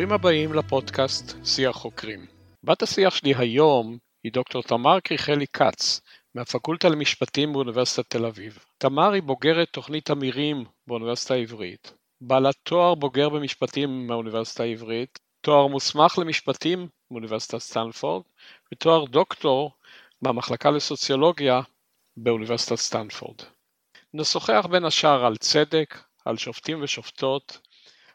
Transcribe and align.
ברוכים 0.00 0.14
הבאים 0.14 0.52
לפודקאסט 0.52 1.36
שיח 1.44 1.76
חוקרים. 1.76 2.26
בת 2.64 2.82
השיח 2.82 3.14
שלי 3.14 3.34
היום 3.36 3.98
היא 4.24 4.32
דוקטור 4.32 4.62
תמר 4.62 5.00
קריכלי 5.00 5.46
כץ, 5.46 6.00
מהפקולטה 6.34 6.88
למשפטים 6.88 7.52
באוניברסיטת 7.52 8.10
תל 8.10 8.26
אביב. 8.26 8.58
תמר 8.78 9.12
היא 9.12 9.22
בוגרת 9.22 9.68
תוכנית 9.68 10.10
אמירים 10.10 10.64
באוניברסיטה 10.86 11.34
העברית, 11.34 11.92
בעלת 12.20 12.54
תואר 12.62 12.94
בוגר 12.94 13.28
במשפטים 13.28 14.06
מהאוניברסיטה 14.06 14.62
העברית, 14.62 15.18
תואר 15.40 15.66
מוסמך 15.66 16.18
למשפטים 16.18 16.88
באוניברסיטת 17.10 17.58
סטנפורד, 17.58 18.22
ותואר 18.72 19.04
דוקטור 19.04 19.70
מהמחלקה 20.22 20.70
לסוציולוגיה 20.70 21.60
באוניברסיטת 22.16 22.76
סטנפורד. 22.76 23.36
נשוחח 24.14 24.66
בין 24.70 24.84
השאר 24.84 25.24
על 25.24 25.36
צדק, 25.36 25.98
על 26.24 26.36
שופטים 26.36 26.82
ושופטות, 26.82 27.58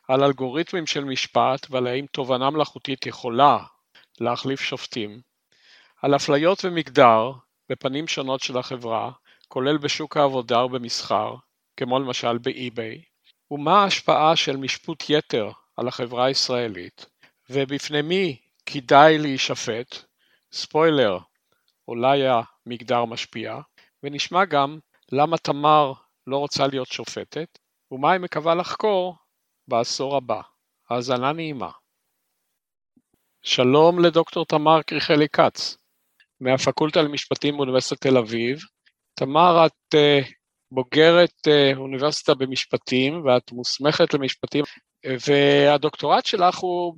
על 0.08 0.24
אלגוריתמים 0.24 0.86
של 0.86 1.04
משפט 1.04 1.68
ועל 1.70 1.88
האם 1.88 2.06
תובנה 2.06 2.50
מלאכותית 2.50 3.06
יכולה 3.06 3.58
להחליף 4.22 4.62
שופטים, 4.62 5.22
על 6.02 6.16
אפליות 6.16 6.66
ומגדר 6.66 7.32
בפנים 7.70 8.08
שונות 8.08 8.40
של 8.40 8.58
החברה, 8.58 9.12
כולל 9.48 9.78
בשוק 9.78 10.18
העבודה 10.18 10.66
ובמסחר, 10.66 11.36
כמו 11.78 12.00
למשל 12.00 12.38
באי-ביי, 12.38 13.02
ומה 13.52 13.84
ההשפעה 13.84 14.36
של 14.36 14.58
משפוט 14.58 15.04
יתר 15.10 15.52
על 15.78 15.88
החברה 15.88 16.26
הישראלית, 16.26 17.06
ובפני 17.50 18.02
מי 18.02 18.38
כדאי 18.66 19.18
להישפט, 19.18 19.96
ספוילר, 20.52 21.20
אולי 21.88 22.22
המגדר 22.28 23.06
משפיע, 23.06 23.60
ונשמע 24.04 24.46
גם 24.46 24.80
למה 25.12 25.38
תמר 25.38 25.94
לא 26.28 26.38
רוצה 26.38 26.68
להיות 26.68 26.88
שופטת, 26.88 27.60
ומה 27.92 28.12
היא 28.12 28.22
מקווה 28.22 28.56
לחקור 28.56 29.16
בעשור 29.68 30.18
הבא. 30.18 30.42
האזנה 30.90 31.34
נעימה. 31.34 31.70
שלום 33.42 34.00
לדוקטור 34.00 34.46
תמר 34.46 34.82
קריכלי 34.82 35.30
כץ, 35.30 35.78
מהפקולטה 36.42 37.02
למשפטים 37.02 37.58
באוניברסיטת 37.58 38.02
תל 38.02 38.18
אביב. 38.18 38.60
תמר, 39.14 39.66
את 39.66 39.96
uh, 39.96 40.26
בוגרת 40.72 41.48
uh, 41.48 41.78
אוניברסיטה 41.78 42.34
במשפטים 42.34 43.26
ואת 43.26 43.52
מוסמכת 43.52 44.14
למשפטים, 44.14 44.64
והדוקטורט 45.28 46.26
שלך 46.26 46.58
הוא 46.58 46.96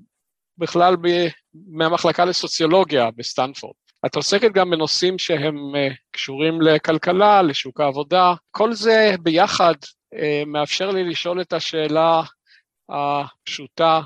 בכלל 0.58 0.96
ב- 0.96 1.28
מהמחלקה 1.68 2.26
לסוציולוגיה 2.26 3.12
בסטנפורד. 3.12 3.76
את 4.06 4.16
עוסקת 4.16 4.52
גם 4.52 4.70
בנושאים 4.70 5.20
שהם 5.20 5.56
uh, 5.56 5.96
קשורים 6.12 6.62
לכלכלה, 6.62 7.42
לשוק 7.42 7.80
העבודה, 7.80 8.34
כל 8.52 8.74
זה 8.74 9.16
ביחד 9.22 9.76
מאפשר 10.48 10.92
לי 10.92 11.04
לשאול 11.04 11.42
את 11.42 11.54
השאלה 11.54 12.22
הפשוטה 12.90 14.02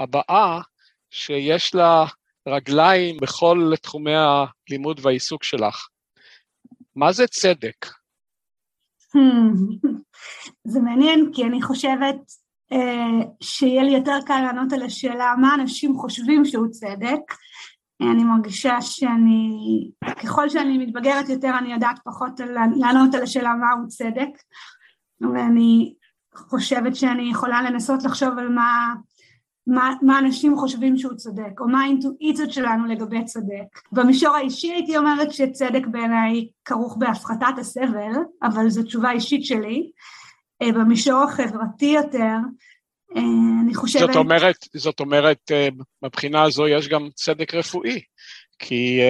הבאה, 0.00 0.60
שיש 1.10 1.74
לה 1.74 2.04
רגליים 2.48 3.16
בכל 3.22 3.72
תחומי 3.82 4.12
הלימוד 4.14 5.00
והעיסוק 5.02 5.44
שלך. 5.44 5.88
מה 6.96 7.12
זה 7.12 7.26
צדק? 7.26 7.86
זה 10.72 10.80
מעניין, 10.80 11.30
כי 11.34 11.44
אני 11.44 11.62
חושבת 11.62 12.16
אה, 12.72 13.26
שיהיה 13.40 13.82
לי 13.82 13.90
יותר 13.90 14.18
קל 14.26 14.40
לענות 14.40 14.72
על 14.72 14.82
השאלה 14.82 15.34
מה 15.40 15.54
אנשים 15.54 15.94
חושבים 15.96 16.44
שהוא 16.44 16.68
צדק. 16.70 17.34
אני 18.02 18.24
מרגישה 18.24 18.80
שאני, 18.80 19.50
ככל 20.22 20.48
שאני 20.48 20.78
מתבגרת 20.78 21.28
יותר, 21.28 21.52
אני 21.58 21.72
יודעת 21.72 21.98
פחות 22.04 22.40
לענות 22.76 23.14
על 23.14 23.22
השאלה 23.22 23.54
מהו 23.54 23.88
צדק, 23.88 24.28
ואני 25.20 25.94
חושבת 26.48 26.96
שאני 26.96 27.30
יכולה 27.30 27.62
לנסות 27.62 28.04
לחשוב 28.04 28.38
על 28.38 28.48
מה, 28.48 28.94
מה, 29.66 29.94
מה 30.02 30.18
אנשים 30.18 30.56
חושבים 30.56 30.98
שהוא 30.98 31.14
צודק, 31.14 31.60
או 31.60 31.68
מה 31.68 31.80
האינטואיציות 31.82 32.52
שלנו 32.52 32.86
לגבי 32.86 33.24
צדק. 33.24 33.80
במישור 33.92 34.36
האישי 34.36 34.72
הייתי 34.72 34.96
אומרת 34.96 35.32
שצדק 35.32 35.86
בעיניי 35.86 36.48
כרוך 36.64 36.96
בהפחתת 36.98 37.58
הסבל, 37.58 38.12
אבל 38.42 38.68
זו 38.68 38.82
תשובה 38.82 39.10
אישית 39.10 39.44
שלי. 39.44 39.90
אה, 40.62 40.72
במישור 40.72 41.22
החברתי 41.22 41.86
יותר, 41.86 42.34
אה, 43.16 43.22
אני 43.64 43.74
חושבת... 43.74 44.06
זאת 44.06 44.16
אומרת, 44.16 44.56
זאת 44.76 45.00
אומרת, 45.00 45.50
אה, 45.50 45.68
מבחינה 46.02 46.42
הזו 46.42 46.68
יש 46.68 46.88
גם 46.88 47.08
צדק 47.14 47.54
רפואי, 47.54 48.00
כי 48.58 49.00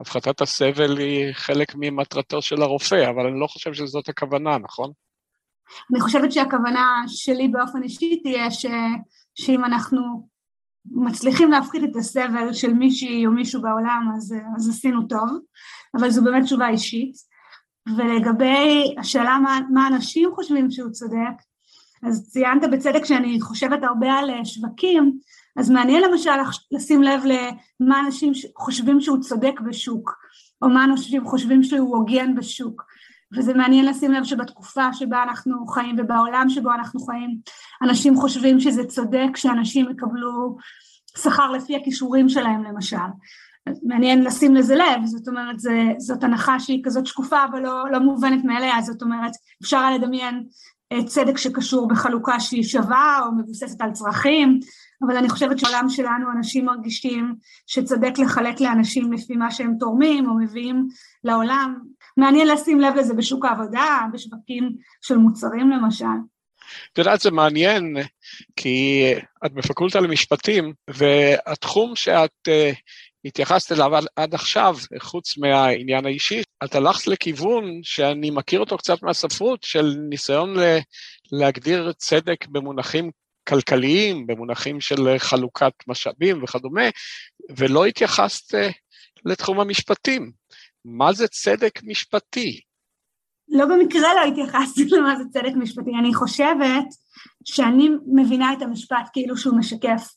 הפחתת 0.00 0.40
הסבל 0.40 0.98
היא 0.98 1.32
חלק 1.32 1.72
ממטרתו 1.74 2.42
של 2.42 2.62
הרופא, 2.62 3.10
אבל 3.10 3.26
אני 3.26 3.40
לא 3.40 3.46
חושב 3.46 3.74
שזאת 3.74 4.08
הכוונה, 4.08 4.58
נכון? 4.58 4.92
אני 5.92 6.00
חושבת 6.00 6.32
שהכוונה 6.32 7.02
שלי 7.06 7.48
באופן 7.48 7.82
אישי 7.82 8.20
תהיה 8.22 8.50
ש, 8.50 8.66
שאם 9.34 9.64
אנחנו 9.64 10.28
מצליחים 10.90 11.50
להפחית 11.50 11.84
את 11.84 11.96
הסבל 11.96 12.52
של 12.52 12.72
מישהי 12.72 13.26
או 13.26 13.32
מישהו 13.32 13.62
בעולם, 13.62 14.12
אז, 14.16 14.34
אז 14.56 14.68
עשינו 14.68 15.02
טוב, 15.02 15.28
אבל 15.94 16.10
זו 16.10 16.24
באמת 16.24 16.44
תשובה 16.44 16.68
אישית. 16.68 17.30
ולגבי 17.96 18.94
השאלה 18.98 19.38
מה, 19.38 19.60
מה 19.70 19.86
אנשים 19.86 20.30
חושבים 20.34 20.70
שהוא 20.70 20.90
צודק, 20.90 21.36
אז 22.02 22.30
ציינת 22.30 22.62
בצדק 22.72 23.04
שאני 23.04 23.40
חושבת 23.40 23.82
הרבה 23.82 24.12
על 24.12 24.44
שווקים, 24.44 25.18
אז 25.56 25.70
מעניין 25.70 26.02
למשל 26.02 26.30
לשים 26.72 27.02
לב 27.02 27.22
למה 27.80 28.00
אנשים 28.00 28.32
חושבים 28.58 29.00
שהוא 29.00 29.20
צודק 29.20 29.60
בשוק, 29.60 30.14
או 30.62 30.68
מה 30.68 30.84
אנשים 30.84 31.26
חושבים 31.26 31.62
שהוא 31.62 31.96
הוגן 31.96 32.34
בשוק. 32.34 32.82
וזה 33.36 33.54
מעניין 33.54 33.86
לשים 33.86 34.12
לב 34.12 34.24
שבתקופה 34.24 34.92
שבה 34.92 35.22
אנחנו 35.22 35.66
חיים 35.66 35.96
ובעולם 35.98 36.48
שבו 36.48 36.72
אנחנו 36.72 37.00
חיים, 37.00 37.38
אנשים 37.82 38.16
חושבים 38.16 38.60
שזה 38.60 38.84
צודק 38.84 39.36
שאנשים 39.36 39.90
יקבלו 39.90 40.56
שכר 41.18 41.50
לפי 41.50 41.76
הכישורים 41.76 42.28
שלהם 42.28 42.64
למשל. 42.64 42.96
מעניין 43.82 44.24
לשים 44.24 44.54
לזה 44.54 44.74
לב, 44.74 45.04
זאת 45.04 45.28
אומרת 45.28 45.60
זה, 45.60 45.84
זאת 45.98 46.24
הנחה 46.24 46.60
שהיא 46.60 46.80
כזאת 46.84 47.06
שקופה 47.06 47.44
אבל 47.44 47.60
לא, 47.60 47.90
לא 47.92 47.98
מובנת 47.98 48.44
מאליה, 48.44 48.82
זאת 48.82 49.02
אומרת 49.02 49.32
אפשר 49.62 49.90
לדמיין 49.94 50.44
אה, 50.92 51.04
צדק 51.04 51.36
שקשור 51.38 51.88
בחלוקה 51.88 52.40
שהיא 52.40 52.62
שווה 52.62 53.20
או 53.26 53.32
מבוססת 53.32 53.80
על 53.80 53.92
צרכים, 53.92 54.60
אבל 55.06 55.16
אני 55.16 55.28
חושבת 55.28 55.58
שבעולם 55.58 55.88
שלנו 55.88 56.32
אנשים 56.36 56.64
מרגישים 56.64 57.34
שצודק 57.66 58.18
לחלק 58.18 58.60
לאנשים 58.60 59.12
לפי 59.12 59.36
מה 59.36 59.50
שהם 59.50 59.74
תורמים 59.80 60.28
או 60.28 60.34
מביאים 60.34 60.88
לעולם 61.24 61.78
מעניין 62.20 62.48
לשים 62.48 62.80
לב 62.80 62.94
לזה 62.96 63.14
בשוק 63.14 63.44
העבודה, 63.44 64.00
בשווקים 64.12 64.76
של 65.02 65.16
מוצרים 65.16 65.70
למשל. 65.70 66.04
את 66.92 66.98
יודעת, 66.98 67.20
זה 67.20 67.30
מעניין, 67.30 67.96
כי 68.56 69.04
את 69.46 69.52
בפקולטה 69.52 70.00
למשפטים, 70.00 70.72
והתחום 70.90 71.96
שאת 71.96 72.48
uh, 72.48 72.76
התייחסת 73.24 73.72
אליו 73.72 73.96
עד, 73.96 74.04
עד 74.16 74.34
עכשיו, 74.34 74.76
חוץ 74.98 75.38
מהעניין 75.38 76.06
האישי, 76.06 76.42
את 76.64 76.74
הלכת 76.74 77.06
לכיוון 77.06 77.80
שאני 77.82 78.30
מכיר 78.30 78.60
אותו 78.60 78.78
קצת 78.78 79.02
מהספרות, 79.02 79.62
של 79.62 79.96
ניסיון 80.08 80.58
ל, 80.58 80.78
להגדיר 81.32 81.92
צדק 81.92 82.46
במונחים 82.46 83.10
כלכליים, 83.48 84.26
במונחים 84.26 84.80
של 84.80 85.18
חלוקת 85.18 85.72
משאבים 85.86 86.42
וכדומה, 86.42 86.88
ולא 87.56 87.84
התייחסת 87.84 88.54
uh, 88.54 88.58
לתחום 89.24 89.60
המשפטים. 89.60 90.39
מה 90.84 91.12
זה 91.12 91.28
צדק 91.28 91.80
משפטי? 91.82 92.60
לא 93.48 93.66
במקרה 93.66 94.14
לא 94.14 94.30
התייחסתי 94.32 94.84
למה 94.96 95.16
זה 95.16 95.24
צדק 95.30 95.52
משפטי, 95.56 95.90
אני 95.98 96.14
חושבת 96.14 96.86
שאני 97.44 97.88
מבינה 98.06 98.52
את 98.52 98.62
המשפט 98.62 99.08
כאילו 99.12 99.36
שהוא 99.36 99.58
משקף 99.58 100.08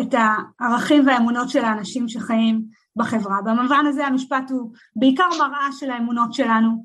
את 0.00 0.14
הערכים 0.60 1.06
והאמונות 1.06 1.50
של 1.50 1.64
האנשים 1.64 2.08
שחיים 2.08 2.62
בחברה. 2.96 3.36
במובן 3.44 3.86
הזה 3.86 4.06
המשפט 4.06 4.50
הוא 4.50 4.72
בעיקר 4.96 5.28
מראה 5.38 5.68
של 5.78 5.90
האמונות 5.90 6.34
שלנו 6.34 6.84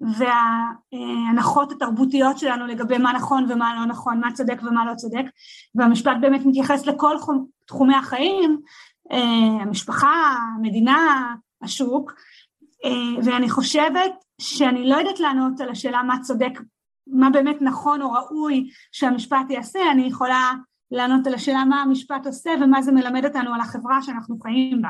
וההנחות 0.00 1.72
התרבותיות 1.72 2.38
שלנו 2.38 2.66
לגבי 2.66 2.98
מה 2.98 3.12
נכון 3.12 3.46
ומה 3.48 3.74
לא 3.74 3.86
נכון, 3.86 4.20
מה 4.20 4.32
צודק 4.32 4.62
ומה 4.62 4.84
לא 4.84 4.94
צודק, 4.94 5.24
והמשפט 5.74 6.16
באמת 6.20 6.40
מתייחס 6.44 6.86
לכל 6.86 7.16
תחומי 7.66 7.94
החיים, 7.94 8.60
אה, 9.12 9.62
המשפחה, 9.62 10.36
המדינה, 10.56 11.34
השוק, 11.62 12.12
ואני 13.24 13.50
חושבת 13.50 14.12
שאני 14.40 14.88
לא 14.88 14.96
יודעת 14.96 15.20
לענות 15.20 15.60
על 15.60 15.68
השאלה 15.70 16.02
מה 16.02 16.16
צודק, 16.22 16.52
מה 17.06 17.30
באמת 17.30 17.56
נכון 17.60 18.02
או 18.02 18.12
ראוי 18.12 18.70
שהמשפט 18.92 19.50
יעשה, 19.50 19.78
אני 19.92 20.06
יכולה 20.06 20.52
לענות 20.90 21.26
על 21.26 21.34
השאלה 21.34 21.64
מה 21.64 21.82
המשפט 21.82 22.26
עושה 22.26 22.50
ומה 22.62 22.82
זה 22.82 22.92
מלמד 22.92 23.24
אותנו 23.24 23.54
על 23.54 23.60
החברה 23.60 24.02
שאנחנו 24.02 24.38
חיים 24.40 24.82
בה. 24.82 24.88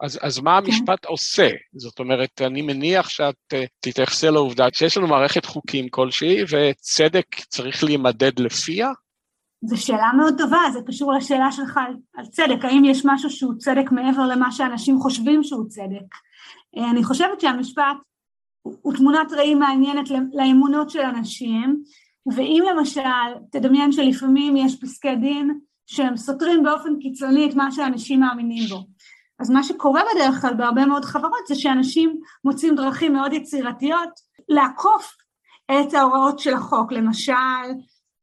אז, 0.00 0.18
אז 0.22 0.38
מה 0.38 0.60
כן. 0.60 0.66
המשפט. 0.66 1.04
עושה? 1.04 1.48
זאת 1.76 1.98
אומרת, 1.98 2.42
אני 2.42 2.62
מניח 2.62 3.08
שאת 3.08 3.34
uh, 3.54 3.56
תתייחסי 3.80 4.26
לעובדה 4.26 4.66
שיש 4.72 4.96
לנו 4.96 5.06
מערכת 5.06 5.44
חוקים 5.44 5.88
כלשהי 5.88 6.42
וצדק 6.42 7.26
צריך 7.48 7.84
להימדד 7.84 8.38
לפיה? 8.38 8.92
זו 9.64 9.86
שאלה 9.86 10.12
מאוד 10.16 10.34
טובה, 10.38 10.58
זה 10.72 10.78
קשור 10.86 11.12
לשאלה 11.12 11.52
שלך 11.52 11.76
על, 11.76 11.94
על 12.16 12.26
צדק, 12.26 12.64
האם 12.64 12.84
יש 12.84 13.02
משהו 13.04 13.30
שהוא 13.30 13.54
צדק 13.58 13.92
מעבר 13.92 14.26
למה 14.26 14.52
שאנשים 14.52 14.98
חושבים 14.98 15.42
שהוא 15.42 15.68
צדק? 15.68 16.14
אה, 16.76 16.90
אני 16.90 17.04
חושבת 17.04 17.40
שהמשפט 17.40 17.96
הוא 18.62 18.94
תמונת 18.94 19.32
ראי 19.32 19.54
מעניינת 19.54 20.08
לאמונות 20.32 20.90
של 20.90 21.00
אנשים, 21.00 21.82
ואם 22.36 22.62
למשל, 22.70 23.34
תדמיין 23.50 23.92
שלפעמים 23.92 24.56
יש 24.56 24.80
פסקי 24.80 25.16
דין 25.16 25.58
שהם 25.86 26.16
סותרים 26.16 26.62
באופן 26.62 26.98
קיצוני 27.00 27.50
את 27.50 27.54
מה 27.54 27.72
שאנשים 27.72 28.20
מאמינים 28.20 28.68
בו. 28.68 28.86
אז 29.38 29.50
מה 29.50 29.62
שקורה 29.62 30.02
בדרך 30.14 30.40
כלל 30.40 30.54
בהרבה 30.54 30.86
מאוד 30.86 31.04
חברות 31.04 31.46
זה 31.48 31.54
שאנשים 31.54 32.20
מוצאים 32.44 32.74
דרכים 32.74 33.12
מאוד 33.12 33.32
יצירתיות 33.32 34.10
לעקוף 34.48 35.16
את 35.70 35.94
ההוראות 35.94 36.38
של 36.38 36.54
החוק, 36.54 36.92
למשל 36.92 37.32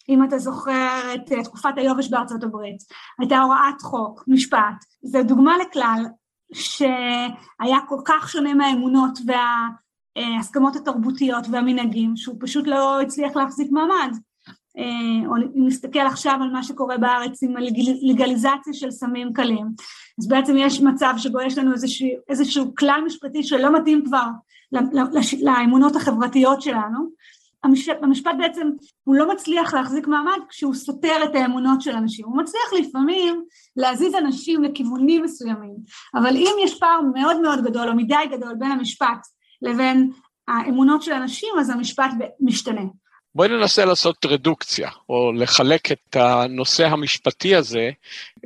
אם 0.10 0.24
אתה 0.24 0.38
זוכר 0.38 1.14
את 1.16 1.34
תקופת 1.44 1.74
היובש 1.78 2.10
בארצות 2.10 2.44
הברית, 2.44 2.78
הייתה 3.20 3.38
הוראת 3.42 3.82
חוק, 3.82 4.24
משפט, 4.28 4.86
זו 5.04 5.24
דוגמה 5.24 5.58
לכלל 5.58 6.06
שהיה 6.54 7.80
כל 7.88 8.00
כך 8.06 8.30
שונה 8.30 8.54
מהאמונות 8.54 9.20
וההסכמות 10.16 10.76
התרבותיות 10.76 11.48
והמנהגים, 11.52 12.16
שהוא 12.16 12.36
פשוט 12.40 12.68
לא 12.68 13.02
הצליח 13.02 13.36
להחזיק 13.36 13.72
מעמד. 13.72 14.18
אה, 14.78 15.28
או 15.28 15.36
אם 15.36 15.68
נסתכל 15.68 16.00
עכשיו 16.00 16.40
על 16.42 16.50
מה 16.50 16.64
שקורה 16.64 16.98
בארץ 16.98 17.44
עם 17.44 17.58
הלגליזציה 17.58 18.74
של 18.74 18.92
סמים 18.92 19.34
קלים, 19.34 19.68
אז 20.20 20.28
בעצם 20.28 20.56
יש 20.58 20.82
מצב 20.82 21.14
שבו 21.18 21.42
יש 21.42 21.58
לנו 21.58 21.74
איזשהו, 21.74 22.08
איזשהו 22.30 22.76
כלל 22.76 23.02
משפטי 23.06 23.44
שלא 23.44 23.80
מתאים 23.80 24.06
כבר 24.06 24.26
לאמונות 25.42 25.96
החברתיות 25.96 26.62
שלנו, 26.62 27.10
המשפט, 28.02 28.34
בעצם, 28.38 28.70
הוא 29.04 29.16
לא 29.16 29.34
מצליח 29.34 29.74
להחזיק 29.74 30.08
מעמד 30.08 30.40
כשהוא 30.50 30.74
סותר 30.74 31.24
את 31.24 31.36
האמונות 31.36 31.82
של 31.82 31.92
אנשים, 31.92 32.26
הוא 32.26 32.38
מצליח 32.38 32.74
לפעמים 32.80 33.44
להזיז 33.78 34.16
אנשים 34.16 34.64
לכיוונים 34.64 35.24
מסוימים, 35.24 35.76
אבל 36.16 36.36
אם 36.36 36.52
יש 36.64 36.80
פער 36.80 37.00
מאוד 37.14 37.42
מאוד 37.42 37.64
גדול 37.64 37.90
או 37.90 37.96
מדי 37.96 38.16
גדול 38.32 38.56
בין 38.60 38.72
המשפט 38.72 39.28
לבין 39.62 40.12
האמונות 40.48 41.04
של 41.04 41.12
אנשים, 41.14 41.50
אז 41.60 41.70
המשפט 41.70 42.12
משתנה. 42.40 42.82
בואי 43.36 43.50
ננסה 43.50 43.86
לעשות 43.86 44.26
רדוקציה, 44.26 44.90
או 45.10 45.32
לחלק 45.32 45.92
את 45.92 46.16
הנושא 46.16 46.86
המשפטי 46.88 47.56
הזה. 47.56 47.90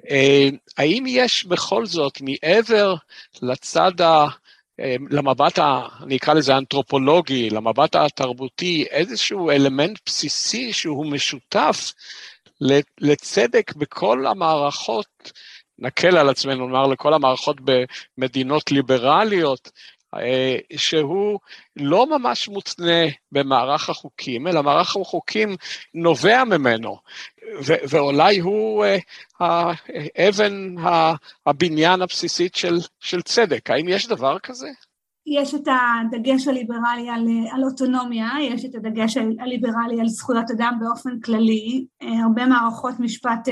אה, 0.09 0.49
האם 0.77 1.03
יש 1.07 1.45
בכל 1.45 1.85
זאת, 1.85 2.21
מעבר 2.21 2.95
לצד 3.41 4.01
ה... 4.01 4.25
אה, 4.79 4.95
למבט, 5.09 5.59
ה, 5.59 5.81
אני 6.03 6.17
אקרא 6.17 6.33
לזה 6.33 6.55
האנתרופולוגי, 6.55 7.49
למבט 7.49 7.95
התרבותי, 7.95 8.85
איזשהו 8.89 9.51
אלמנט 9.51 9.99
בסיסי 10.05 10.73
שהוא 10.73 11.05
משותף 11.05 11.93
לצדק 13.01 13.73
בכל 13.75 14.27
המערכות, 14.27 15.31
נקל 15.79 16.17
על 16.17 16.29
עצמנו, 16.29 16.67
נאמר 16.67 16.87
לכל 16.87 17.13
המערכות 17.13 17.57
במדינות 18.17 18.71
ליברליות, 18.71 19.71
שהוא 20.77 21.39
לא 21.75 22.17
ממש 22.17 22.49
מותנה 22.49 23.05
במערך 23.31 23.89
החוקים, 23.89 24.47
אלא 24.47 24.63
מערך 24.63 24.95
החוקים 24.95 25.55
נובע 25.93 26.43
ממנו, 26.43 26.97
ואולי 27.65 28.39
הוא 28.39 28.85
אה, 29.41 29.71
אבן 30.29 30.75
הבניין 31.45 32.01
הבסיסית 32.01 32.55
של, 32.55 32.77
של 32.99 33.21
צדק. 33.21 33.69
האם 33.69 33.85
יש 33.89 34.07
דבר 34.07 34.39
כזה? 34.39 34.67
יש 35.25 35.55
את 35.55 35.67
הדגש 35.67 36.47
הליברלי 36.47 37.09
על, 37.09 37.27
על 37.51 37.63
אוטונומיה, 37.63 38.29
יש 38.41 38.65
את 38.65 38.75
הדגש 38.75 39.17
הליברלי 39.17 40.01
על 40.01 40.07
זכויות 40.07 40.51
אדם 40.51 40.77
באופן 40.79 41.19
כללי, 41.19 41.85
אה, 42.01 42.23
הרבה 42.23 42.45
מערכות 42.45 42.99
משפט 42.99 43.47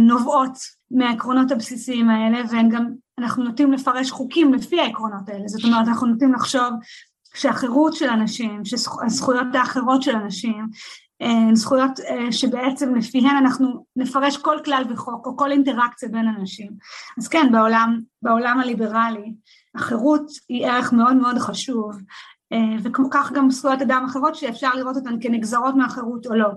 נובעות 0.00 0.52
מהעקרונות 0.90 1.50
הבסיסיים 1.50 2.10
האלה, 2.10 2.38
והן 2.50 2.68
גם 2.68 2.86
אנחנו 3.22 3.44
נוטים 3.44 3.72
לפרש 3.72 4.10
חוקים 4.10 4.54
לפי 4.54 4.80
העקרונות 4.80 5.28
האלה, 5.28 5.48
זאת 5.48 5.64
אומרת 5.64 5.88
אנחנו 5.88 6.06
נוטים 6.06 6.34
לחשוב 6.34 6.70
שהחירות 7.34 7.94
של 7.94 8.08
אנשים, 8.08 8.64
שהזכויות 8.64 9.46
האחרות 9.54 10.02
של 10.02 10.16
אנשים, 10.16 10.66
הן 11.20 11.54
זכויות 11.54 12.00
אה, 12.00 12.32
שבעצם 12.32 12.94
לפיהן 12.94 13.36
אנחנו 13.36 13.84
נפרש 13.96 14.36
כל 14.36 14.56
כלל 14.64 14.84
וחוק 14.90 15.26
או 15.26 15.36
כל 15.36 15.52
אינטראקציה 15.52 16.08
בין 16.08 16.28
אנשים. 16.28 16.70
אז 17.18 17.28
כן, 17.28 17.52
בעולם, 17.52 18.00
בעולם 18.22 18.60
הליברלי 18.60 19.32
החירות 19.74 20.30
היא 20.48 20.66
ערך 20.66 20.92
מאוד 20.92 21.16
מאוד 21.16 21.38
חשוב, 21.38 21.98
אה, 22.52 22.76
וכמו 22.82 23.10
כך 23.10 23.32
גם 23.32 23.50
זכויות 23.50 23.82
אדם 23.82 24.06
אחרות 24.10 24.34
שאפשר 24.34 24.70
לראות 24.74 24.96
אותן 24.96 25.16
כנגזרות 25.20 25.74
מהחירות 25.74 26.26
או 26.26 26.34
לא. 26.34 26.48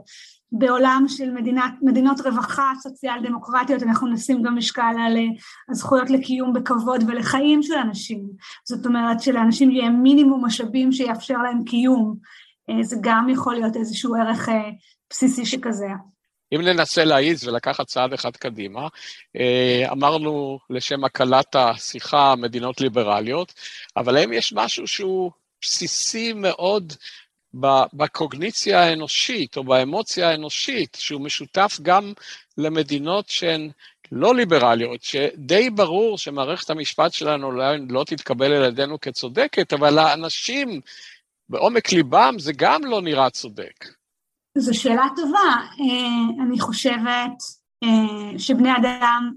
בעולם 0.55 1.05
של 1.07 1.31
מדינת, 1.31 1.73
מדינות 1.81 2.19
רווחה 2.19 2.71
סוציאל 2.81 3.23
דמוקרטיות 3.23 3.83
אנחנו 3.83 4.07
נשים 4.07 4.41
גם 4.43 4.57
משקל 4.57 4.95
על 5.07 5.17
אה, 5.17 5.23
הזכויות 5.69 6.09
לקיום 6.09 6.53
בכבוד 6.53 7.03
ולחיים 7.07 7.63
של 7.63 7.73
אנשים, 7.73 8.23
זאת 8.67 8.85
אומרת 8.85 9.21
שלאנשים 9.21 9.71
יהיה 9.71 9.89
מינימום 9.89 10.45
משאבים 10.45 10.91
שיאפשר 10.91 11.37
להם 11.37 11.63
קיום, 11.63 12.15
אה, 12.69 12.83
זה 12.83 12.95
גם 13.01 13.29
יכול 13.29 13.55
להיות 13.55 13.75
איזשהו 13.75 14.15
ערך 14.15 14.49
אה, 14.49 14.69
בסיסי 15.09 15.45
שכזה. 15.45 15.87
אם 16.55 16.61
ננסה 16.61 17.05
להעיז 17.05 17.47
ולקחת 17.47 17.87
צעד 17.87 18.13
אחד 18.13 18.35
קדימה, 18.35 18.87
אמרנו 19.91 20.59
לשם 20.69 21.03
הקלת 21.03 21.55
השיחה 21.55 22.35
מדינות 22.35 22.81
ליברליות, 22.81 23.53
אבל 23.97 24.17
האם 24.17 24.33
יש 24.33 24.53
משהו 24.53 24.87
שהוא 24.87 25.31
בסיסי 25.61 26.33
מאוד 26.33 26.93
בקוגניציה 27.93 28.83
האנושית 28.83 29.57
או 29.57 29.63
באמוציה 29.63 30.29
האנושית, 30.29 30.97
שהוא 30.99 31.21
משותף 31.21 31.79
גם 31.81 32.13
למדינות 32.57 33.29
שהן 33.29 33.69
לא 34.11 34.35
ליברליות, 34.35 35.01
שדי 35.01 35.69
ברור 35.69 36.17
שמערכת 36.17 36.69
המשפט 36.69 37.13
שלנו 37.13 37.47
אולי 37.47 37.77
לא 37.89 38.03
תתקבל 38.03 38.53
על 38.53 38.63
ידינו 38.63 38.99
כצודקת, 39.01 39.73
אבל 39.73 39.93
לאנשים 39.93 40.81
בעומק 41.49 41.91
ליבם 41.91 42.35
זה 42.39 42.51
גם 42.55 42.85
לא 42.85 43.01
נראה 43.01 43.29
צודק. 43.29 43.85
זו 44.57 44.79
שאלה 44.79 45.07
טובה. 45.15 45.37
אה, 45.39 46.43
אני 46.45 46.59
חושבת 46.59 47.43
אה, 47.83 48.39
שבני 48.39 48.69
אדם 48.77 49.33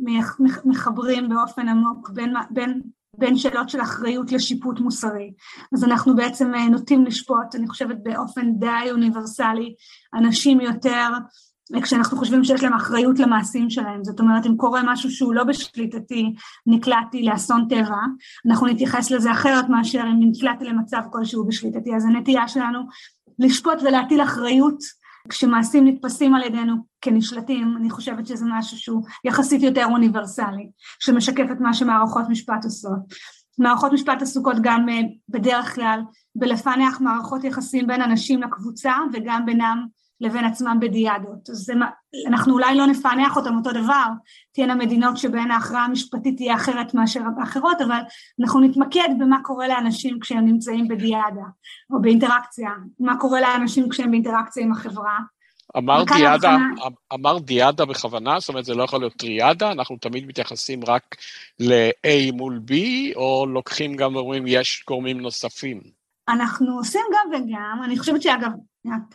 מחברים 0.65 1.29
באופן 1.29 1.69
עמוק 1.69 2.11
בין, 2.11 2.35
בין 2.51 2.81
בין 3.19 3.37
שאלות 3.37 3.69
של 3.69 3.81
אחריות 3.81 4.33
לשיפוט 4.33 4.81
מוסרי. 4.81 5.33
אז 5.75 5.85
אנחנו 5.85 6.17
בעצם 6.17 6.55
אה, 6.55 6.69
נוטים 6.69 7.05
לשפוט, 7.05 7.55
אני 7.55 7.69
חושבת 7.69 7.97
באופן 8.03 8.53
די 8.59 8.91
אוניברסלי, 8.91 9.75
אנשים 10.15 10.61
יותר, 10.61 11.09
אה, 11.75 11.83
כשאנחנו 11.83 12.19
חושבים 12.19 12.45
שיש 12.45 12.63
להם 12.63 12.75
אחריות 12.75 13.19
למעשים 13.19 13.71
שלהם, 13.71 14.05
זאת 14.05 14.21
אומרת 14.21 14.47
אם 14.47 14.57
קורה 14.57 14.81
משהו 14.85 15.11
שהוא 15.11 15.35
לא 15.35 15.45
בשליטתי, 15.45 16.35
נקלעתי 16.67 17.23
לאסון 17.23 17.67
טבע, 17.69 18.01
אנחנו 18.47 18.67
נתייחס 18.67 19.11
לזה 19.11 19.33
אחרת 19.33 19.69
מאשר 19.69 20.01
אם 20.01 20.21
נקלעתי 20.21 20.65
למצב 20.65 21.01
כלשהו 21.13 21.47
בשליטתי, 21.47 21.97
אז 21.97 22.05
הנטייה 22.05 22.49
שלנו 22.49 22.79
לשפוט 23.39 23.83
ולהטיל 23.83 24.23
אחריות 24.23 24.79
כשמעשים 25.29 25.87
נתפסים 25.87 26.35
על 26.35 26.43
ידינו 26.43 26.75
כנשלטים, 27.01 27.77
אני 27.77 27.91
חושבת 27.91 28.27
שזה 28.27 28.45
משהו 28.49 28.79
שהוא 28.79 29.03
יחסית 29.25 29.63
יותר 29.63 29.85
אוניברסלי, 29.85 30.71
שמשקף 30.99 31.47
את 31.53 31.61
מה 31.61 31.75
שמערכות 31.75 32.25
משפט 32.29 32.65
עושות. 32.65 32.99
מערכות 33.59 33.93
משפט 33.93 34.23
עסוקות 34.23 34.57
גם 34.63 34.89
אה, 34.89 35.01
בדרך 35.29 35.75
כלל 35.75 36.01
בלפענח 36.35 37.01
מערכות 37.01 37.45
יחסים 37.45 37.87
בין 37.87 38.03
אנשים 38.03 38.43
לקבוצה 38.43 38.93
וגם 39.13 39.47
בינם 39.47 39.87
לבין 40.21 40.45
עצמם 40.45 40.79
בדיאדות. 40.81 41.51
אז 41.51 41.57
זה, 41.57 41.73
אנחנו 42.29 42.53
אולי 42.53 42.77
לא 42.77 42.87
נפענח 42.87 43.37
אותם 43.37 43.57
אותו 43.57 43.73
דבר, 43.73 44.07
תהיינה 44.53 44.75
מדינות 44.75 45.17
שבהן 45.17 45.51
ההכרעה 45.51 45.85
המשפטית 45.85 46.37
תהיה 46.37 46.55
אחרת 46.55 46.95
מאשר 46.95 47.21
האחרות, 47.41 47.81
אבל 47.81 47.99
אנחנו 48.41 48.61
נתמקד 48.61 49.09
במה 49.19 49.43
קורה 49.43 49.69
לאנשים 49.69 50.21
כשהם 50.21 50.45
נמצאים 50.45 50.89
בדיאדה, 50.89 51.45
או 51.91 52.01
באינטראקציה, 52.01 52.71
מה 53.01 53.17
קורה 53.17 53.41
לאנשים 53.41 53.89
כשהם 53.89 54.11
באינטראקציה 54.11 54.63
עם 54.63 54.73
החברה. 54.73 55.19
אמר 55.77 56.05
דיאדה, 56.05 56.51
הבחנה... 56.51 56.89
אמר 57.15 57.39
דיאדה 57.39 57.85
בכוונה, 57.85 58.41
זאת 58.41 58.49
אומרת 58.49 58.65
זה 58.65 58.75
לא 58.75 58.83
יכול 58.83 59.01
להיות 59.01 59.17
טריאדה, 59.17 59.73
אנחנו 59.73 59.97
תמיד 59.97 60.27
מתייחסים 60.27 60.81
רק 60.87 61.17
ל-A 61.61 62.33
מול 62.33 62.61
B, 62.69 62.73
או 63.17 63.47
לוקחים 63.47 63.97
גם 63.97 64.17
ואומרים 64.17 64.45
יש 64.47 64.85
גורמים 64.89 65.21
נוספים. 65.21 65.81
אנחנו 66.29 66.77
עושים 66.77 67.01
גם 67.13 67.41
וגם, 67.41 67.81
אני 67.85 67.99
חושבת 67.99 68.23
שאגב, 68.23 68.51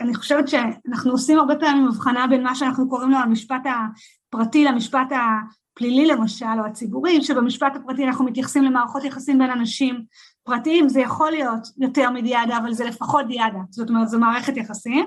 אני 0.01 0.15
חושבת 0.15 0.47
שאנחנו 0.47 1.11
עושים 1.11 1.39
הרבה 1.39 1.55
פעמים 1.55 1.87
הבחנה 1.87 2.27
בין 2.27 2.43
מה 2.43 2.55
שאנחנו 2.55 2.89
קוראים 2.89 3.11
לו 3.11 3.17
המשפט 3.17 3.61
הפרטי 3.65 4.65
למשפט 4.65 5.07
הפלילי 5.11 6.05
למשל, 6.05 6.45
או 6.59 6.65
הציבורי, 6.65 7.23
שבמשפט 7.23 7.75
הפרטי 7.75 8.05
אנחנו 8.05 8.25
מתייחסים 8.25 8.63
למערכות 8.63 9.03
יחסים 9.03 9.39
בין 9.39 9.51
אנשים 9.51 10.03
פרטיים, 10.43 10.89
זה 10.89 11.01
יכול 11.01 11.31
להיות 11.31 11.67
יותר 11.77 12.11
מדיאדה, 12.11 12.57
אבל 12.57 12.73
זה 12.73 12.85
לפחות 12.85 13.27
דיאדה, 13.27 13.59
זאת 13.69 13.89
אומרת 13.89 14.09
זו 14.09 14.19
מערכת 14.19 14.57
יחסים, 14.57 15.05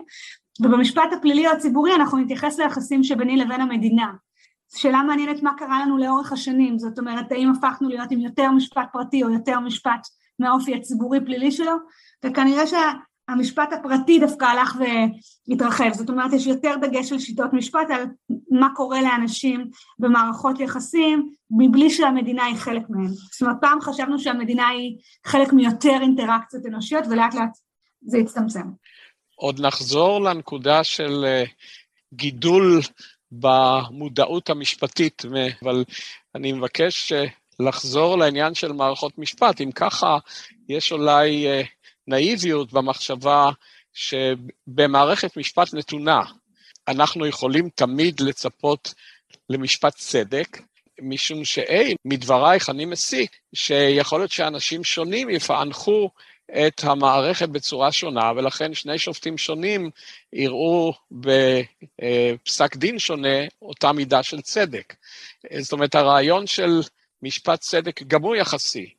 ובמשפט 0.61 1.13
הפלילי 1.13 1.47
או 1.47 1.53
הציבורי 1.53 1.95
אנחנו 1.95 2.19
נתייחס 2.19 2.59
ליחסים 2.59 3.05
שביני 3.05 3.37
לבין 3.37 3.61
המדינה. 3.61 4.13
שאלה 4.77 5.03
מעניינת 5.03 5.43
מה 5.43 5.55
קרה 5.57 5.81
לנו 5.81 5.99
לאורך 5.99 6.33
השנים, 6.33 6.79
זאת 6.79 6.99
אומרת 6.99 7.33
האם 7.33 7.51
הפכנו 7.51 7.89
להיות 7.89 8.11
עם 8.11 8.21
יותר 8.21 8.51
משפט 8.51 8.87
פרטי 8.93 9.23
או 9.23 9.31
יותר 9.31 9.61
משפט 9.61 10.09
מהאופי 10.39 10.75
הציבורי-פלילי 10.75 11.53
שלו, 11.53 11.73
וכנראה 12.25 12.67
שהמשפט 13.31 13.73
הפרטי 13.73 14.19
דווקא 14.19 14.45
הלך 14.45 14.77
והתרחב, 15.49 15.93
זאת 15.93 16.11
אומרת 16.11 16.33
יש 16.33 16.47
יותר 16.47 16.75
דגש 16.83 17.09
של 17.09 17.19
שיטות 17.19 17.53
משפט 17.53 17.91
על 17.91 18.05
מה 18.51 18.69
קורה 18.75 19.03
לאנשים 19.03 19.71
במערכות 19.99 20.61
יחסים 20.61 21.33
מבלי 21.51 21.91
שהמדינה 21.91 22.45
היא 22.45 22.57
חלק 22.57 22.83
מהם. 22.89 23.09
זאת 23.09 23.43
אומרת 23.43 23.57
פעם 23.61 23.81
חשבנו 23.81 24.19
שהמדינה 24.19 24.69
היא 24.69 24.97
חלק 25.27 25.53
מיותר 25.53 25.99
אינטראקציות 26.03 26.67
אנושיות 26.67 27.05
ולאט 27.11 27.35
לאט 27.35 27.59
זה 28.07 28.19
הצטמצם. 28.19 28.69
עוד 29.35 29.61
נחזור 29.61 30.21
לנקודה 30.21 30.85
של 30.85 31.25
אה, 31.25 31.45
גידול 32.15 32.81
במודעות 33.33 34.51
המשפטית, 34.51 35.23
אבל 35.63 35.85
אני 36.35 36.53
מבקש 36.53 37.13
לחזור 37.61 38.19
לעניין 38.19 38.55
של 38.55 38.73
מערכות 38.73 39.19
משפט. 39.19 39.61
אם 39.61 39.71
ככה, 39.73 40.19
יש 40.69 40.93
אולי 40.93 41.47
נאיביות 42.09 42.73
במחשבה 42.73 43.51
שבמערכת 43.93 45.37
משפט 45.37 45.75
נתונה, 45.75 46.23
אנחנו 46.89 47.27
יכולים 47.27 47.69
תמיד 47.75 48.21
לצפות 48.21 48.95
למשפט 49.51 49.95
צדק, 49.95 50.59
משום 51.01 51.45
שאין, 51.45 51.97
מדברייך 52.05 52.71
אני 52.71 52.85
מסיק 52.85 53.37
שיכול 53.55 54.21
להיות 54.21 54.31
שאנשים 54.31 54.85
שונים 54.85 55.31
יפענחו 55.31 56.11
את 56.51 56.85
המערכת 56.85 57.49
בצורה 57.49 57.93
שונה, 57.93 58.33
ולכן 58.37 58.75
שני 58.75 58.99
שופטים 58.99 59.39
שונים 59.39 59.91
יראו 60.33 60.93
בפסק 61.11 62.77
דין 62.77 62.99
שונה 62.99 63.39
אותה 63.63 63.93
מידה 63.93 64.23
של 64.23 64.41
צדק. 64.41 64.95
זאת 65.59 65.73
אומרת, 65.73 65.95
הרעיון 65.95 66.47
של 66.47 66.81
משפט 67.23 67.61
צדק 67.61 68.03
גם 68.03 68.23
הוא 68.23 68.37
יחסי. 68.37 68.95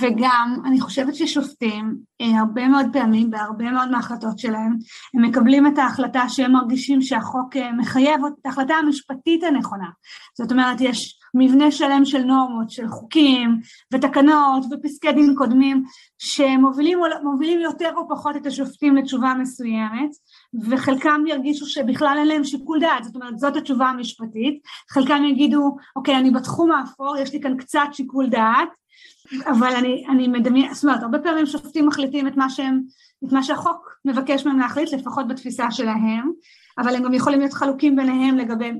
וגם, 0.00 0.56
אני 0.64 0.80
חושבת 0.80 1.14
ששופטים, 1.14 1.96
אה, 2.20 2.40
הרבה 2.40 2.68
מאוד 2.68 2.86
פעמים, 2.92 3.30
בהרבה 3.30 3.70
מאוד 3.70 3.90
מההחלטות 3.90 4.38
שלהם, 4.38 4.76
הם 5.14 5.22
מקבלים 5.22 5.66
את 5.66 5.78
ההחלטה 5.78 6.28
שהם 6.28 6.52
מרגישים 6.52 7.02
שהחוק 7.02 7.56
אה, 7.56 7.72
מחייב 7.72 8.20
את 8.24 8.46
ההחלטה 8.46 8.74
המשפטית 8.74 9.44
הנכונה. 9.44 9.88
זאת 10.38 10.52
אומרת, 10.52 10.80
יש 10.80 11.18
מבנה 11.34 11.70
שלם 11.70 12.04
של 12.04 12.22
נורמות, 12.22 12.70
של 12.70 12.88
חוקים 12.88 13.60
ותקנות 13.92 14.64
ופסקי 14.70 15.12
דין 15.12 15.34
קודמים, 15.36 15.84
שמובילים 16.18 17.60
יותר 17.60 17.90
או 17.96 18.08
פחות 18.08 18.36
את 18.36 18.46
השופטים 18.46 18.96
לתשובה 18.96 19.34
מסוימת, 19.34 20.10
וחלקם 20.70 21.22
ירגישו 21.26 21.66
שבכלל 21.66 22.16
אין 22.18 22.28
להם 22.28 22.44
שיקול 22.44 22.80
דעת, 22.80 23.04
זאת 23.04 23.14
אומרת, 23.14 23.38
זאת 23.38 23.56
התשובה 23.56 23.86
המשפטית, 23.86 24.62
חלקם 24.90 25.24
יגידו, 25.24 25.76
אוקיי, 25.96 26.16
אני 26.16 26.30
בתחום 26.30 26.72
האפור, 26.72 27.16
יש 27.16 27.32
לי 27.32 27.40
כאן 27.40 27.56
קצת 27.56 27.88
שיקול 27.92 28.28
דעת, 28.28 28.68
אבל 29.46 29.74
אני, 29.76 30.04
אני 30.10 30.28
מדמיין, 30.28 30.74
זאת 30.74 30.84
אומרת, 30.84 31.02
הרבה 31.02 31.18
פעמים 31.18 31.46
שופטים 31.46 31.86
מחליטים 31.86 32.28
את 32.28 32.36
מה 32.36 32.50
שהם, 32.50 32.80
את 33.26 33.32
מה 33.32 33.42
שהחוק 33.42 33.96
מבקש 34.04 34.46
מהם 34.46 34.58
להחליט, 34.58 34.92
לפחות 34.92 35.28
בתפיסה 35.28 35.70
שלהם, 35.70 36.30
אבל 36.78 36.96
הם 36.96 37.02
גם 37.02 37.14
יכולים 37.14 37.38
להיות 37.38 37.52
חלוקים 37.52 37.96
ביניהם 37.96 38.38
לגבי 38.38 38.72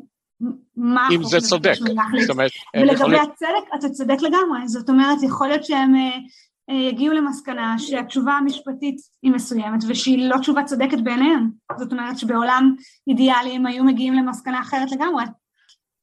מה 0.77 1.07
החוק 1.07 1.35
מבקש 1.53 1.83
מהם 1.83 1.97
להחליט. 1.97 2.23
זאת 2.23 2.31
אומרת, 2.31 2.51
ולגבי 2.77 2.95
יכולים... 2.95 3.21
הצדק, 3.21 3.75
אתה 3.79 3.89
צודק 3.89 4.17
לגמרי, 4.23 4.69
זאת 4.69 4.89
אומרת, 4.89 5.23
יכול 5.23 5.49
להיות 5.49 5.65
שהם 5.65 5.95
אה, 5.95 6.19
אה, 6.71 6.75
יגיעו 6.75 7.15
למסקנה 7.15 7.79
שהתשובה 7.79 8.33
המשפטית 8.33 8.97
היא 9.23 9.33
מסוימת 9.33 9.85
ושהיא 9.89 10.29
לא 10.29 10.39
תשובה 10.39 10.65
צודקת 10.65 10.99
בעיניהם, 11.01 11.51
זאת 11.79 11.93
אומרת 11.93 12.19
שבעולם 12.19 12.75
אידיאלי 13.09 13.51
הם 13.51 13.67
היו 13.67 13.85
מגיעים 13.85 14.15
למסקנה 14.15 14.61
אחרת 14.61 14.93
לגמרי. 14.93 15.25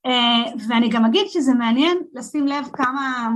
אה, 0.06 0.52
ואני 0.68 0.90
גם 0.90 1.06
אגיד 1.06 1.28
שזה 1.28 1.54
מעניין 1.54 1.98
לשים 2.14 2.48
לב 2.48 2.68
כמה 2.74 3.30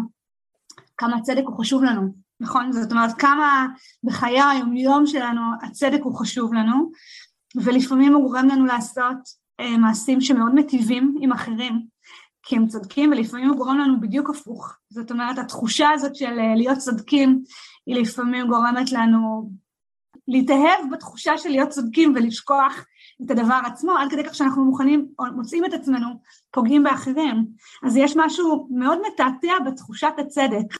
כמה 0.97 1.17
הצדק 1.17 1.43
הוא 1.45 1.57
חשוב 1.57 1.83
לנו, 1.83 2.13
נכון? 2.39 2.71
זאת 2.71 2.91
אומרת, 2.91 3.13
כמה 3.17 3.67
בחיי 4.03 4.41
היומיום 4.41 5.05
שלנו 5.05 5.41
הצדק 5.61 5.99
הוא 6.03 6.15
חשוב 6.15 6.53
לנו, 6.53 6.91
ולפעמים 7.55 8.13
הוא 8.13 8.23
גורם 8.23 8.47
לנו 8.47 8.65
לעשות 8.65 9.17
אה, 9.59 9.77
מעשים 9.77 10.21
שמאוד 10.21 10.55
מטיבים 10.55 11.17
עם 11.21 11.31
אחרים, 11.31 11.85
כי 12.43 12.55
הם 12.55 12.67
צודקים, 12.67 13.11
ולפעמים 13.11 13.49
הוא 13.49 13.57
גורם 13.57 13.77
לנו 13.77 13.99
בדיוק 13.99 14.29
הפוך. 14.29 14.77
זאת 14.89 15.11
אומרת, 15.11 15.37
התחושה 15.37 15.89
הזאת 15.89 16.15
של 16.15 16.39
אה, 16.39 16.55
להיות 16.55 16.77
צודקים, 16.77 17.43
היא 17.85 17.95
לפעמים 17.95 18.47
גורמת 18.47 18.91
לנו 18.91 19.51
להתאהב 20.27 20.91
בתחושה 20.91 21.37
של 21.37 21.49
להיות 21.49 21.69
צודקים 21.69 22.13
ולשכוח 22.15 22.85
את 23.25 23.31
הדבר 23.31 23.59
עצמו, 23.65 23.91
עד 23.91 24.11
כדי 24.11 24.23
כך 24.23 24.35
שאנחנו 24.35 24.65
מוכנים, 24.65 25.07
או 25.19 25.25
מוצאים 25.35 25.65
את 25.65 25.73
עצמנו 25.73 26.07
פוגעים 26.51 26.83
באחרים. 26.83 27.45
אז 27.83 27.97
יש 27.97 28.13
משהו 28.15 28.67
מאוד 28.71 28.99
מתעתע 29.07 29.53
בתחושת 29.65 30.13
הצדק. 30.17 30.77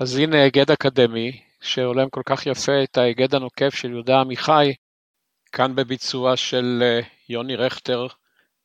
אז 0.00 0.16
הנה 0.16 0.42
היגד 0.42 0.70
אקדמי, 0.70 1.40
שהולם 1.60 2.08
כל 2.10 2.22
כך 2.26 2.46
יפה 2.46 2.82
את 2.84 2.96
ההיגד 2.96 3.34
הנוקב 3.34 3.70
של 3.70 3.90
יהודה 3.90 4.20
עמיחי, 4.20 4.74
כאן 5.52 5.74
בביצוע 5.74 6.36
של 6.36 6.82
אה, 6.82 7.00
יוני 7.28 7.56
רכטר 7.56 8.06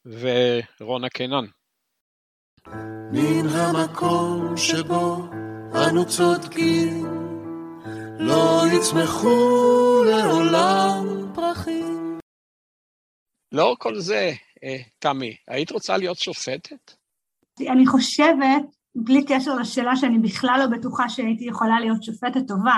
ורונה 0.05 1.09
קינן. 1.09 1.45
מן 3.11 3.47
המקום 3.47 4.57
שבו 4.57 5.29
אנו 5.73 6.05
צודקים, 6.05 7.05
לא 8.19 8.63
יצמחו 8.73 10.03
לעולם 10.05 11.05
פרחים. 11.35 12.10
לאור 13.51 13.75
כל 13.79 13.99
זה, 13.99 14.31
אה, 14.63 14.77
תמי, 14.99 15.35
היית 15.47 15.71
רוצה 15.71 15.97
להיות 15.97 16.17
שופטת? 16.17 16.91
אני 17.59 17.87
חושבת 17.87 18.63
בלי 18.95 19.25
קשר 19.25 19.55
לשאלה 19.55 19.95
שאני 19.95 20.19
בכלל 20.19 20.59
לא 20.59 20.77
בטוחה 20.77 21.09
שהייתי 21.09 21.45
יכולה 21.45 21.79
להיות 21.79 22.03
שופטת 22.03 22.47
טובה, 22.47 22.77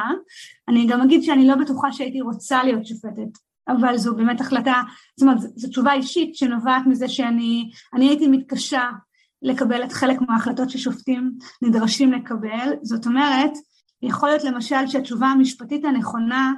אני 0.68 0.88
גם 0.88 1.02
אגיד 1.02 1.24
שאני 1.24 1.48
לא 1.48 1.56
בטוחה 1.56 1.92
שהייתי 1.92 2.22
רוצה 2.22 2.64
להיות 2.64 2.86
שופטת, 2.86 3.38
אבל 3.68 3.98
זו 3.98 4.16
באמת 4.16 4.42
החלטה, 4.42 4.82
זאת 5.18 5.22
אומרת, 5.22 5.42
זו 5.42 5.70
תשובה 5.70 5.94
אישית 5.94 6.36
שנובעת 6.36 6.84
מזה 6.88 7.08
שאני 7.08 7.70
הייתי 7.94 8.28
מתקשה 8.28 8.84
לקבל 9.42 9.84
את 9.84 9.92
חלק 9.92 10.22
מההחלטות 10.22 10.70
ששופטים 10.70 11.32
נדרשים 11.62 12.14
לקבל, 12.14 12.74
זאת 12.82 13.06
אומרת, 13.06 13.52
יכול 14.02 14.30
להיות 14.30 14.44
למשל 14.44 14.88
שהתשובה 14.88 15.28
המשפטית 15.28 15.86
הנכונה, 15.86 16.54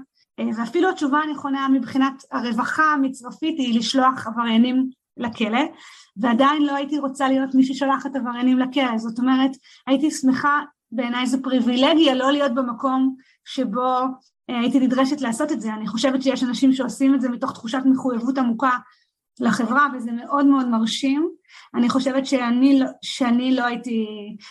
ואפילו 0.58 0.90
התשובה 0.90 1.20
הנכונה 1.20 1.68
מבחינת 1.70 2.24
הרווחה 2.32 2.84
המצרפית 2.84 3.60
היא 3.60 3.80
לשלוח 3.80 4.28
עבריינים 4.28 4.90
לכלא, 5.18 5.62
ועדיין 6.18 6.66
לא 6.66 6.76
הייתי 6.76 7.00
רוצה 7.00 7.28
להיות 7.28 7.56
מי 7.56 7.64
ששולחת 7.64 8.16
עבריינים 8.16 8.60
לכלא, 8.60 8.98
זאת 8.98 9.20
אומרת, 9.20 9.52
הייתי 9.88 10.12
שמחה, 10.12 10.62
בעיניי 10.92 11.28
זו 11.28 11.38
פריבילגיה 11.44 12.16
לא 12.16 12.32
להיות 12.32 12.54
במקום 12.54 13.16
שבו 13.46 14.00
אה, 14.50 14.60
הייתי 14.60 14.80
נדרשת 14.80 15.22
לעשות 15.22 15.52
את 15.52 15.62
זה, 15.62 15.74
אני 15.74 15.88
חושבת 15.88 16.24
שיש 16.24 16.44
אנשים 16.44 16.74
שעושים 16.74 17.16
את 17.16 17.22
זה 17.22 17.30
מתוך 17.30 17.52
תחושת 17.52 17.82
מחויבות 17.86 18.38
עמוקה 18.38 18.78
לחברה, 19.40 19.88
וזה 19.96 20.12
מאוד 20.12 20.46
מאוד 20.46 20.68
מרשים. 20.68 21.30
אני 21.76 21.90
חושבת 21.90 22.26
שאני, 22.26 22.80
לא, 22.80 22.86
שאני 23.02 23.56
לא 23.56 23.66
הייתי, 23.66 24.06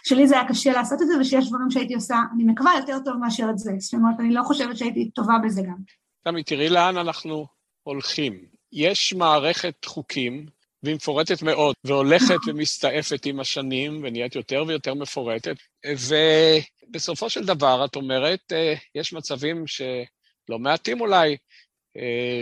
שלי 0.05 0.27
זה 0.27 0.35
היה 0.35 0.49
קשה 0.49 0.73
לעשות 0.73 1.03
את 1.03 1.07
זה, 1.07 1.15
ושיש 1.21 1.49
דברים 1.49 1.71
שהייתי 1.71 1.95
עושה, 1.95 2.17
אני 2.35 2.45
מקווה 2.45 2.73
יותר 2.79 2.99
טוב 3.05 3.17
מאשר 3.17 3.47
את 3.51 3.59
זה. 3.59 3.73
זאת 3.79 3.95
אומרת, 3.95 4.21
אני 4.21 4.35
לא 4.35 4.43
חושבת 4.43 4.77
שהייתי 4.77 5.11
טובה 5.11 5.35
בזה 5.45 5.63
גם. 5.63 5.77
תמי, 6.25 6.43
תראי 6.43 6.69
לאן 6.69 6.97
אנחנו 6.97 7.47
הולכים. 7.83 8.45
יש 8.73 9.15
מערכת 9.15 9.85
חוקים 9.85 10.47
והיא 10.83 10.95
מפורטת 10.97 11.43
מאוד, 11.43 11.75
והולכת 11.85 12.39
ומסתעפת 12.47 13.27
עם 13.27 13.41
השנים, 13.41 14.01
ונהיית 14.03 14.37
יותר 14.37 14.65
ויותר 14.67 14.95
מפורטת. 14.95 15.57
ובסופו 16.89 17.31
של 17.31 17.45
דבר, 17.45 17.85
את 17.85 17.97
אומרת, 17.97 18.41
אה, 18.53 18.75
יש 18.95 19.13
מצבים 19.13 19.67
שלא 19.67 20.59
מעטים 20.59 21.01
אולי, 21.01 21.37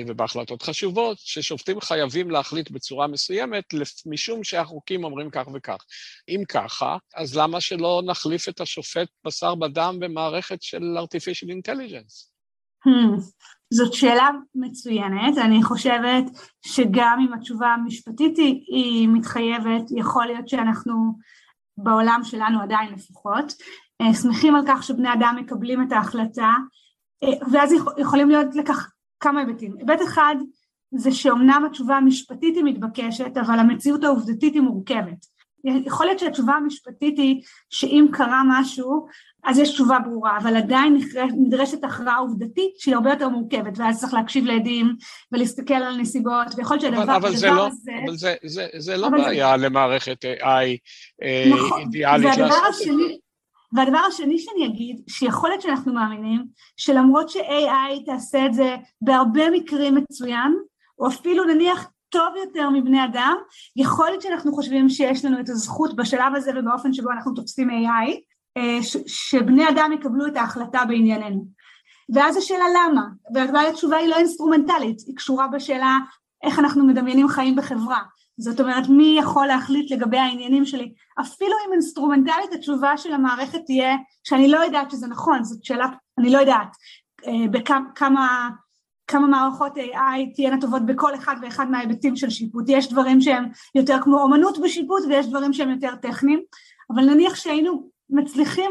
ובהחלטות 0.08 0.62
חשובות, 0.62 1.18
ששופטים 1.18 1.80
חייבים 1.80 2.30
להחליט 2.30 2.70
בצורה 2.70 3.06
מסוימת, 3.06 3.64
משום 4.06 4.44
שהחוקים 4.44 5.04
אומרים 5.04 5.30
כך 5.30 5.48
וכך. 5.54 5.78
אם 6.28 6.42
ככה, 6.48 6.96
אז 7.16 7.36
למה 7.36 7.60
שלא 7.60 8.02
נחליף 8.06 8.48
את 8.48 8.60
השופט 8.60 9.08
בשר 9.26 9.54
בדם 9.54 9.96
במערכת 10.00 10.62
של 10.62 10.82
artificial 10.98 11.48
intelligence? 11.48 12.32
Hmm. 12.86 13.20
זאת 13.72 13.92
שאלה 13.92 14.28
מצוינת, 14.54 15.38
אני 15.38 15.62
חושבת 15.62 16.24
שגם 16.66 17.18
אם 17.26 17.32
התשובה 17.32 17.66
המשפטית 17.66 18.36
היא, 18.36 18.60
היא 18.66 19.08
מתחייבת, 19.08 19.82
יכול 19.96 20.26
להיות 20.26 20.48
שאנחנו 20.48 20.94
בעולם 21.76 22.20
שלנו 22.24 22.62
עדיין 22.62 22.92
לפחות, 22.92 23.52
אה, 24.00 24.14
שמחים 24.22 24.54
על 24.54 24.62
כך 24.68 24.82
שבני 24.82 25.12
אדם 25.12 25.36
מקבלים 25.40 25.82
את 25.82 25.92
ההחלטה, 25.92 26.50
אה, 27.24 27.46
ואז 27.52 27.74
יכולים 27.98 28.28
להיות 28.28 28.54
לכך 28.54 28.91
כמה 29.22 29.40
היבטים. 29.40 29.76
היבט 29.78 30.02
אחד 30.02 30.36
זה 30.94 31.12
שאומנם 31.12 31.64
התשובה 31.70 31.96
המשפטית 31.96 32.56
היא 32.56 32.64
מתבקשת, 32.64 33.36
אבל 33.36 33.58
המציאות 33.58 34.04
העובדתית 34.04 34.54
היא 34.54 34.62
מורכבת. 34.62 35.26
יכול 35.64 36.06
להיות 36.06 36.18
שהתשובה 36.18 36.52
המשפטית 36.54 37.18
היא 37.18 37.42
שאם 37.70 38.06
קרה 38.12 38.42
משהו, 38.46 39.06
אז 39.44 39.58
יש 39.58 39.70
תשובה 39.70 39.98
ברורה, 39.98 40.38
אבל 40.38 40.56
עדיין 40.56 40.98
נדרשת 41.38 41.84
הכרעה 41.84 42.16
עובדתית 42.16 42.78
שהיא 42.78 42.94
הרבה 42.94 43.10
יותר 43.10 43.28
מורכבת, 43.28 43.78
ואז 43.78 44.00
צריך 44.00 44.14
להקשיב 44.14 44.46
לעדים 44.46 44.96
ולהסתכל 45.32 45.74
על 45.74 45.96
נסיבות, 45.96 46.46
ויכול 46.56 46.76
להיות 46.76 46.82
שהדבר 46.82 47.02
אבל, 47.02 47.14
אבל 47.14 47.36
זה 47.36 47.50
לא, 47.50 47.66
הזה... 47.66 47.92
אבל 48.06 48.16
זה, 48.16 48.34
זה, 48.44 48.66
זה 48.78 48.96
לא 48.96 49.08
בעיה 49.08 49.58
זה... 49.58 49.66
למערכת 49.66 50.24
AI 50.24 50.76
אה, 51.22 51.44
נכון, 51.54 51.80
אידיאלית 51.80 52.36
לעשות 52.36 52.62
השני, 52.68 53.18
והדבר 53.72 53.98
השני 53.98 54.38
שאני 54.38 54.66
אגיד, 54.66 55.02
שיכול 55.08 55.48
להיות 55.50 55.62
שאנחנו 55.62 55.92
מאמינים 55.92 56.44
שלמרות 56.76 57.28
ש-AI 57.28 58.04
תעשה 58.06 58.46
את 58.46 58.54
זה 58.54 58.76
בהרבה 59.00 59.50
מקרים 59.50 59.94
מצוין, 59.94 60.56
או 60.98 61.08
אפילו 61.08 61.44
נניח 61.44 61.88
טוב 62.08 62.28
יותר 62.44 62.70
מבני 62.70 63.04
אדם, 63.04 63.34
יכול 63.76 64.06
להיות 64.06 64.22
שאנחנו 64.22 64.52
חושבים 64.52 64.88
שיש 64.88 65.24
לנו 65.24 65.40
את 65.40 65.48
הזכות 65.48 65.96
בשלב 65.96 66.34
הזה 66.36 66.50
ובאופן 66.56 66.92
שבו 66.92 67.10
אנחנו 67.10 67.34
תופסים 67.34 67.70
AI, 67.70 68.10
אה, 68.56 68.78
שבני 69.06 69.68
אדם 69.68 69.90
יקבלו 69.92 70.26
את 70.26 70.36
ההחלטה 70.36 70.84
בענייננו. 70.84 71.46
ואז 72.14 72.36
השאלה 72.36 72.64
למה, 72.74 73.02
והתשובה 73.54 73.96
היא 73.96 74.08
לא 74.08 74.16
אינסטרומנטלית, 74.16 75.02
היא 75.06 75.16
קשורה 75.16 75.48
בשאלה 75.48 75.98
איך 76.42 76.58
אנחנו 76.58 76.86
מדמיינים 76.86 77.28
חיים 77.28 77.56
בחברה. 77.56 78.02
זאת 78.38 78.60
אומרת, 78.60 78.88
מי 78.88 79.16
יכול 79.18 79.46
להחליט 79.46 79.90
לגבי 79.90 80.18
העניינים 80.18 80.64
שלי? 80.64 80.92
אפילו 81.20 81.52
אם 81.66 81.72
אינסטרומנטלית 81.72 82.52
התשובה 82.52 82.96
של 82.96 83.12
המערכת 83.12 83.60
תהיה 83.66 83.96
שאני 84.24 84.48
לא 84.48 84.58
יודעת 84.58 84.90
שזה 84.90 85.06
נכון, 85.06 85.44
זאת 85.44 85.64
שאלה, 85.64 85.86
אני 86.18 86.30
לא 86.30 86.38
יודעת 86.38 86.76
אה, 87.26 87.48
בכמה 87.50 88.48
כמה 89.06 89.26
מערכות 89.26 89.76
AI 89.76 90.34
תהיינה 90.34 90.60
טובות 90.60 90.86
בכל 90.86 91.14
אחד 91.14 91.36
ואחד 91.42 91.70
מההיבטים 91.70 92.16
של 92.16 92.30
שיפוט. 92.30 92.64
יש 92.68 92.88
דברים 92.88 93.20
שהם 93.20 93.44
יותר 93.74 93.96
כמו 94.02 94.22
אומנות 94.22 94.58
בשיפוט 94.58 95.02
ויש 95.08 95.26
דברים 95.26 95.52
שהם 95.52 95.70
יותר 95.70 95.96
טכניים, 95.96 96.40
אבל 96.90 97.02
נניח 97.02 97.34
שהיינו 97.34 97.90
מצליחים 98.12 98.70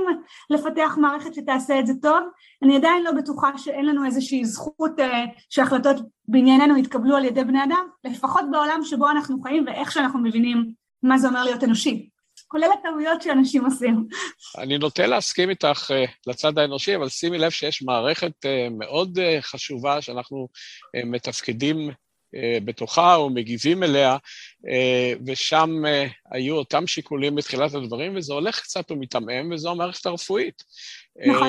לפתח 0.50 0.98
מערכת 1.02 1.34
שתעשה 1.34 1.80
את 1.80 1.88
זה 1.88 1.94
טוב, 2.02 2.20
אני 2.64 2.76
עדיין 2.76 3.04
לא 3.04 3.12
בטוחה 3.12 3.58
שאין 3.58 3.86
לנו 3.86 4.06
איזושהי 4.06 4.46
זכות 4.46 5.00
אה, 5.00 5.24
שהחלטות 5.50 5.96
בענייננו 6.28 6.78
יתקבלו 6.78 7.16
על 7.16 7.26
ידי 7.26 7.44
בני 7.44 7.64
אדם, 7.64 7.88
לפחות 8.04 8.46
בעולם 8.52 8.80
שבו 8.84 9.10
אנחנו 9.10 9.42
חיים 9.42 9.66
ואיך 9.68 9.92
שאנחנו 9.92 10.20
מבינים 10.20 10.72
מה 11.04 11.18
זה 11.18 11.28
אומר 11.28 11.44
להיות 11.44 11.64
אנושי. 11.64 12.10
כולל 12.48 12.70
הטעויות 12.80 13.22
שאנשים 13.22 13.66
עושים. 13.66 14.08
אני 14.58 14.78
נוטה 14.78 15.08
להסכים 15.08 15.50
איתך 15.50 15.92
uh, 15.92 16.12
לצד 16.28 16.58
האנושי, 16.58 16.96
אבל 16.96 17.10
שימי 17.10 17.38
לב 17.38 17.52
שיש 17.52 17.82
מערכת 17.82 18.32
uh, 18.46 18.74
מאוד 18.80 19.20
uh, 19.20 19.42
חשובה 19.42 20.02
שאנחנו 20.02 20.48
uh, 20.54 21.06
מתפקדים 21.06 21.90
uh, 21.90 21.94
בתוכה 22.66 23.16
או 23.16 23.30
מגיבים 23.30 23.84
אליה, 23.84 24.18
uh, 24.18 25.20
ושם 25.26 25.70
uh, 25.86 26.12
היו 26.32 26.56
אותם 26.56 26.88
שיקולים 26.88 27.36
בתחילת 27.36 27.74
הדברים, 27.74 28.16
וזה 28.16 28.34
הולך 28.34 28.60
קצת 28.60 28.92
ומתעמם, 28.92 29.52
וזו 29.52 29.72
המערכת 29.72 30.06
הרפואית. 30.06 30.64
נכון. 31.26 31.48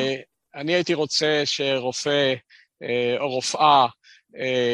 אני 0.55 0.75
הייתי 0.75 0.95
רוצה 0.95 1.43
שרופא 1.45 2.35
או 3.21 3.31
רופאה 3.31 3.87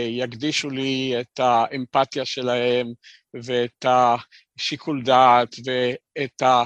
יקדישו 0.09 0.71
לי 0.71 1.15
את 1.21 1.41
האמפתיה 1.41 2.25
שלהם 2.25 2.93
ואת 3.35 3.85
השיקול 3.85 5.03
דעת 5.03 5.57
ואת, 5.65 6.43
ה, 6.43 6.65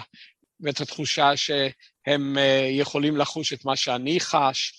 ואת 0.61 0.81
התחושה 0.81 1.37
שהם 1.37 2.39
אה, 2.39 2.69
יכולים 2.71 3.17
לחוש 3.17 3.53
את 3.53 3.65
מה 3.65 3.77
שאני 3.77 4.21
חש, 4.21 4.73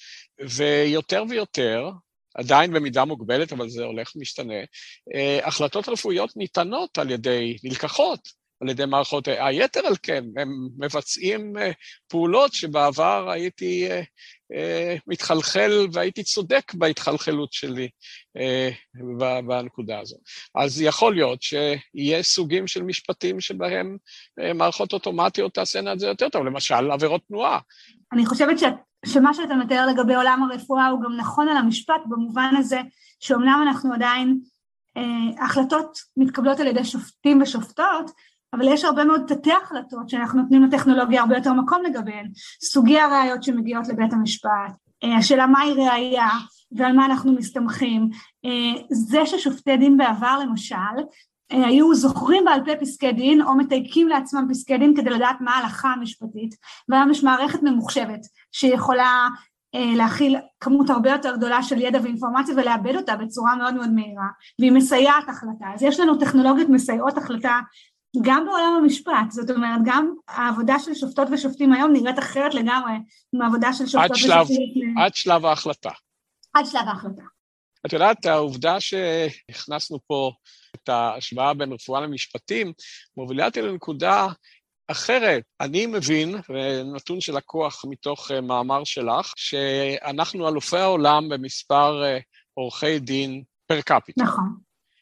ויותר 0.49 1.23
ויותר, 1.29 1.89
עדיין 2.33 2.73
במידה 2.73 3.05
מוגבלת, 3.05 3.53
אבל 3.53 3.69
זה 3.69 3.83
הולך 3.83 4.11
ומשתנה, 4.15 4.59
אה, 5.15 5.39
החלטות 5.43 5.89
רפואיות 5.89 6.37
ניתנות 6.37 6.97
על 6.97 7.11
ידי, 7.11 7.57
נלקחות 7.63 8.43
על 8.61 8.69
ידי 8.69 8.85
מערכות 8.85 9.27
היתר 9.27 9.79
על 9.87 9.95
כן, 10.03 10.23
הם 10.37 10.49
מבצעים 10.79 11.57
אה, 11.57 11.71
פעולות 12.07 12.53
שבעבר 12.53 13.29
הייתי 13.29 13.87
אה, 14.53 14.95
מתחלחל 15.07 15.87
והייתי 15.93 16.23
צודק 16.23 16.73
בהתחלחלות 16.73 17.53
שלי 17.53 17.89
בנקודה 19.47 19.99
הזו. 19.99 20.17
אז 20.55 20.81
יכול 20.81 21.15
להיות 21.15 21.41
שיהיה 21.41 22.23
סוגים 22.23 22.67
של 22.67 22.83
משפטים 22.83 23.39
שבהם 23.41 23.97
מערכות 24.55 24.93
אוטומטיות 24.93 25.53
תעשינה 25.53 25.93
את 25.93 25.99
זה 25.99 26.07
יותר 26.07 26.29
טוב, 26.29 26.45
למשל 26.45 26.91
עבירות 26.91 27.21
תנועה. 27.27 27.59
אני 28.13 28.25
חושבת 28.25 28.59
ש... 28.59 28.63
שמה 29.05 29.33
שאתה 29.33 29.55
מתאר 29.55 29.85
לגבי 29.85 30.15
עולם 30.15 30.43
הרפואה 30.43 30.87
הוא 30.87 31.01
גם 31.01 31.15
נכון 31.17 31.47
על 31.47 31.57
המשפט 31.57 32.01
במובן 32.05 32.53
הזה 32.57 32.81
שאומנם 33.19 33.63
אנחנו 33.67 33.93
עדיין, 33.93 34.39
החלטות 35.39 35.97
מתקבלות 36.17 36.59
על 36.59 36.67
ידי 36.67 36.85
שופטים 36.85 37.41
ושופטות, 37.41 38.11
אבל 38.53 38.67
יש 38.67 38.83
הרבה 38.83 39.05
מאוד 39.05 39.21
תתי 39.27 39.51
החלטות 39.53 40.09
שאנחנו 40.09 40.41
נותנים 40.41 40.63
לטכנולוגיה 40.63 41.21
הרבה 41.21 41.35
יותר 41.35 41.53
מקום 41.53 41.83
לגביהן, 41.85 42.31
סוגי 42.63 42.99
הראיות 42.99 43.43
שמגיעות 43.43 43.87
לבית 43.87 44.13
המשפט, 44.13 44.71
אה, 45.03 45.17
השאלה 45.17 45.47
מהי 45.47 45.73
ראייה 45.73 46.29
ועל 46.71 46.93
מה 46.93 47.05
אנחנו 47.05 47.33
מסתמכים, 47.33 48.09
אה, 48.45 48.81
זה 48.91 49.25
ששופטי 49.25 49.77
דין 49.77 49.97
בעבר 49.97 50.39
למשל 50.39 50.75
אה, 50.75 51.03
היו 51.49 51.95
זוכרים 51.95 52.45
בעל 52.45 52.65
פה 52.65 52.75
פסקי 52.81 53.11
דין 53.11 53.41
או 53.41 53.55
מתייקים 53.55 54.07
לעצמם 54.07 54.47
פסקי 54.49 54.77
דין 54.77 54.93
כדי 54.95 55.09
לדעת 55.09 55.35
מה 55.41 55.51
ההלכה 55.51 55.89
המשפטית 55.89 56.55
והיום 56.89 57.11
יש 57.11 57.23
מערכת 57.23 57.59
ממוחשבת 57.63 58.21
שיכולה 58.51 59.27
להכיל 59.73 60.37
כמות 60.59 60.89
הרבה 60.89 61.11
יותר 61.11 61.35
גדולה 61.35 61.63
של 61.63 61.81
ידע 61.81 61.99
ואינפורמציה 62.03 62.55
ולאבד 62.55 62.95
אותה 62.95 63.15
בצורה 63.15 63.55
מאוד 63.55 63.73
מאוד 63.73 63.89
מהירה 63.89 64.27
והיא 64.59 64.71
מסייעת 64.71 65.29
החלטה 65.29 65.65
אז 65.75 65.83
יש 65.83 65.99
לנו 65.99 66.19
טכנולוגיות 66.19 66.69
מסייעות 66.69 67.17
החלטה 67.17 67.59
גם 68.21 68.45
בעולם 68.45 68.79
המשפט, 68.83 69.31
זאת 69.31 69.49
אומרת, 69.49 69.79
גם 69.85 70.13
העבודה 70.27 70.79
של 70.79 70.93
שופטות 70.95 71.27
ושופטים 71.31 71.73
היום 71.73 71.93
נראית 71.93 72.19
אחרת 72.19 72.53
לגמרי 72.53 72.93
מהעבודה 73.33 73.73
של 73.73 73.87
שופטות 73.87 74.11
ושופטים. 74.11 74.97
עד 74.97 75.15
שלב 75.15 75.45
ההחלטה. 75.45 75.89
עד 76.53 76.65
שלב 76.65 76.87
ההחלטה. 76.87 77.21
את 77.85 77.93
יודעת, 77.93 78.25
העובדה 78.25 78.79
שהכנסנו 78.79 79.99
פה 80.07 80.31
את 80.75 80.89
ההשוואה 80.89 81.53
בין 81.53 81.73
רפואה 81.73 82.01
למשפטים, 82.01 82.73
מובילה 83.17 83.45
אותי 83.45 83.61
לנקודה 83.61 84.27
אחרת. 84.87 85.43
אני 85.61 85.85
מבין, 85.85 86.35
ונתון 86.49 87.21
שלקוח 87.21 87.85
מתוך 87.89 88.31
אה, 88.31 88.41
מאמר 88.41 88.83
שלך, 88.83 89.33
שאנחנו 89.35 90.49
אלופי 90.49 90.77
העולם 90.77 91.29
במספר 91.29 92.03
אה, 92.03 92.19
עורכי 92.53 92.99
דין 92.99 93.43
פר 93.67 93.81
קפיטל. 93.81 94.23
נכון. 94.23 94.45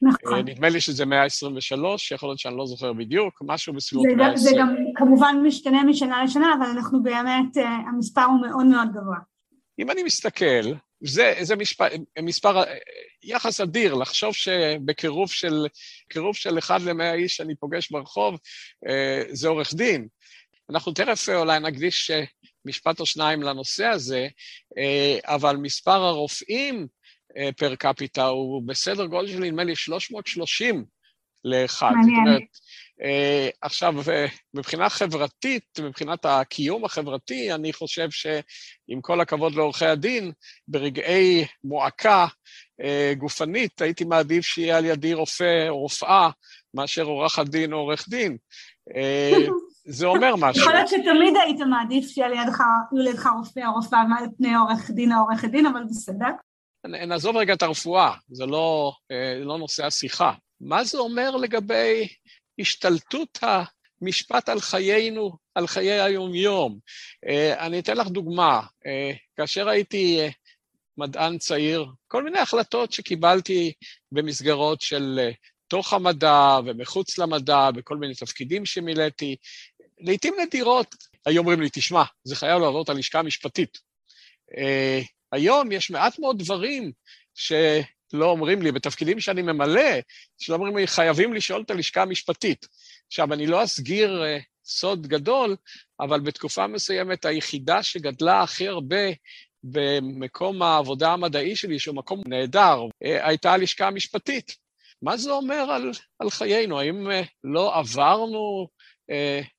נכון. 0.01 0.33
אה, 0.33 0.41
נדמה 0.41 0.69
לי 0.69 0.81
שזה 0.81 1.05
123, 1.05 2.11
יכול 2.11 2.29
להיות 2.29 2.39
שאני 2.39 2.57
לא 2.57 2.65
זוכר 2.65 2.93
בדיוק, 2.93 3.41
משהו 3.47 3.73
בסביבות 3.73 4.05
120. 4.17 4.37
זה 4.37 4.51
גם 4.59 4.75
כמובן 4.95 5.35
משתנה 5.43 5.83
משנה 5.83 6.23
לשנה, 6.23 6.53
אבל 6.57 6.65
אנחנו 6.65 7.03
באמת, 7.03 7.57
המספר 7.87 8.23
הוא 8.23 8.41
מאוד 8.41 8.65
מאוד 8.65 8.89
גבוה. 8.89 9.17
אם 9.79 9.91
אני 9.91 10.03
מסתכל, 10.03 10.73
זה, 11.03 11.33
זה 11.41 11.55
מספר, 11.55 11.85
מספר, 12.23 12.63
יחס 13.23 13.61
אדיר, 13.61 13.93
לחשוב 13.93 14.33
שבקירוב 14.33 15.31
של, 15.31 15.65
של 16.33 16.57
אחד 16.57 16.81
למאה 16.81 17.13
איש 17.13 17.35
שאני 17.35 17.55
פוגש 17.55 17.91
ברחוב, 17.91 18.39
זה 19.31 19.47
עורך 19.47 19.73
דין. 19.73 20.07
אנחנו 20.69 20.91
תכף 20.91 21.29
אולי 21.29 21.59
נקדיש 21.59 22.11
משפט 22.65 22.99
או 22.99 23.05
שניים 23.05 23.43
לנושא 23.43 23.85
הזה, 23.85 24.27
אבל 25.27 25.55
מספר 25.55 25.91
הרופאים 26.05 26.87
אה, 27.37 27.49
פר 27.57 27.75
קפיטה 27.75 28.25
הוא 28.25 28.63
בסדר 28.67 29.05
גודל 29.05 29.27
של 29.27 29.39
נדמה 29.39 29.63
לי 29.63 29.75
330 29.75 30.85
לאחד. 31.45 31.91
מעניין. 31.95 32.15
זאת 32.15 32.27
אומרת, 32.27 32.41
אה, 32.41 32.47
עכשיו, 33.61 33.93
אה, 34.09 34.25
מבחינה 34.53 34.89
חברתית, 34.89 35.79
מבחינת 35.79 36.25
הקיום 36.25 36.85
החברתי, 36.85 37.53
אני 37.53 37.73
חושב 37.73 38.07
שעם 38.11 39.01
כל 39.01 39.21
הכבוד 39.21 39.55
לעורכי 39.55 39.85
הדין, 39.85 40.31
ברגעי 40.67 41.45
מועקה 41.63 42.27
גופנית, 43.17 43.81
הייתי 43.81 44.03
מעדיף 44.03 44.45
שיהיה 44.45 44.77
על 44.77 44.85
ידי 44.85 45.13
רופא 45.13 45.69
או 45.69 45.79
רופאה 45.79 46.29
מאשר 46.73 47.03
עורכת 47.03 47.47
דין 47.47 47.73
או 47.73 47.77
עורך 47.77 48.09
דין. 48.09 48.37
זה 49.85 50.05
אומר 50.05 50.35
משהו. 50.41 50.61
יכול 50.61 50.73
להיות 50.73 50.87
שתמיד 50.87 51.33
היית 51.43 51.59
מעדיף 51.59 52.09
שיהיה 52.09 52.29
לידך 52.93 53.27
רופא 53.37 53.59
או 53.67 53.73
רופאה 53.73 54.03
מעל 54.03 54.25
פני 54.37 54.55
עורך 54.55 54.91
דין 54.91 55.13
או 55.13 55.17
עורכת 55.17 55.49
דין, 55.49 55.65
אבל 55.65 55.83
בסדר. 55.89 56.29
נעזוב 56.87 57.37
רגע 57.37 57.53
את 57.53 57.61
הרפואה, 57.61 58.13
זה 58.29 58.45
לא, 58.45 58.93
אה, 59.11 59.39
לא 59.43 59.57
נושא 59.57 59.85
השיחה. 59.85 60.33
מה 60.61 60.83
זה 60.83 60.97
אומר 60.97 61.35
לגבי 61.35 62.07
השתלטות 62.61 63.39
המשפט 64.01 64.49
על 64.49 64.59
חיינו, 64.59 65.37
על 65.55 65.67
חיי 65.67 66.01
היום-יום? 66.01 66.79
אה, 67.27 67.65
אני 67.65 67.79
אתן 67.79 67.97
לך 67.97 68.07
דוגמה. 68.07 68.61
אה, 68.85 69.11
כאשר 69.37 69.69
הייתי 69.69 70.19
מדען 70.97 71.37
צעיר, 71.37 71.85
כל 72.07 72.23
מיני 72.23 72.39
החלטות 72.39 72.93
שקיבלתי 72.93 73.73
במסגרות 74.11 74.81
של 74.81 75.29
תוך 75.67 75.93
המדע 75.93 76.57
ומחוץ 76.65 77.17
למדע, 77.17 77.71
בכל 77.71 77.97
מיני 77.97 78.15
תפקידים 78.15 78.65
שמילאתי, 78.65 79.35
לעתים 79.99 80.33
נדירות 80.41 80.95
היו 81.25 81.39
אומרים 81.39 81.61
לי, 81.61 81.69
תשמע, 81.73 82.03
זה 82.23 82.35
חייב 82.35 82.61
לעבור 82.61 82.83
את 82.83 82.89
הלשכה 82.89 83.19
המשפטית. 83.19 83.77
היום 85.31 85.71
יש 85.71 85.91
מעט 85.91 86.19
מאוד 86.19 86.39
דברים 86.39 86.91
שלא 88.11 88.25
אומרים 88.25 88.61
לי, 88.61 88.71
בתפקידים 88.71 89.19
שאני 89.19 89.41
ממלא, 89.41 89.91
שלא 90.37 90.55
אומרים 90.55 90.77
לי, 90.77 90.87
חייבים 90.87 91.33
לשאול 91.33 91.61
את 91.61 91.71
הלשכה 91.71 92.01
המשפטית. 92.01 92.67
עכשיו, 93.07 93.33
אני 93.33 93.47
לא 93.47 93.63
אסגיר 93.63 94.23
uh, 94.23 94.43
סוד 94.65 95.07
גדול, 95.07 95.55
אבל 95.99 96.19
בתקופה 96.19 96.67
מסוימת 96.67 97.25
היחידה 97.25 97.83
שגדלה 97.83 98.41
הכי 98.41 98.67
הרבה 98.67 99.05
במקום 99.63 100.61
העבודה 100.61 101.13
המדעי 101.13 101.55
שלי, 101.55 101.79
שהוא 101.79 101.95
מקום 101.95 102.21
נהדר, 102.25 102.81
uh, 102.83 102.87
הייתה 103.01 103.53
הלשכה 103.53 103.87
המשפטית. 103.87 104.55
מה 105.01 105.17
זה 105.17 105.31
אומר 105.31 105.71
על, 105.71 105.91
על 106.19 106.29
חיינו? 106.29 106.79
האם 106.79 107.07
uh, 107.07 107.25
לא 107.43 107.77
עברנו 107.77 108.67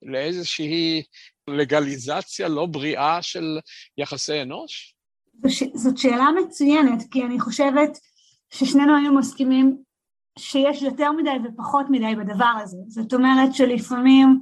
לאיזושהי 0.03 1.03
לגליזציה 1.49 2.49
לא 2.49 2.67
בריאה 2.67 3.23
של 3.23 3.59
יחסי 3.99 4.43
אנוש? 4.43 4.95
זאת 5.75 5.99
שאלה 5.99 6.27
מצוינת, 6.45 7.03
כי 7.11 7.23
אני 7.23 7.41
חושבת 7.41 7.99
ששנינו 8.53 8.97
היינו 8.97 9.15
מסכימים 9.15 9.77
שיש 10.39 10.83
יותר 10.83 11.13
מדי 11.13 11.37
ופחות 11.45 11.87
מדי 11.91 12.15
בדבר 12.15 12.55
הזה. 12.63 12.77
זאת 12.89 13.15
אומרת 13.15 13.55
שלפעמים 13.55 14.41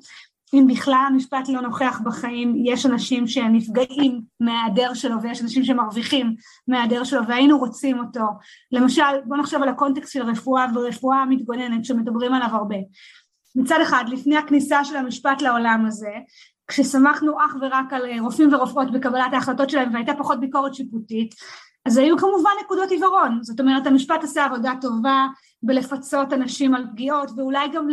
אם 0.54 0.66
בכלל 0.66 1.04
המשפט 1.08 1.48
לא 1.48 1.60
נוכח 1.60 2.00
בחיים, 2.04 2.54
יש 2.64 2.86
אנשים 2.86 3.26
שנפגעים 3.26 4.20
מההיעדר 4.40 4.94
שלו 4.94 5.22
ויש 5.22 5.42
אנשים 5.42 5.64
שמרוויחים 5.64 6.34
מההיעדר 6.68 7.04
שלו 7.04 7.26
והיינו 7.28 7.58
רוצים 7.58 7.98
אותו. 7.98 8.24
למשל, 8.72 9.02
בואו 9.24 9.40
נחשוב 9.40 9.62
על 9.62 9.68
הקונטקסט 9.68 10.12
של 10.12 10.22
רפואה 10.22 10.66
ורפואה 10.74 11.24
מתגוננת 11.24 11.84
שמדברים 11.84 12.34
עליו 12.34 12.48
הרבה. 12.52 12.76
מצד 13.56 13.78
אחד, 13.82 14.04
לפני 14.08 14.36
הכניסה 14.36 14.84
של 14.84 14.96
המשפט 14.96 15.42
לעולם 15.42 15.84
הזה, 15.86 16.12
כשסמכנו 16.68 17.32
אך 17.46 17.56
ורק 17.60 17.92
על 17.92 18.02
רופאים 18.20 18.54
ורופאות 18.54 18.92
בקבלת 18.92 19.32
ההחלטות 19.32 19.70
שלהם 19.70 19.94
והייתה 19.94 20.12
פחות 20.18 20.40
ביקורת 20.40 20.74
שיפוטית, 20.74 21.34
אז 21.86 21.96
היו 21.96 22.18
כמובן 22.18 22.50
נקודות 22.64 22.90
עיוורון, 22.90 23.38
זאת 23.42 23.60
אומרת 23.60 23.86
המשפט 23.86 24.24
עשה 24.24 24.44
עבודה 24.44 24.72
טובה 24.80 25.26
בלפצות 25.62 26.32
אנשים 26.32 26.74
על 26.74 26.84
פגיעות 26.92 27.30
ואולי 27.36 27.68
גם 27.68 27.88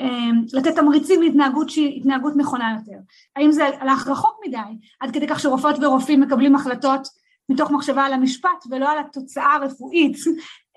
אמ, 0.00 0.44
לתת 0.52 0.76
תמריצים 0.76 1.22
להתנהגות 1.22 1.70
שהיא 1.70 2.00
התנהגות 2.00 2.32
נכונה 2.36 2.76
יותר. 2.78 2.98
האם 3.36 3.52
זה 3.52 3.66
הלך 3.66 4.08
רחוק 4.08 4.40
מדי, 4.46 4.78
עד 5.00 5.10
כדי 5.10 5.26
כך 5.26 5.40
שרופאות 5.40 5.76
ורופאים 5.82 6.20
מקבלים 6.20 6.54
החלטות 6.54 7.08
מתוך 7.48 7.70
מחשבה 7.70 8.04
על 8.04 8.12
המשפט 8.12 8.64
ולא 8.70 8.90
על 8.90 8.98
התוצאה 8.98 9.54
הרפואית, 9.54 10.16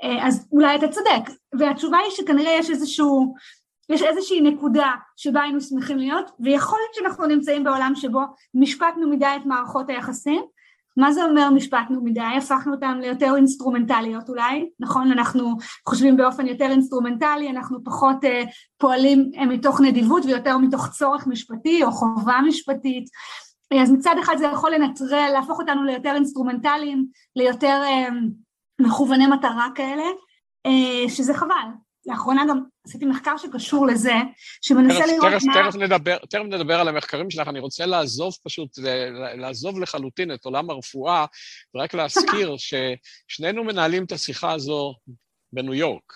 אה, 0.03 0.27
אז 0.27 0.47
אולי 0.51 0.75
אתה 0.75 0.87
צודק. 0.87 1.29
והתשובה 1.59 1.97
היא 1.97 2.11
שכנראה 2.11 2.51
יש 2.51 2.69
איזשהו, 2.69 3.35
יש 3.89 4.01
איזושהי 4.01 4.41
נקודה 4.41 4.91
שבה 5.17 5.41
היינו 5.41 5.61
שמחים 5.61 5.97
להיות, 5.97 6.31
ויכול 6.39 6.79
להיות 6.79 6.93
שאנחנו 6.93 7.25
נמצאים 7.25 7.63
בעולם 7.63 7.91
שבו 7.95 8.21
משפטנו 8.53 9.09
מדי 9.09 9.33
את 9.41 9.45
מערכות 9.45 9.89
היחסים, 9.89 10.41
מה 10.99 11.11
זה 11.11 11.23
אומר 11.23 11.49
משפטנו 11.49 12.03
מדי? 12.03 12.21
הפכנו 12.37 12.73
אותם 12.73 12.97
ליותר 13.01 13.35
אינסטרומנטליות 13.35 14.29
אולי, 14.29 14.69
נכון? 14.79 15.11
אנחנו 15.11 15.55
חושבים 15.89 16.17
באופן 16.17 16.47
יותר 16.47 16.65
אינסטרומנטלי, 16.65 17.49
אנחנו 17.49 17.83
פחות 17.83 18.23
uh, 18.23 18.27
פועלים 18.77 19.31
uh, 19.35 19.45
מתוך 19.45 19.81
נדיבות 19.81 20.25
ויותר 20.25 20.57
מתוך 20.57 20.87
צורך 20.87 21.27
משפטי 21.27 21.83
או 21.83 21.91
חובה 21.91 22.39
משפטית. 22.47 23.09
אז 23.81 23.91
מצד 23.91 24.15
אחד 24.19 24.35
זה 24.37 24.45
יכול 24.45 24.71
לנטרל, 24.71 25.29
להפוך 25.33 25.59
אותנו 25.59 25.83
ליותר 25.83 26.15
אינסטרומנטליים, 26.15 27.05
ליותר 27.35 27.81
uh, 27.83 28.13
מכווני 28.81 29.27
מטרה 29.27 29.67
כאלה, 29.75 30.05
uh, 30.67 31.09
שזה 31.09 31.33
חבל, 31.33 31.67
לאחרונה 32.05 32.45
גם 32.49 32.63
עשיתי 32.89 33.05
מחקר 33.05 33.37
שקשור 33.37 33.87
לזה, 33.87 34.13
שמנסה 34.61 35.05
לראות 35.05 35.33
תכף, 35.33 35.45
מה... 35.45 35.53
תכף 35.53 35.75
נדבר, 35.75 36.17
תכף 36.17 36.43
נדבר 36.49 36.79
על 36.79 36.87
המחקרים 36.87 37.29
שלך, 37.31 37.47
אני 37.47 37.59
רוצה 37.59 37.85
לעזוב 37.85 38.33
פשוט, 38.43 38.79
לעזוב 39.37 39.79
לחלוטין 39.79 40.33
את 40.33 40.45
עולם 40.45 40.69
הרפואה, 40.69 41.25
ורק 41.75 41.93
להזכיר 41.93 42.55
ששנינו 43.27 43.63
מנהלים 43.63 44.03
את 44.03 44.11
השיחה 44.11 44.51
הזו 44.51 44.95
בניו 45.53 45.73
יורק, 45.73 46.13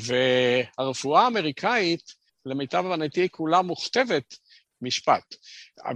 והרפואה 0.00 1.22
האמריקאית, 1.22 2.02
למיטב 2.46 2.86
הבנתי, 2.86 3.28
כולה 3.30 3.62
מוכתבת 3.62 4.34
משפט. 4.82 5.34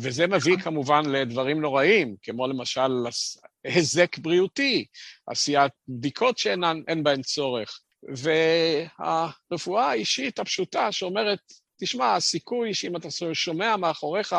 וזה 0.01 0.27
מביא 0.27 0.57
כמובן 0.57 1.07
לדברים 1.07 1.61
נוראים, 1.61 2.17
כמו 2.23 2.47
למשל 2.47 2.93
היזק 3.65 4.19
בריאותי, 4.19 4.87
עשיית 5.27 5.73
בדיקות 5.89 6.39
שאין 6.39 7.03
בהן 7.03 7.23
צורך, 7.23 7.81
והרפואה 8.09 9.90
האישית 9.90 10.38
הפשוטה 10.38 10.93
שאומרת, 10.93 11.40
תשמע, 11.81 12.14
הסיכוי 12.14 12.75
שאם 12.75 12.97
אתה 12.97 13.09
שומע 13.33 13.77
מאחוריך 13.77 14.35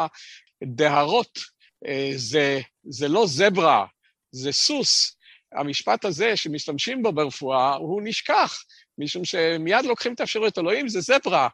דהרות, 0.63 1.39
אה, 1.87 2.11
זה, 2.15 2.59
זה 2.83 3.07
לא 3.07 3.25
זברה, 3.27 3.85
זה 4.31 4.51
סוס. 4.51 5.17
המשפט 5.53 6.05
הזה 6.05 6.37
שמשתמשים 6.37 7.03
בו 7.03 7.11
ברפואה, 7.11 7.75
הוא 7.75 8.01
נשכח, 8.03 8.63
משום 8.97 9.25
שמיד 9.25 9.85
לוקחים 9.85 10.13
את 10.13 10.19
האפשרות 10.19 10.57
אלוהים, 10.57 10.87
זה 10.87 11.01
זברה. 11.01 11.47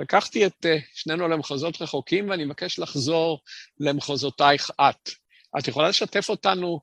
לקחתי 0.00 0.46
את 0.46 0.66
אה, 0.66 0.78
שנינו 0.94 1.28
למחוזות 1.28 1.82
רחוקים, 1.82 2.30
ואני 2.30 2.44
מבקש 2.44 2.78
לחזור 2.78 3.40
למחוזותייך 3.80 4.70
את. 4.80 5.10
את 5.58 5.68
יכולה 5.68 5.88
לשתף 5.88 6.28
אותנו 6.28 6.80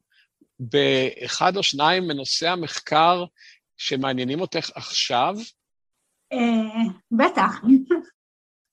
באחד 0.59 1.57
או 1.57 1.63
שניים 1.63 2.07
מנושאי 2.07 2.47
המחקר 2.47 3.25
שמעניינים 3.77 4.41
אותך 4.41 4.69
עכשיו? 4.75 5.35
אה, 6.33 6.83
בטח. 7.11 7.61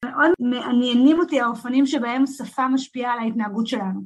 מאוד 0.04 0.30
מעניינים 0.40 1.18
אותי 1.18 1.40
האופנים 1.40 1.86
שבהם 1.86 2.26
שפה 2.26 2.68
משפיעה 2.68 3.12
על 3.12 3.18
ההתנהגות 3.18 3.66
שלנו. 3.66 4.00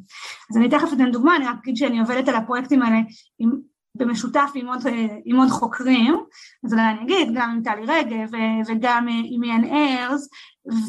אז 0.50 0.56
אני 0.56 0.68
תכף 0.68 0.88
אתן 0.92 1.10
דוגמה, 1.10 1.36
אני 1.36 1.46
רק 1.46 1.56
אגיד 1.62 1.76
שאני 1.76 2.00
עובדת 2.00 2.28
על 2.28 2.34
הפרויקטים 2.34 2.82
האלה 2.82 2.96
עם, 3.38 3.50
במשותף 3.96 4.50
עם 4.54 4.66
עוד, 4.66 4.80
עם 5.24 5.36
עוד 5.36 5.48
חוקרים, 5.48 6.16
אז 6.64 6.72
אולי 6.72 6.82
אני 6.82 7.02
אגיד, 7.02 7.28
גם 7.34 7.50
עם 7.50 7.62
טלי 7.62 7.86
רגב 7.86 8.30
וגם 8.68 9.06
עם 9.24 9.44
יאן 9.44 9.64
ארז, 9.64 10.28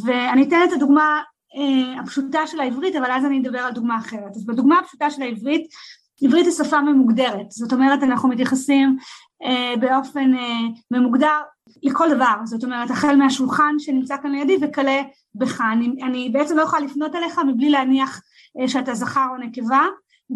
ואני 0.05 0.47
אתן 0.47 0.59
את 0.67 0.73
הדוגמה 0.73 1.21
אה, 1.55 2.01
הפשוטה 2.01 2.47
של 2.47 2.59
העברית, 2.59 2.95
אבל 2.95 3.11
אז 3.11 3.25
אני 3.25 3.39
אדבר 3.39 3.59
על 3.59 3.73
דוגמה 3.73 3.97
אחרת. 3.97 4.35
אז 4.35 4.45
בדוגמה 4.45 4.79
הפשוטה 4.79 5.09
של 5.09 5.21
העברית, 5.21 5.67
עברית 6.21 6.45
היא 6.45 6.53
שפה 6.53 6.81
ממוגדרת, 6.81 7.51
זאת 7.51 7.73
אומרת 7.73 8.03
אנחנו 8.03 8.29
מתייחסים 8.29 8.97
אה, 9.43 9.73
באופן 9.79 10.35
אה, 10.35 10.59
ממוגדר 10.91 11.41
לכל 11.83 12.15
דבר, 12.15 12.35
זאת 12.45 12.63
אומרת 12.63 12.91
החל 12.91 13.15
מהשולחן 13.15 13.75
שנמצא 13.79 14.15
כאן 14.21 14.31
לידי 14.31 14.57
וכלה 14.61 15.01
בך, 15.35 15.61
אני, 15.73 16.03
אני 16.03 16.29
בעצם 16.29 16.57
לא 16.57 16.61
יכולה 16.61 16.81
לפנות 16.81 17.15
אליך 17.15 17.39
מבלי 17.39 17.69
להניח 17.69 18.21
אה, 18.61 18.67
שאתה 18.67 18.93
זכר 18.93 19.27
או 19.31 19.37
נקבה 19.37 19.85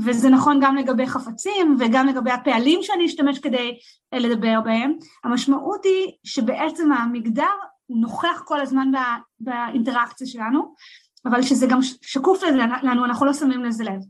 וזה 0.06 0.30
נכון 0.30 0.60
גם 0.62 0.76
לגבי 0.76 1.08
חפצים 1.08 1.78
וגם 1.80 2.08
לגבי 2.08 2.32
הפעלים 2.32 2.80
שאני 2.84 3.06
אשתמש 3.06 3.40
כדי 3.40 3.78
אה, 4.14 4.20
לדבר 4.20 4.62
בהם, 4.64 4.94
המשמעות 5.24 5.86
היא 5.86 6.12
שבעצם 6.24 6.92
המגדר 6.92 7.54
הוא 7.86 7.98
נוכח 7.98 8.42
כל 8.46 8.62
הזמן 8.62 8.92
בא, 8.92 9.16
באינטראקציה 9.40 10.28
שלנו 10.28 10.74
אבל 11.26 11.42
שזה 11.42 11.68
גם 11.68 11.80
שקוף 12.02 12.44
לנו, 12.84 13.06
אנחנו 13.06 13.26
לא 13.26 13.34
שמים 13.34 13.64
לזה 13.64 13.84
לב. 13.84 14.02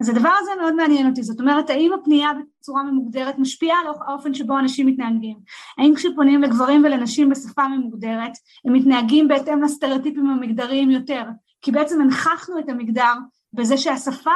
אז 0.00 0.08
הדבר 0.08 0.30
הזה 0.40 0.50
מאוד 0.60 0.74
מעניין 0.74 1.08
אותי, 1.08 1.22
זאת 1.22 1.40
אומרת, 1.40 1.70
האם 1.70 1.92
הפנייה 1.92 2.30
בצורה 2.60 2.82
ממוגדרת 2.82 3.38
משפיעה 3.38 3.78
על 3.80 3.86
האופן 4.06 4.34
שבו 4.34 4.58
אנשים 4.58 4.86
מתנהגים? 4.86 5.36
האם 5.78 5.94
כשפונים 5.94 6.42
לגברים 6.42 6.84
ולנשים 6.84 7.30
בשפה 7.30 7.68
ממוגדרת, 7.68 8.32
הם 8.64 8.72
מתנהגים 8.72 9.28
בהתאם 9.28 9.62
לסטריאוטיפים 9.62 10.30
המגדריים 10.30 10.90
יותר? 10.90 11.22
כי 11.62 11.72
בעצם 11.72 12.00
הנכחנו 12.00 12.58
את 12.58 12.68
המגדר 12.68 13.12
בזה 13.52 13.76
שהשפה 13.76 14.30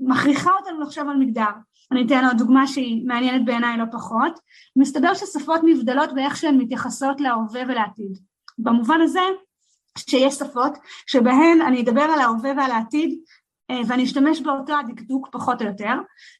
מכריחה 0.00 0.50
אותנו 0.60 0.80
לחשוב 0.80 1.08
על 1.08 1.16
מגדר. 1.16 1.50
אני 1.92 2.06
אתן 2.06 2.24
עוד 2.24 2.38
דוגמה 2.38 2.66
שהיא 2.66 3.06
מעניינת 3.06 3.44
בעיניי 3.44 3.78
לא 3.78 3.84
פחות. 3.92 4.40
מסתבר 4.76 5.14
ששפות 5.14 5.60
נבדלות 5.64 6.14
באיך 6.14 6.36
שהן 6.36 6.58
מתייחסות 6.58 7.20
להווה 7.20 7.62
ולעתיד. 7.68 8.18
במובן 8.58 9.00
הזה, 9.00 9.20
שיש 9.96 10.34
שפות 10.34 10.72
שבהן 11.06 11.60
אני 11.60 11.82
אדבר 11.82 12.02
על 12.02 12.20
ההווה 12.20 12.50
ועל 12.56 12.70
העתיד 12.70 13.18
אה, 13.70 13.80
ואני 13.88 14.04
אשתמש 14.04 14.40
באותו 14.40 14.72
הדקדוק 14.78 15.28
פחות 15.32 15.62
או 15.62 15.66
יותר, 15.66 15.92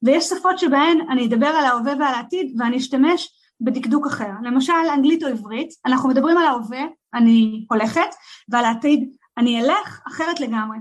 ויש 0.02 0.24
שפות 0.24 0.58
שבהן 0.58 0.98
אני 1.10 1.26
אדבר 1.26 1.46
על 1.46 1.64
ההווה 1.64 1.92
ועל 1.92 2.14
העתיד 2.14 2.54
ואני 2.58 2.76
אשתמש 2.76 3.28
בדקדוק 3.60 4.06
אחר. 4.06 4.30
למשל 4.42 4.72
אנגלית 4.94 5.22
או 5.22 5.28
עברית, 5.28 5.68
אנחנו 5.86 6.08
מדברים 6.08 6.38
על 6.38 6.46
ההווה, 6.46 6.84
אני 7.14 7.66
הולכת, 7.70 8.14
ועל 8.48 8.64
העתיד 8.64 9.10
אני 9.38 9.62
אלך 9.62 10.00
אחרת 10.08 10.40
לגמרי. 10.40 10.78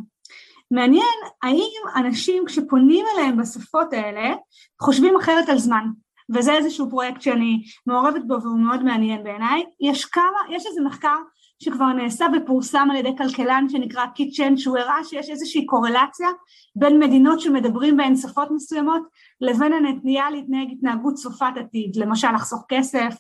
מעניין 0.72 1.16
האם 1.44 1.82
אנשים 1.96 2.44
כשפונים 2.46 3.06
אליהם 3.14 3.38
בשפות 3.38 3.94
האלה 3.94 4.36
חושבים 4.82 5.16
אחרת 5.18 5.50
על 5.50 5.58
זמן, 5.58 5.86
וזה 6.30 6.54
איזשהו 6.54 6.90
פרויקט 6.90 7.22
שאני 7.22 7.64
מעורבת 7.88 8.22
בו 8.28 8.42
והוא 8.42 8.60
מאוד 8.60 8.84
מעניין 8.84 9.24
בעיניי. 9.24 9.64
יש 9.82 10.06
כמה, 10.06 10.40
יש 10.50 10.66
איזה 10.66 10.82
מחקר 10.82 11.16
שכבר 11.64 11.86
נעשה 11.86 12.26
ופורסם 12.38 12.88
על 12.92 12.98
ידי 12.98 13.18
כלכלן 13.18 13.66
שנקרא 13.70 14.06
קיצ'ן, 14.06 14.58
שהוא 14.58 14.78
הראה 14.78 15.04
שיש 15.04 15.30
איזושהי 15.30 15.66
קורלציה 15.66 16.30
בין 16.76 17.00
מדינות 17.00 17.40
שמדברים 17.40 17.98
בהן 17.98 18.16
שפות 18.16 18.52
מסוימות 18.52 19.02
לבין 19.42 19.74
הנטייה 19.74 20.30
להתנהג 20.30 20.68
התנהגות 20.72 21.14
צופת 21.14 21.54
עתיד, 21.56 21.96
למשל 21.96 22.32
לחסוך 22.32 22.64
כסף, 22.70 23.16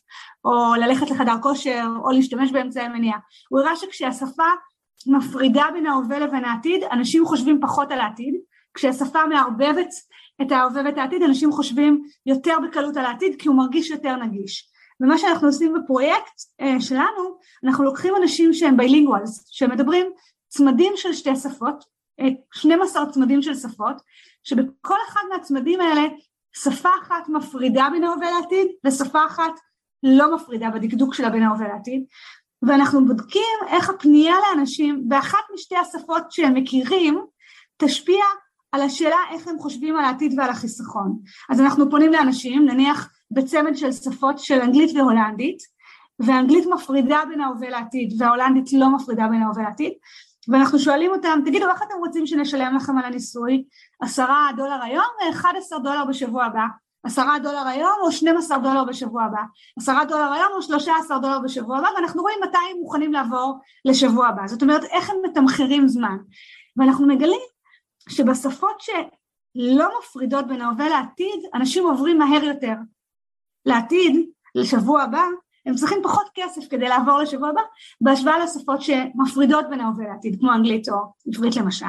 או 0.46 0.76
ללכת 0.76 1.10
לחדר 1.10 1.36
כושר, 1.42 1.88
או 2.04 2.12
להשתמש 2.12 2.52
באמצעי 2.52 2.88
מניעה. 2.88 3.20
הוא 3.50 3.60
הראה 3.60 3.76
שכשהשפה 3.76 4.50
מפרידה 5.08 5.66
בין 5.74 5.86
ההווה 5.86 6.20
לבין 6.20 6.46
העתיד, 6.46 6.84
אנשים 6.92 7.26
חושבים 7.26 7.60
פחות 7.62 7.92
על 7.92 8.00
העתיד, 8.00 8.36
כשהשפה 8.74 9.26
מערבבת 9.26 9.90
את 10.42 10.52
ההווה 10.52 10.82
ואת 10.86 10.98
העתיד, 10.98 11.24
אנשים 11.24 11.52
חושבים 11.52 12.04
יותר 12.26 12.58
בקלות 12.68 12.98
על 12.98 13.06
העתיד 13.06 13.36
כי 13.40 13.48
הוא 13.48 13.58
מרגיש 13.58 13.90
יותר 13.90 14.16
נגיש. 14.16 14.72
ומה 15.02 15.18
שאנחנו 15.18 15.48
עושים 15.48 15.74
בפרויקט 15.74 16.40
uh, 16.62 16.82
שלנו, 16.82 17.38
אנחנו 17.64 17.84
לוקחים 17.84 18.14
אנשים 18.22 18.54
שהם 18.54 18.78
ביילינגואלס, 18.78 19.48
שמדברים 19.52 20.08
צמדים 20.48 20.94
של 20.96 21.14
שתי 21.14 21.36
שפות, 21.36 21.84
uh, 22.22 22.24
12 22.54 23.12
צמדים 23.12 23.42
של 23.42 23.56
שפות, 23.56 24.02
שבכל 24.44 24.98
אחד 25.10 25.22
מהצמדים 25.34 25.82
האלה 25.82 26.02
שפה 26.56 26.90
אחת 27.02 27.30
מפרידה 27.30 27.88
בין 27.92 28.04
ההווה 28.04 28.32
לעתיד 28.32 28.68
ושפה 28.86 29.26
אחת 29.28 29.54
לא 30.04 30.36
מפרידה 30.36 30.70
בדקדוק 30.70 31.14
שלה 31.14 31.30
בין 31.30 31.44
ההווה 31.44 31.68
לעתיד 31.68 32.04
ואנחנו 32.62 33.06
בודקים 33.06 33.58
איך 33.68 33.90
הפנייה 33.90 34.36
לאנשים 34.40 35.10
באחת 35.10 35.44
משתי 35.54 35.76
השפות 35.78 36.32
שהם 36.32 36.54
מכירים 36.54 37.26
תשפיע 37.78 38.24
על 38.76 38.82
השאלה 38.82 39.18
איך 39.32 39.48
הם 39.48 39.60
חושבים 39.60 39.96
על 39.96 40.06
העתיד 40.06 40.34
ועל 40.38 40.50
החיסכון. 40.50 41.20
אז 41.50 41.62
אנחנו 41.62 41.90
פונים 41.90 42.14
לאנשים, 42.14 42.66
נניח 42.66 43.10
בצמד 43.32 43.76
של 43.76 43.92
שפות 43.92 44.40
של 44.40 44.62
אנגלית 44.62 44.96
והולנדית, 44.96 45.58
ואנגלית 46.20 46.66
מפרידה 46.66 47.20
בין 47.30 47.42
ההווה 47.42 47.70
לעתיד 47.70 48.22
וההולנדית 48.22 48.74
לא 48.74 48.90
מפרידה 48.90 49.28
בין 49.28 49.42
ההווה 49.42 49.64
לעתיד, 49.64 49.94
ואנחנו 50.48 50.80
שואלים 50.80 51.12
אותם, 51.12 51.40
תגידו 51.46 51.70
איך 51.70 51.84
אתם 51.84 51.96
רוצים 52.00 52.28
שנשלם 52.28 52.76
לכם 52.76 52.98
על 52.98 53.06
הניסוי? 53.06 53.64
עשרה 54.02 54.50
דולר 54.58 54.84
היום 54.84 55.06
ואחד 55.22 55.54
עשר 55.58 55.78
דולר 55.78 56.06
בשבוע 56.06 56.46
הבא. 56.46 56.66
עשרה 57.04 57.40
דולר 57.40 57.68
היום 57.68 57.94
או 58.02 58.12
שנים 58.12 58.38
עשר 58.38 58.58
דולר 58.58 58.84
בשבוע 58.84 59.24
הבא, 59.24 59.42
עשרה 59.80 60.06
דולר 60.06 60.34
היום 60.34 60.48
או 60.56 60.62
שלושה 60.62 60.94
עשר 61.00 61.18
דולר 61.18 61.40
בשבוע 61.40 61.78
הבא, 61.78 61.88
ואנחנו 61.96 62.22
רואים 62.22 62.40
מתי 62.44 62.58
הם 62.72 62.78
מוכנים 62.78 63.14
לעבור 63.14 63.60
לשבוע 63.86 64.28
הבא. 64.28 64.48
זאת 64.48 64.62
אומרת, 64.62 64.84
איך 64.84 65.10
הם 65.10 65.16
מתמחרים 65.24 65.88
זמן. 65.88 66.18
ואנחנו 66.78 67.08
מגלים 67.08 67.55
שבשפות 68.10 68.82
שלא 68.82 69.90
מפרידות 70.00 70.48
בין 70.48 70.62
ההווה 70.62 70.90
לעתיד, 70.90 71.44
אנשים 71.54 71.84
עוברים 71.84 72.18
מהר 72.18 72.44
יותר. 72.44 72.76
לעתיד, 73.66 74.30
לשבוע 74.56 75.02
הבא, 75.02 75.24
הם 75.66 75.76
צריכים 75.76 75.98
פחות 76.04 76.26
כסף 76.36 76.62
כדי 76.70 76.90
לעבור 76.90 77.18
לשבוע 77.18 77.50
הבא, 77.50 77.62
בהשוואה 78.02 78.40
לשפות 78.40 78.82
שמפרידות 78.82 79.66
בין 79.70 79.80
ההווה 79.80 80.08
לעתיד, 80.08 80.40
כמו 80.40 80.54
אנגלית 80.54 80.90
או 80.90 80.96
עברית 81.28 81.56
למשל. 81.56 81.86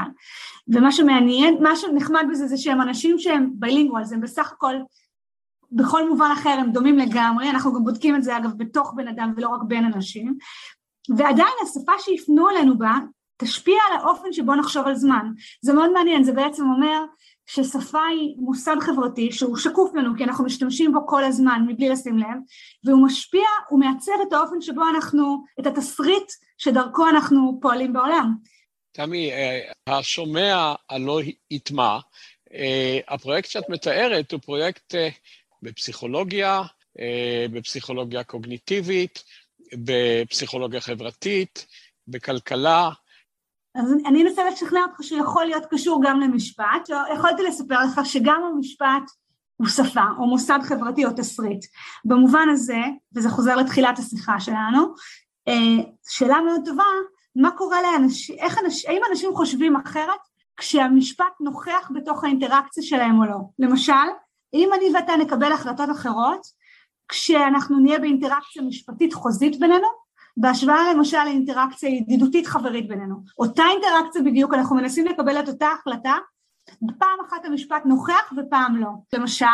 ומה 0.69 0.93
שמעניין, 0.93 1.63
מה 1.63 1.77
שנחמד 1.77 2.27
בזה 2.31 2.47
זה 2.47 2.57
שהם 2.57 2.83
אנשים 2.83 3.19
שהם 3.19 3.51
ביילינגואל, 3.55 4.03
הם 4.13 4.21
בסך 4.21 4.53
הכל, 4.53 4.75
בכל 5.73 6.09
מובן 6.09 6.31
אחר 6.33 6.51
הם 6.51 6.73
דומים 6.73 6.99
לגמרי, 6.99 7.51
אנחנו 7.51 7.75
גם 7.75 7.85
בודקים 7.85 8.17
את 8.17 8.23
זה 8.23 8.37
אגב 8.37 8.51
בתוך 8.57 8.93
בן 8.97 9.09
אדם 9.09 9.33
ולא 9.37 9.49
רק 9.49 9.61
בין 9.63 9.85
אנשים, 9.85 10.39
ועדיין 11.17 11.55
השפה 11.63 11.93
שיפנו 11.99 12.51
אלינו 12.51 12.79
בה 12.79 12.95
תשפיע 13.37 13.79
על 13.91 13.99
האופן 13.99 14.33
שבו 14.33 14.55
נחשוב 14.55 14.87
על 14.87 14.95
זמן. 14.95 15.33
זה 15.61 15.73
מאוד 15.73 15.93
מעניין, 15.93 16.25
זה 16.25 16.33
בעצם 16.33 16.63
אומר 16.63 17.05
ששפה 17.47 18.07
היא 18.07 18.35
מושג 18.39 18.77
חברתי 18.81 19.33
שהוא 19.33 19.57
שקוף 19.57 19.95
לנו 19.95 20.17
כי 20.17 20.25
אנחנו 20.25 20.45
משתמשים 20.45 20.93
בו 20.93 21.07
כל 21.07 21.25
הזמן 21.25 21.63
מבלי 21.69 21.89
לשים 21.89 22.19
לב 22.19 22.39
והוא 22.85 23.07
משפיע, 23.07 23.47
הוא 23.69 23.81
מעצב 23.81 24.13
את 24.29 24.33
האופן 24.33 24.61
שבו 24.61 24.83
אנחנו, 24.95 25.45
את 25.61 25.67
התסריט 25.67 26.33
שדרכו 26.59 27.09
אנחנו 27.09 27.59
פועלים 27.63 27.93
בעולם. 27.93 28.35
תמי, 28.93 29.33
אה, 29.33 29.61
השומע 29.87 30.75
הלא 30.91 31.21
יטמע, 31.51 31.99
אה, 32.55 32.99
הפרויקט 33.09 33.51
שאת 33.51 33.69
מתארת 33.69 34.33
הוא 34.33 34.41
פרויקט 34.41 34.95
אה, 34.95 35.09
בפסיכולוגיה, 35.63 36.63
בפסיכולוגיה 37.51 38.25
קוגניטיבית, 38.25 39.25
בפסיכולוגיה 39.75 40.81
חברתית, 40.81 41.67
בכלכלה, 42.09 42.91
אז 43.79 43.93
אני 44.07 44.23
אנסה 44.23 44.45
לשכנע 44.45 44.81
אותך 44.83 45.03
שהוא 45.03 45.21
יכול 45.21 45.45
להיות 45.45 45.67
קשור 45.71 46.01
גם 46.05 46.21
למשפט, 46.21 46.91
יכולתי 47.15 47.43
לספר 47.43 47.85
לך 47.85 48.01
שגם 48.05 48.43
המשפט 48.45 49.11
הוא 49.57 49.67
שפה 49.67 50.05
או 50.19 50.27
מוסד 50.27 50.59
חברתי 50.63 51.05
או 51.05 51.11
תסריט. 51.17 51.65
במובן 52.05 52.49
הזה, 52.53 52.81
וזה 53.17 53.31
חוזר 53.31 53.57
לתחילת 53.57 53.99
השיחה 53.99 54.41
שלנו, 54.41 54.95
אה, 55.49 55.85
שאלה 56.09 56.41
מאוד 56.41 56.61
טובה, 56.65 56.85
מה 57.37 57.51
קורה 57.51 57.83
לאנשים, 57.83 58.37
איך 58.39 58.59
אנשים, 58.65 58.91
האם 58.91 59.01
אנשים 59.11 59.35
חושבים 59.35 59.77
אחרת 59.77 60.21
כשהמשפט 60.57 61.41
נוכח 61.41 61.91
בתוך 61.95 62.25
האינטראקציה 62.25 62.83
שלהם 62.83 63.21
או 63.21 63.25
לא? 63.25 63.39
למשל, 63.59 63.93
אם 64.55 64.71
אני 64.75 64.85
ואתה 64.95 65.17
נקבל 65.17 65.53
החלטות 65.53 65.91
אחרות, 65.91 66.47
כשאנחנו 67.09 67.79
נהיה 67.79 67.99
באינטראקציה 67.99 68.63
משפטית 68.63 69.15
חוזית 69.15 69.61
בינינו, 69.61 69.87
בהשוואה 70.37 70.93
למשל 70.93 71.25
לאינטראקציה 71.25 71.89
ידידותית 71.89 72.47
חברית 72.47 72.89
בינינו. 72.89 73.17
אותה 73.39 73.63
אינטראקציה 73.73 74.23
בדיוק, 74.23 74.55
אנחנו 74.55 74.77
מנסים 74.77 75.07
לקבל 75.07 75.41
את 75.41 75.49
אותה 75.49 75.69
החלטה, 75.81 76.15
פעם 76.99 77.19
אחת 77.29 77.45
המשפט 77.45 77.83
נוכח 77.87 78.33
ופעם 78.37 78.77
לא. 78.77 78.89
למשל, 79.13 79.47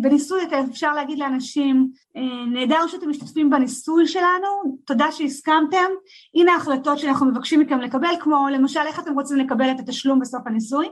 בניסוי 0.00 0.40
אפשר 0.70 0.92
להגיד 0.92 1.18
לאנשים, 1.18 1.90
אה, 2.16 2.46
נהדר 2.46 2.86
שאתם 2.86 3.10
משתתפים 3.10 3.50
בניסוי 3.50 4.06
שלנו, 4.06 4.78
תודה 4.86 5.12
שהסכמתם, 5.12 5.90
הנה 6.34 6.52
ההחלטות 6.52 6.98
שאנחנו 6.98 7.26
מבקשים 7.26 7.60
מכם 7.60 7.80
לקבל, 7.80 8.14
כמו 8.20 8.48
למשל 8.48 8.80
איך 8.86 8.98
אתם 9.00 9.14
רוצים 9.14 9.36
לקבל 9.36 9.70
את 9.70 9.80
התשלום 9.80 10.20
בסוף 10.20 10.46
הניסוי, 10.46 10.88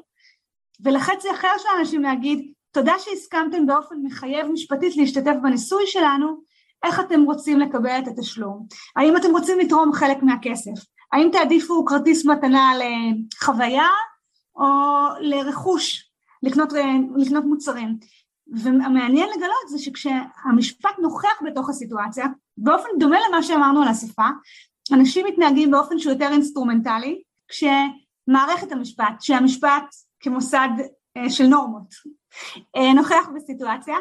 ולחצי 0.85 1.31
אחר 1.31 1.49
של 1.59 1.69
האנשים 1.77 2.03
להגיד, 2.03 2.53
תודה 2.73 2.93
שהסכמתם 2.99 3.67
באופן 3.67 3.95
מחייב 4.03 4.47
משפטית 4.47 4.97
להשתתף 4.97 5.35
בניסוי 5.43 5.87
שלנו, 5.87 6.41
איך 6.85 7.01
אתם 7.01 7.23
רוצים 7.23 7.61
לקבל 7.61 7.99
את 7.99 8.09
התשלום? 8.09 8.67
האם 8.97 9.17
אתם 9.17 9.31
רוצים 9.31 9.59
לתרום 9.59 9.93
חלק 9.93 10.23
מהכסף? 10.23 10.87
האם 11.13 11.29
תעדיפו 11.33 11.85
כרטיס 11.85 12.27
מתנה 12.27 12.73
לחוויה 12.79 13.87
או 14.57 14.67
לרכוש, 15.21 16.11
לקנות, 16.43 16.73
לקנות 17.17 17.45
מוצרים? 17.45 17.99
והמעניין 18.53 19.29
לגלות 19.29 19.69
זה 19.69 19.79
שכשהמשפט 19.79 20.99
נוכח 20.99 21.43
בתוך 21.47 21.71
הסיטואציה, 21.71 22.27
באופן 22.59 22.89
דומה 22.99 23.17
למה 23.29 23.43
שאמרנו 23.43 23.83
על 23.83 23.89
השפה, 23.89 24.27
אנשים 24.93 25.27
מתנהגים 25.27 25.71
באופן 25.71 25.99
שהוא 25.99 26.13
יותר 26.13 26.29
אינסטרומנטלי, 26.33 27.23
כשמערכת 27.49 28.73
המשפט, 28.73 29.21
שהמשפט 29.21 29.95
כמוסד 30.21 30.69
אה, 31.17 31.31
של 31.31 31.47
נורמות, 31.47 31.95
אה, 32.77 32.93
נוכח 32.93 33.29
בסיטואציה, 33.35 33.97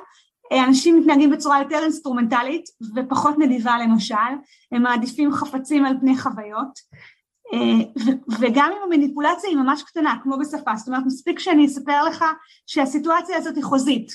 אנשים 0.52 1.00
מתנהגים 1.00 1.30
בצורה 1.30 1.60
יותר 1.60 1.80
אינסטרומנטלית 1.84 2.66
ופחות 2.96 3.38
נדיבה 3.38 3.78
למשל, 3.84 4.16
הם 4.72 4.84
מעדיפים 4.84 5.32
חפצים 5.32 5.86
על 5.86 5.94
פני 6.00 6.18
חוויות. 6.18 6.80
אה, 7.54 8.14
וגם 8.40 8.72
אם 8.72 8.84
המניפולציה 8.84 9.50
היא 9.50 9.58
ממש 9.58 9.84
קטנה 9.84 10.16
כמו 10.24 10.38
בשפה, 10.38 10.76
זאת 10.76 10.88
אומרת 10.88 11.04
מספיק 11.06 11.40
שאני 11.40 11.66
אספר 11.66 12.04
לך 12.04 12.26
שהסיטואציה 12.68 13.38
הזאת 13.38 13.56
היא 13.56 13.64
חוזית, 13.64 14.12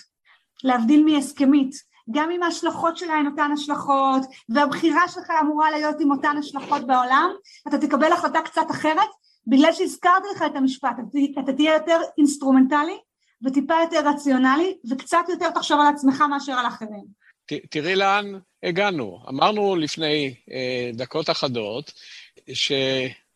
להבדיל 0.64 1.04
מהסכמית, 1.04 1.74
גם 2.10 2.30
אם 2.30 2.42
ההשלכות 2.42 2.96
שלה 2.96 3.14
הן 3.14 3.26
אותן 3.26 3.50
השלכות 3.52 4.22
והבחירה 4.48 5.08
שלך 5.08 5.30
אמורה 5.40 5.70
להיות 5.70 6.00
עם 6.00 6.10
אותן 6.10 6.36
השלכות 6.38 6.86
בעולם, 6.86 7.30
אתה 7.68 7.78
תקבל 7.78 8.12
החלטה 8.12 8.40
קצת 8.42 8.70
אחרת. 8.70 9.08
בגלל 9.46 9.72
שהזכרתי 9.72 10.26
לך 10.34 10.42
את 10.42 10.56
המשפט, 10.56 10.96
אתה 11.38 11.52
תהיה 11.52 11.74
יותר 11.74 12.00
אינסטרומנטלי 12.18 12.98
וטיפה 13.42 13.74
יותר 13.82 14.08
רציונלי, 14.08 14.76
וקצת 14.90 15.24
יותר 15.28 15.50
תחשוב 15.50 15.80
על 15.80 15.86
עצמך 15.94 16.20
מאשר 16.30 16.52
על 16.52 16.66
אחרים. 16.66 17.04
ת, 17.46 17.52
תראי 17.70 17.94
לאן 17.94 18.38
הגענו. 18.62 19.20
אמרנו 19.28 19.76
לפני 19.76 20.34
אה, 20.52 20.90
דקות 20.94 21.30
אחדות, 21.30 21.92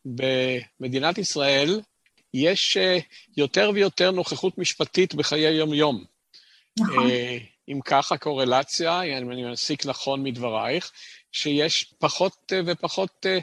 שבמדינת 0.07 1.17
ישראל 1.17 1.81
יש 2.33 2.77
אה, 2.77 2.97
יותר 3.37 3.71
ויותר 3.73 4.11
נוכחות 4.11 4.57
משפטית 4.57 5.15
בחיי 5.15 5.51
יום-יום. 5.51 6.03
נכון. 6.79 7.09
אה, 7.09 7.37
אם 7.69 7.79
ככה 7.85 8.17
קורלציה, 8.17 9.01
אם 9.01 9.31
אני 9.31 9.51
מסיק 9.51 9.85
נכון 9.85 10.23
מדברייך, 10.23 10.91
שיש 11.31 11.93
פחות 11.99 12.53
אה, 12.53 12.61
ופחות 12.65 13.25
אה, 13.25 13.39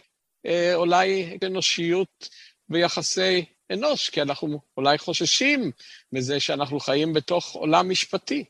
אה, 0.46 0.74
אולי 0.74 1.38
אנושיות 1.46 2.28
ביחסי 2.68 3.44
אנוש, 3.72 4.10
כי 4.10 4.22
אנחנו 4.22 4.60
אולי 4.76 4.98
חוששים 4.98 5.70
מזה 6.12 6.40
שאנחנו 6.40 6.80
חיים 6.80 7.12
בתוך 7.12 7.52
עולם 7.52 7.90
משפטי. 7.90 8.44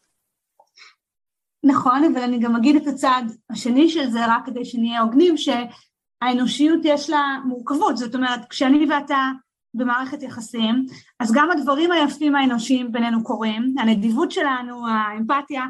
נכון, 1.65 2.05
אבל 2.05 2.23
אני 2.23 2.39
גם 2.39 2.57
אגיד 2.57 2.77
את 2.77 2.87
הצד 2.87 3.23
השני 3.51 3.89
של 3.89 4.11
זה, 4.11 4.27
רק 4.27 4.47
כדי 4.47 4.65
שנהיה 4.65 5.01
הוגנים, 5.01 5.35
שהאנושיות 5.37 6.81
יש 6.85 7.11
לה 7.11 7.39
מורכבות, 7.45 7.97
זאת 7.97 8.15
אומרת, 8.15 8.41
כשאני 8.51 8.87
ואתה 8.91 9.31
במערכת 9.75 10.23
יחסים, 10.23 10.87
אז 11.21 11.33
גם 11.33 11.51
הדברים 11.51 11.93
היפים 11.93 12.35
האנושיים 12.35 12.93
בינינו 12.93 13.25
קורים, 13.25 13.75
הנדיבות 13.79 14.31
שלנו, 14.31 14.87
האמפתיה, 14.89 15.63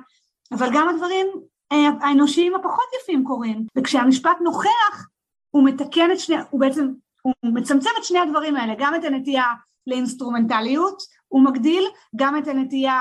אבל 0.53 0.69
גם 0.75 0.89
הדברים 0.89 1.27
אה, 1.73 1.89
האנושיים 2.01 2.55
הפחות 2.55 2.89
יפים 3.03 3.25
קורים, 3.25 3.67
וכשהמשפט 3.79 4.37
נוכח, 4.45 5.09
הוא 5.51 5.65
מתקן 5.65 6.11
את 6.13 6.21
שני, 6.21 6.37
הוא 6.51 6.61
בעצם 6.61 6.93
הוא 7.27 7.55
מצמצם 7.55 7.91
את 7.99 8.05
שני 8.05 8.19
הדברים 8.19 8.57
האלה, 8.57 8.75
גם 8.79 8.95
את 8.95 9.05
הנטייה 9.05 9.47
לאינסטרומנטליות, 9.87 11.03
הוא 11.29 11.45
מגדיל 11.45 11.85
גם 12.17 12.37
את 12.37 12.49
הנטייה 12.49 13.01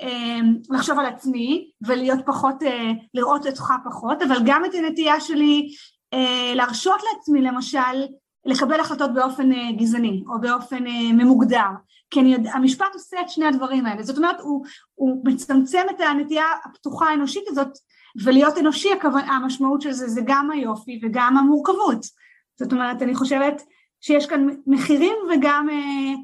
אה, 0.00 0.38
לחשוב 0.70 0.98
על 0.98 1.06
עצמי 1.06 1.70
ולהיות 1.86 2.18
פחות, 2.26 2.62
אה, 2.62 2.90
לראות 3.14 3.46
אותך 3.46 3.72
פחות, 3.84 4.22
אבל 4.22 4.36
גם 4.44 4.64
את 4.64 4.74
הנטייה 4.74 5.20
שלי 5.20 5.68
אה, 6.14 6.52
להרשות 6.54 7.00
לעצמי 7.12 7.42
למשל 7.42 8.06
לקבל 8.46 8.80
החלטות 8.80 9.14
באופן 9.14 9.52
אה, 9.52 9.72
גזעני 9.78 10.24
או 10.28 10.40
באופן 10.40 10.86
אה, 10.86 11.12
ממוגדר, 11.12 11.68
כי 12.10 12.20
אני 12.20 12.32
יודע, 12.32 12.50
המשפט 12.52 12.94
עושה 12.94 13.20
את 13.20 13.30
שני 13.30 13.46
הדברים 13.46 13.86
האלה, 13.86 14.02
זאת 14.02 14.16
אומרת 14.16 14.40
הוא, 14.40 14.64
הוא 14.94 15.22
מצמצם 15.24 15.82
את 15.90 16.00
הנטייה 16.00 16.46
הפתוחה 16.64 17.08
האנושית 17.08 17.44
הזאת 17.48 17.78
ולהיות 18.24 18.58
אנושי 18.58 18.88
המשמעות 19.26 19.80
של 19.80 19.92
זה 19.92 20.08
זה 20.08 20.20
גם 20.24 20.50
היופי 20.50 21.00
וגם 21.02 21.36
המורכבות 21.36 22.06
זאת 22.56 22.72
אומרת, 22.72 23.02
אני 23.02 23.14
חושבת 23.14 23.62
שיש 24.00 24.26
כאן 24.26 24.46
מחירים 24.66 25.16
וגם, 25.32 25.68
אה, 25.70 26.14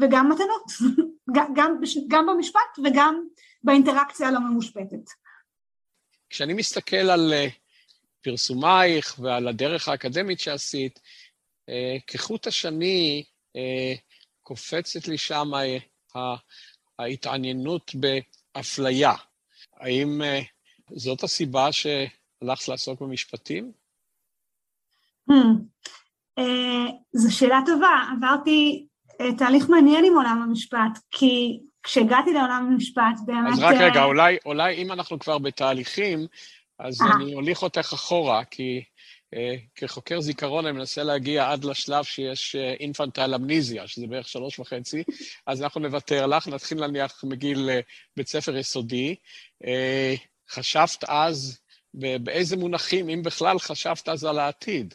וגם 0.00 0.28
מתנות, 0.32 0.92
גם, 1.36 1.54
גם 2.08 2.26
במשפט 2.26 2.78
וגם 2.84 3.26
באינטראקציה 3.62 4.28
הלא 4.28 4.40
ממושפטת. 4.40 5.10
כשאני 6.30 6.54
מסתכל 6.54 6.96
על 6.96 7.32
אה, 7.32 7.46
פרסומייך 8.20 9.18
ועל 9.18 9.48
הדרך 9.48 9.88
האקדמית 9.88 10.40
שעשית, 10.40 11.00
אה, 11.68 11.96
כחוט 12.06 12.46
השני 12.46 13.24
קופצת 14.42 15.08
לי 15.08 15.18
שם 15.18 15.50
ההתעניינות 16.98 17.92
באפליה. 17.94 19.12
האם 19.76 20.20
זאת 20.96 21.22
הסיבה 21.22 21.72
שהלכת 21.72 22.68
לעסוק 22.68 23.00
במשפטים? 23.00 23.72
Hmm. 25.30 26.42
זו 27.12 27.36
שאלה 27.36 27.60
טובה, 27.66 28.04
עברתי 28.16 28.86
תהליך 29.38 29.68
מעניין 29.68 30.04
עם 30.04 30.12
עולם 30.14 30.44
המשפט, 30.48 30.98
כי 31.10 31.60
כשהגעתי 31.82 32.32
לעולם 32.32 32.68
המשפט 32.72 33.20
באמת... 33.26 33.52
אז 33.52 33.58
רק 33.58 33.76
רגע, 33.80 34.04
אולי, 34.04 34.36
אולי 34.46 34.74
אם 34.74 34.92
אנחנו 34.92 35.18
כבר 35.18 35.38
בתהליכים, 35.38 36.26
אז 36.78 37.00
אני 37.02 37.34
אוליך 37.34 37.62
אותך 37.62 37.92
אחורה, 37.92 38.44
כי 38.44 38.82
אה, 39.34 39.54
כחוקר 39.74 40.20
זיכרון 40.20 40.66
אני 40.66 40.78
מנסה 40.78 41.02
להגיע 41.02 41.50
עד 41.50 41.64
לשלב 41.64 42.04
שיש 42.04 42.56
אינפנטל 42.80 43.34
אמניזיה, 43.34 43.86
שזה 43.86 44.06
בערך 44.06 44.28
שלוש 44.28 44.58
וחצי, 44.58 45.02
אז 45.46 45.62
אנחנו 45.62 45.80
נוותר 45.80 46.26
לך, 46.26 46.48
נתחיל 46.48 46.80
להניח 46.80 47.24
מגיל 47.24 47.70
אה, 47.70 47.80
בית 48.16 48.28
ספר 48.28 48.56
יסודי. 48.56 49.14
אה, 49.66 50.14
חשבת 50.50 51.04
אז, 51.08 51.60
באיזה 51.94 52.56
מונחים, 52.56 53.08
אם 53.08 53.22
בכלל 53.22 53.58
חשבת 53.58 54.08
אז 54.08 54.24
על 54.24 54.38
העתיד? 54.38 54.94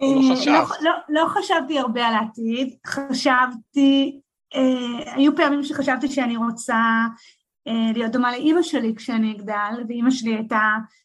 או 0.00 0.14
לא 0.14 0.34
חשבת? 0.34 0.54
לא, 0.54 0.90
לא, 0.90 1.22
לא 1.22 1.28
חשבתי 1.28 1.78
הרבה 1.78 2.08
על 2.08 2.14
העתיד, 2.14 2.74
חשבתי, 2.86 4.20
היו 5.06 5.36
פעמים 5.36 5.64
שחשבתי 5.64 6.08
שאני 6.08 6.36
רוצה 6.36 6.76
אה, 7.68 7.92
להיות 7.94 8.12
דומה 8.12 8.32
לאימא 8.32 8.62
שלי 8.62 8.94
כשאני 8.96 9.32
אגדל, 9.32 9.84
ואימא 9.88 10.10
שלי 10.10 10.34
הייתה 10.34 10.60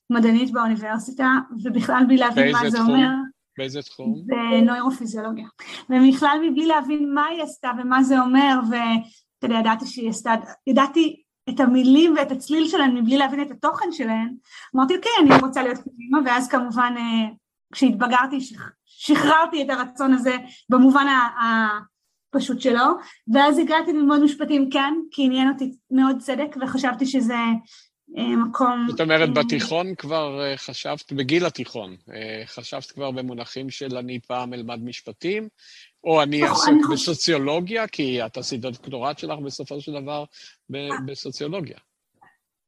מדענית 0.10 0.52
באוניברסיטה, 0.52 1.30
ובכלל 1.64 2.04
בלי 2.08 2.18
להבין 2.18 2.52
מה 2.52 2.70
זה 2.70 2.78
תחום? 2.78 2.90
אומר. 2.90 3.10
באיזה 3.58 3.82
תחום? 3.82 4.16
בנוירופיזיולוגיה. 4.26 5.48
ובכלל 5.90 6.38
מבלי 6.44 6.66
להבין 6.66 7.14
מה 7.14 7.26
היא 7.26 7.44
עשתה 7.44 7.72
ומה 7.80 8.04
זה 8.04 8.20
אומר, 8.20 8.60
ואתה 8.70 9.46
יודע, 9.46 9.56
ידעתי 9.56 9.86
שהיא 9.86 10.10
עשתה, 10.10 10.34
ידעתי 10.68 11.22
את 11.50 11.60
המילים 11.60 12.16
ואת 12.18 12.32
הצליל 12.32 12.68
שלהן 12.68 12.98
מבלי 12.98 13.18
להבין 13.18 13.42
את 13.42 13.52
התוכן 13.52 13.92
שלהן, 13.92 14.36
אמרתי, 14.76 14.96
אוקיי, 14.96 15.12
אני 15.22 15.42
רוצה 15.42 15.64
להיות 15.64 15.80
אימא, 16.00 16.20
ואז 16.26 16.48
כמובן 16.48 16.94
אה, 16.98 17.28
כשהתבגרתי 17.73 18.39
שחררתי 18.86 19.63
את 19.63 19.69
הרצון 19.69 20.13
הזה 20.13 20.38
במובן 20.69 21.06
פשוט 22.32 22.62
שלא, 22.62 22.88
ואז 23.34 23.60
הגעתי 23.60 23.93
ללמוד 23.93 24.23
משפטים 24.23 24.69
כאן, 24.69 24.93
כי 25.12 25.25
עניין 25.25 25.49
אותי 25.49 25.71
מאוד 25.91 26.17
צדק, 26.19 26.56
וחשבתי 26.62 27.06
שזה 27.06 27.38
אה, 28.17 28.36
מקום... 28.36 28.88
זאת 28.89 29.01
אומרת, 29.01 29.30
אה, 29.30 29.43
בתיכון 29.43 29.95
כבר 29.95 30.41
אה, 30.41 30.58
חשבת, 30.58 31.13
בגיל 31.13 31.45
התיכון, 31.45 31.95
חשבת 32.45 32.91
כבר 32.91 33.12
במונחים 33.12 33.69
של 33.69 33.97
אני 33.97 34.19
פעם 34.19 34.54
אלמד 34.54 34.84
משפטים, 34.84 35.47
או 36.04 36.23
אני 36.23 36.41
נכון, 36.41 36.75
אעסוק 36.75 36.91
בסוציולוגיה, 36.91 37.88
כי 37.88 38.25
את 38.25 38.38
עשית 38.38 38.62
דוקטורט 38.62 39.19
שלך 39.19 39.39
בסופו 39.39 39.82
של 39.82 39.91
דבר 40.01 40.23
בסוציולוגיה. 41.06 41.78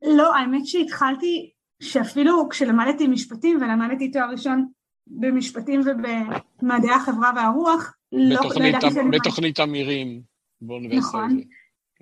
לא, 0.01 0.35
האמת 0.35 0.65
שהתחלתי, 0.65 1.51
שאפילו 1.81 2.49
כשלמדתי 2.49 3.07
משפטים 3.07 3.57
ולמדתי 3.61 4.11
תואר 4.11 4.29
ראשון 4.31 4.67
במשפטים 5.09 5.81
ובמדעי 5.81 6.91
החברה 6.91 7.31
והרוח, 7.35 7.93
לא, 8.11 8.39
לא 8.59 8.65
ידעתי 8.65 8.91
שאני... 8.91 9.11
בתוכנית 9.11 9.59
אמירים 9.59 10.21
באוניברסיטה. 10.61 11.07
נכון. 11.07 11.41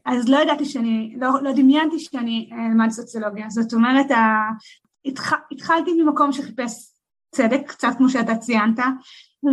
אז 0.06 0.30
לא 0.30 0.38
ידעתי 0.38 0.66
שאני, 0.66 1.16
לא, 1.20 1.30
לא 1.42 1.52
דמיינתי 1.52 2.00
שאני 2.00 2.50
אלמד 2.54 2.90
סוציולוגיה. 2.90 3.50
זאת 3.50 3.74
אומרת, 3.74 4.12
ה... 4.12 4.50
התח... 5.06 5.34
התחלתי 5.52 5.92
ממקום 6.02 6.32
שחיפש 6.32 6.95
צדק, 7.36 7.62
קצת 7.68 7.88
כמו 7.98 8.10
שאתה 8.10 8.36
ציינת, 8.36 8.80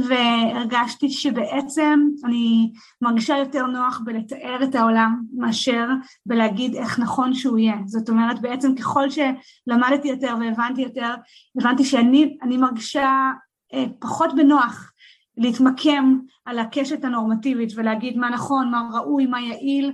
והרגשתי 0.09 1.11
שבעצם 1.11 2.01
אני 2.25 2.73
מרגישה 3.03 3.37
יותר 3.37 3.67
נוח 3.67 4.01
בלתאר 4.05 4.63
את 4.63 4.75
העולם 4.75 5.23
מאשר 5.37 5.89
בלהגיד 6.27 6.75
איך 6.75 6.99
נכון 6.99 7.35
שהוא 7.35 7.59
יהיה. 7.59 7.77
זאת 7.87 8.09
אומרת, 8.09 8.41
בעצם 8.41 8.75
ככל 8.75 9.07
שלמדתי 9.11 10.09
יותר 10.09 10.35
והבנתי 10.41 10.83
יותר, 10.83 11.15
הבנתי 11.61 11.85
שאני 11.85 12.57
מרגישה 12.57 13.31
אה, 13.75 13.85
פחות 13.99 14.37
בנוח 14.37 14.93
להתמקם 15.37 16.19
על 16.45 16.59
הקשת 16.59 17.05
הנורמטיבית 17.05 17.73
ולהגיד 17.77 18.17
מה 18.17 18.31
נכון, 18.31 18.71
מה 18.71 18.89
ראוי, 18.93 19.27
מה 19.27 19.41
יעיל, 19.41 19.93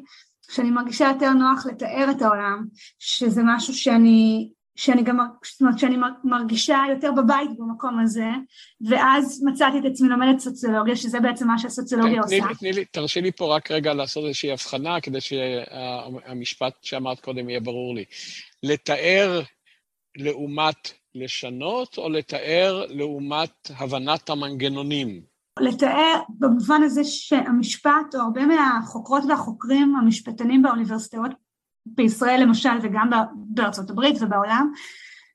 שאני 0.50 0.70
מרגישה 0.70 1.08
יותר 1.08 1.32
נוח 1.32 1.66
לתאר 1.66 2.10
את 2.10 2.22
העולם, 2.22 2.64
שזה 2.98 3.42
משהו 3.44 3.74
שאני, 3.74 4.50
שאני 4.78 5.02
גם, 5.02 5.18
זאת 5.44 5.60
אומרת 5.60 5.78
שאני 5.78 5.96
מרגישה 6.24 6.78
יותר 6.90 7.12
בבית 7.12 7.50
במקום 7.58 7.98
הזה, 7.98 8.30
ואז 8.88 9.42
מצאתי 9.44 9.78
את 9.78 9.84
עצמי 9.84 10.08
לומדת 10.08 10.38
סוציולוגיה, 10.38 10.96
שזה 10.96 11.20
בעצם 11.20 11.46
מה 11.46 11.58
שהסוציולוגיה 11.58 12.14
כן, 12.14 12.22
עושה. 12.22 12.54
תני 12.58 12.72
לי, 12.72 12.84
תרשי 12.84 13.20
לי 13.20 13.32
פה 13.32 13.56
רק 13.56 13.70
רגע 13.70 13.94
לעשות 13.94 14.24
איזושהי 14.24 14.52
הבחנה, 14.52 15.00
כדי 15.00 15.20
שהמשפט 15.20 16.72
שאמרת 16.82 17.20
קודם 17.20 17.48
יהיה 17.48 17.60
ברור 17.60 17.94
לי. 17.94 18.04
לתאר 18.62 19.40
לעומת 20.16 20.92
לשנות, 21.14 21.98
או 21.98 22.08
לתאר 22.08 22.84
לעומת 22.88 23.70
הבנת 23.76 24.30
המנגנונים? 24.30 25.20
לתאר 25.60 26.20
במובן 26.28 26.82
הזה 26.82 27.04
שהמשפט, 27.04 28.14
או 28.14 28.20
הרבה 28.20 28.46
מהחוקרות 28.46 29.22
והחוקרים 29.28 29.96
המשפטנים 29.96 30.62
באוניברסיטאות 30.62 31.30
בישראל 31.94 32.42
למשל, 32.42 32.78
וגם 32.82 33.10
בארצות 33.34 33.90
הברית 33.90 34.22
ובעולם, 34.22 34.72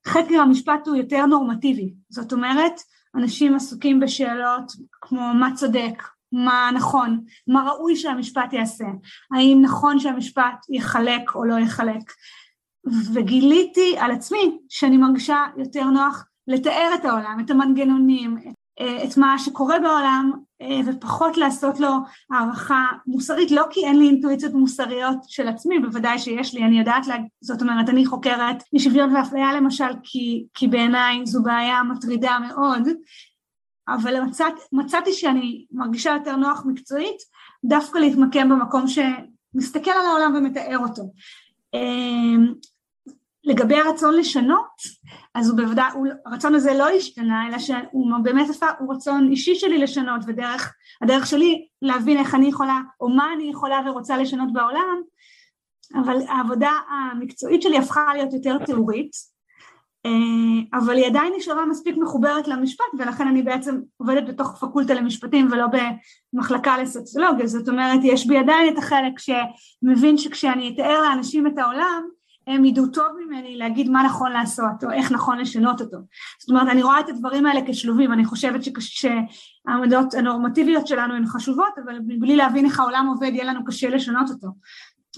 חקר 0.08 0.39
המשפט 0.42 0.88
הוא 0.88 0.96
יותר 0.96 1.26
נורמטיבי. 1.26 1.94
זאת 2.10 2.34
אומרת, 2.34 2.74
אנשים 3.16 3.56
עסוקים 3.56 4.00
בשאלות 4.00 4.72
כמו 5.02 5.34
מה 5.34 5.50
צודק, 5.56 6.04
מה 6.32 6.70
נכון, 6.74 7.24
מה 7.48 7.70
ראוי 7.70 7.96
שהמשפט 7.96 8.54
יעשה, 8.54 8.86
האם 9.32 9.60
נכון 9.62 10.00
שהמשפט 10.00 10.66
יחלק 10.70 11.36
או 11.36 11.46
לא 11.46 11.60
יחלק. 11.60 12.12
וגיליתי 13.13 13.96
על 14.00 14.12
עצמי 14.12 14.58
שאני 14.70 14.98
מרגישה 14.98 15.46
יותר 15.58 15.84
נוח 15.84 16.26
לתאר 16.48 16.92
את 16.96 17.06
העולם, 17.06 17.38
את 17.46 17.50
המנגנונים, 17.50 18.38
את 18.82 19.18
מה 19.18 19.40
שקורה 19.40 19.80
בעולם 19.80 20.32
אה, 20.62 20.80
ופחות 20.86 21.38
לעשות 21.38 21.80
לו 21.80 21.90
הערכה 22.32 22.86
מוסרית, 23.08 23.52
לא 23.52 23.64
כי 23.70 23.86
אין 23.86 24.00
לי 24.00 24.08
אינטואיציות 24.08 24.54
מוסריות 24.54 25.18
של 25.28 25.48
עצמי, 25.48 25.80
בוודאי 25.80 26.20
שיש 26.20 26.54
לי, 26.54 26.64
אני 26.64 26.80
יודעת, 26.80 27.08
לה, 27.08 27.16
זאת 27.42 27.62
אומרת, 27.62 27.90
אני 27.90 28.06
חוקרת 28.06 28.64
אי 28.74 28.80
שוויון 28.80 29.16
ואפליה 29.16 29.54
למשל, 29.54 29.94
כי, 30.04 30.46
כי 30.54 30.68
בעיניי 30.68 31.26
זו 31.26 31.44
בעיה 31.44 31.84
מטרידה 31.84 32.38
מאוד, 32.48 32.88
אבל 33.88 34.22
מצאת, 34.22 34.54
מצאתי 34.72 35.14
שאני 35.14 35.66
מרגישה 35.72 36.12
יותר 36.12 36.36
נוח 36.36 36.64
מקצועית, 36.66 37.18
דווקא 37.66 37.98
להתמקם 37.98 38.50
במקום 38.50 38.86
שמסתכל 38.88 39.92
על 39.92 40.06
העולם 40.06 40.36
ומתאר 40.36 40.78
אותו. 40.78 41.04
לגבי 43.46 43.76
הרצון 43.76 44.16
לשנות, 44.16 44.82
אז 45.36 45.50
הוא 45.50 45.58
בוודאי, 45.58 45.86
הרצון 46.26 46.56
הזה 46.56 46.74
לא 46.74 46.90
השתנה, 46.90 47.48
אלא 47.48 47.60
שהוא 47.60 48.12
באמת 48.24 48.50
עשה, 48.50 48.68
הוא 48.80 48.94
רצון 48.94 49.28
אישי 49.32 49.56
שלי 49.56 49.78
לשנות, 49.78 50.22
ודרך, 50.28 50.74
הדרך 51.02 51.28
שלי 51.28 51.68
להבין 51.82 52.18
איך 52.18 52.36
אני 52.36 52.48
יכולה, 52.48 52.80
או 53.02 53.10
מה 53.10 53.34
אני 53.36 53.44
יכולה 53.44 53.82
ורוצה 53.86 54.18
לשנות 54.18 54.54
בעולם, 54.54 55.02
אבל 55.96 56.18
העבודה 56.28 56.72
המקצועית 56.90 57.62
שלי 57.62 57.78
הפכה 57.78 58.14
להיות 58.14 58.34
יותר 58.34 58.58
תיאורית, 58.66 59.12
אה, 60.06 60.80
אבל 60.80 60.96
היא 60.96 61.06
עדיין 61.06 61.34
נשארה 61.38 61.66
מספיק 61.66 61.98
מחוברת 61.98 62.48
למשפט, 62.48 62.86
ולכן 63.00 63.28
אני 63.28 63.42
בעצם 63.42 63.80
עובדת 63.98 64.28
בתוך 64.28 64.58
פקולטה 64.62 64.94
למשפטים 64.94 65.48
ולא 65.52 65.66
במחלקה 66.34 66.78
לסוציולוגיה, 66.78 67.48
זאת 67.48 67.70
אומרת, 67.70 68.00
יש 68.04 68.28
בי 68.28 68.38
עדיין 68.38 68.74
את 68.74 68.78
החלק 68.78 69.20
שמבין 69.20 70.18
שכשאני 70.18 70.74
אתאר 70.76 71.02
לאנשים 71.02 71.48
את 71.48 71.58
העולם, 71.58 72.04
הם 72.48 72.66
ידעו 72.66 72.88
טוב 72.88 73.08
ממני 73.26 73.58
להגיד 73.58 73.90
מה 73.90 74.04
נכון 74.04 74.32
לעשות 74.32 74.84
או 74.84 74.92
איך 74.92 75.12
נכון 75.12 75.40
לשנות 75.40 75.82
אותו. 75.82 75.98
זאת 76.40 76.50
אומרת, 76.50 76.68
אני 76.72 76.84
רואה 76.84 77.00
את 77.00 77.10
הדברים 77.10 77.46
האלה 77.46 77.62
כשלובים, 77.68 78.14
אני 78.14 78.26
חושבת 78.26 78.62
שהעמדות 78.80 80.14
הנורמטיביות 80.14 80.88
שלנו 80.88 81.16
הן 81.16 81.26
חשובות, 81.28 81.74
אבל 81.86 82.00
מבלי 82.08 82.36
להבין 82.36 82.66
איך 82.66 82.80
העולם 82.80 83.08
עובד, 83.08 83.32
יהיה 83.34 83.44
לנו 83.44 83.66
קשה 83.66 83.90
לשנות 83.90 84.30
אותו. 84.30 84.48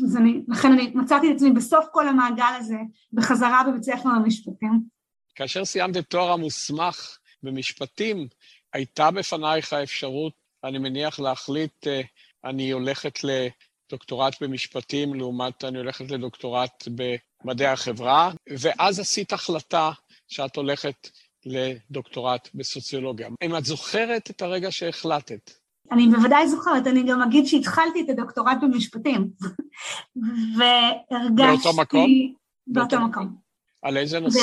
אז 0.04 0.18
אני, 0.18 0.42
לכן 0.48 0.72
אני 0.72 0.92
מצאתי 0.96 1.32
את 1.32 1.36
עצמי 1.36 1.52
בסוף 1.52 1.86
כל 1.92 2.08
המעגל 2.08 2.54
הזה, 2.58 2.78
בחזרה 3.14 3.64
בבית 3.68 3.84
ספר 3.84 4.10
למשפטים. 4.10 4.82
כאשר 5.36 5.66
סיימת 5.66 5.98
את 5.98 6.06
תואר 6.10 6.32
המוסמך 6.32 7.18
במשפטים, 7.44 8.28
הייתה 8.74 9.12
בפנייך 9.12 9.74
האפשרות, 9.74 10.34
אני 10.64 10.78
מניח, 10.78 11.20
להחליט, 11.20 11.88
אה, 11.88 12.02
אני 12.46 12.72
הולכת. 12.72 13.20
דוקטורט 13.92 14.44
במשפטים, 14.44 15.14
לעומת 15.14 15.64
אני 15.64 15.78
הולכת 15.78 16.12
לדוקטורט 16.12 16.88
במדעי 17.44 17.68
החברה, 17.68 18.32
ואז 18.60 19.00
עשית 19.00 19.34
החלטה 19.34 19.92
שאת 20.28 20.56
הולכת 20.56 21.10
לדוקטורט 21.46 22.50
בסוציולוגיה. 22.54 23.30
אם 23.44 23.58
את 23.58 23.66
זוכרת 23.66 24.30
את 24.30 24.42
הרגע 24.42 24.72
שהחלטת. 24.72 25.52
אני 25.92 26.08
בוודאי 26.08 26.48
זוכרת, 26.48 26.88
אני 26.88 27.04
גם 27.04 27.22
אגיד 27.22 27.46
שהתחלתי 27.46 28.02
את 28.02 28.10
הדוקטורט 28.10 28.58
במשפטים, 28.62 29.30
והרגשתי... 30.58 31.64
באותו 31.64 31.82
מקום? 31.82 32.10
באותו 32.68 33.00
מקום. 33.00 33.36
על 33.82 33.98
איזה 33.98 34.20
נושא? 34.20 34.40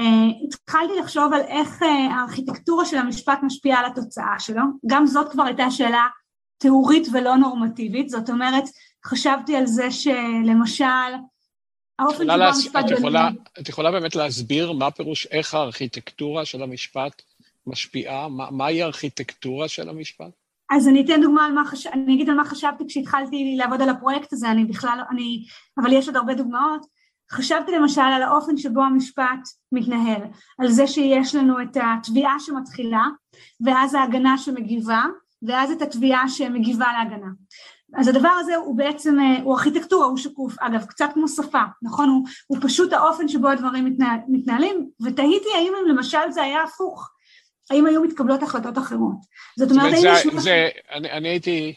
Uh, 0.00 0.02
התחלתי 0.46 0.92
לחשוב 1.00 1.32
על 1.32 1.40
איך 1.40 1.82
uh, 1.82 1.86
הארכיטקטורה 2.14 2.84
של 2.84 2.96
המשפט 2.96 3.38
משפיעה 3.42 3.80
על 3.80 3.86
התוצאה 3.86 4.38
שלו, 4.38 4.62
גם 4.86 5.06
זאת 5.06 5.32
כבר 5.32 5.42
הייתה 5.42 5.70
שאלה 5.70 6.06
תיאורית 6.60 7.06
ולא 7.12 7.36
נורמטיבית, 7.36 8.08
זאת 8.08 8.30
אומרת, 8.30 8.64
חשבתי 9.04 9.56
על 9.56 9.66
זה 9.66 9.90
שלמשל, 9.90 10.84
האופן 11.98 12.24
שבו 12.24 12.32
המשפט... 12.32 12.84
את 12.84 12.98
יכולה, 12.98 13.28
את 13.60 13.68
יכולה 13.68 13.90
באמת 13.90 14.16
להסביר 14.16 14.72
מה 14.72 14.90
פירוש, 14.90 15.26
איך 15.26 15.54
הארכיטקטורה 15.54 16.44
של 16.44 16.62
המשפט 16.62 17.22
משפיעה? 17.66 18.28
מה, 18.28 18.50
מהי 18.50 18.82
הארכיטקטורה 18.82 19.68
של 19.68 19.88
המשפט? 19.88 20.30
אז 20.70 20.88
אני 20.88 21.04
אתן 21.04 21.20
דוגמה 21.20 21.46
על 21.46 21.52
מה 21.52 21.64
חשבתי, 21.64 21.98
אני 21.98 22.14
אגיד 22.14 22.28
על 22.28 22.36
מה 22.36 22.44
חשבתי 22.44 22.84
כשהתחלתי 22.88 23.54
לעבוד 23.56 23.82
על 23.82 23.88
הפרויקט 23.88 24.32
הזה, 24.32 24.50
אני 24.50 24.64
בכלל, 24.64 24.94
לא, 24.98 25.02
אני, 25.10 25.44
אבל 25.78 25.92
יש 25.92 26.06
עוד 26.06 26.16
הרבה 26.16 26.34
דוגמאות. 26.34 26.86
חשבתי 27.32 27.72
למשל 27.72 28.00
על 28.00 28.22
האופן 28.22 28.56
שבו 28.56 28.82
המשפט 28.82 29.48
מתנהל, 29.72 30.22
על 30.58 30.68
זה 30.68 30.86
שיש 30.86 31.34
לנו 31.34 31.62
את 31.62 31.76
התביעה 31.76 32.40
שמתחילה, 32.40 33.06
ואז 33.60 33.94
ההגנה 33.94 34.38
שמגיבה, 34.38 35.02
ואז 35.42 35.70
את 35.70 35.82
התביעה 35.82 36.28
שמגיבה 36.28 36.86
להגנה. 36.92 37.30
אז 37.94 38.08
הדבר 38.08 38.28
הזה 38.28 38.56
הוא 38.56 38.76
בעצם, 38.76 39.20
אה, 39.20 39.42
הוא 39.42 39.54
ארכיטקטורה, 39.54 40.06
הוא 40.06 40.16
שקוף, 40.16 40.58
אגב, 40.60 40.84
קצת 40.84 41.10
כמו 41.14 41.28
שפה, 41.28 41.62
נכון? 41.82 42.08
הוא, 42.08 42.26
הוא 42.46 42.58
פשוט 42.62 42.92
האופן 42.92 43.28
שבו 43.28 43.48
הדברים 43.48 43.84
מתנהל, 43.84 44.18
מתנהלים, 44.28 44.90
ותהיתי 45.02 45.48
האם 45.56 45.72
למשל 45.88 46.30
זה 46.30 46.42
היה 46.42 46.62
הפוך, 46.62 47.10
האם 47.70 47.86
היו 47.86 48.02
מתקבלות 48.02 48.42
החלטות 48.42 48.78
אחרות. 48.78 49.16
זאת 49.58 49.70
אומרת, 49.70 49.92
האם 49.94 50.02
יש... 50.06 50.26
זה, 50.42 50.68
אני, 50.90 51.10
אני 51.10 51.28
הייתי, 51.28 51.74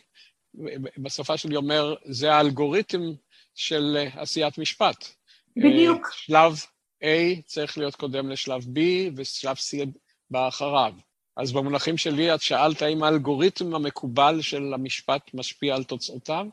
בשפה 0.98 1.38
שלי 1.38 1.56
אומר, 1.56 1.96
זה 2.06 2.34
האלגוריתם 2.34 3.02
של 3.56 3.98
אה, 3.98 4.22
עשיית 4.22 4.58
משפט. 4.58 5.08
בדיוק. 5.58 6.06
אה, 6.06 6.12
שלב 6.12 6.54
A 7.04 7.42
צריך 7.46 7.78
להיות 7.78 7.96
קודם 7.96 8.30
לשלב 8.30 8.64
B, 8.64 8.80
ושלב 9.16 9.56
C 9.56 9.90
בא 10.30 10.48
אחריו. 10.48 10.94
אז 11.38 11.52
במונחים 11.52 11.98
שלי, 11.98 12.36
את 12.36 12.42
שאלת 12.42 12.82
האם 12.82 13.04
האלגוריתם 13.04 13.76
המקובל 13.76 14.42
של 14.42 14.74
המשפט 14.74 15.22
משפיע 15.34 15.76
על 15.76 15.84
תוצאותיו? 15.84 16.46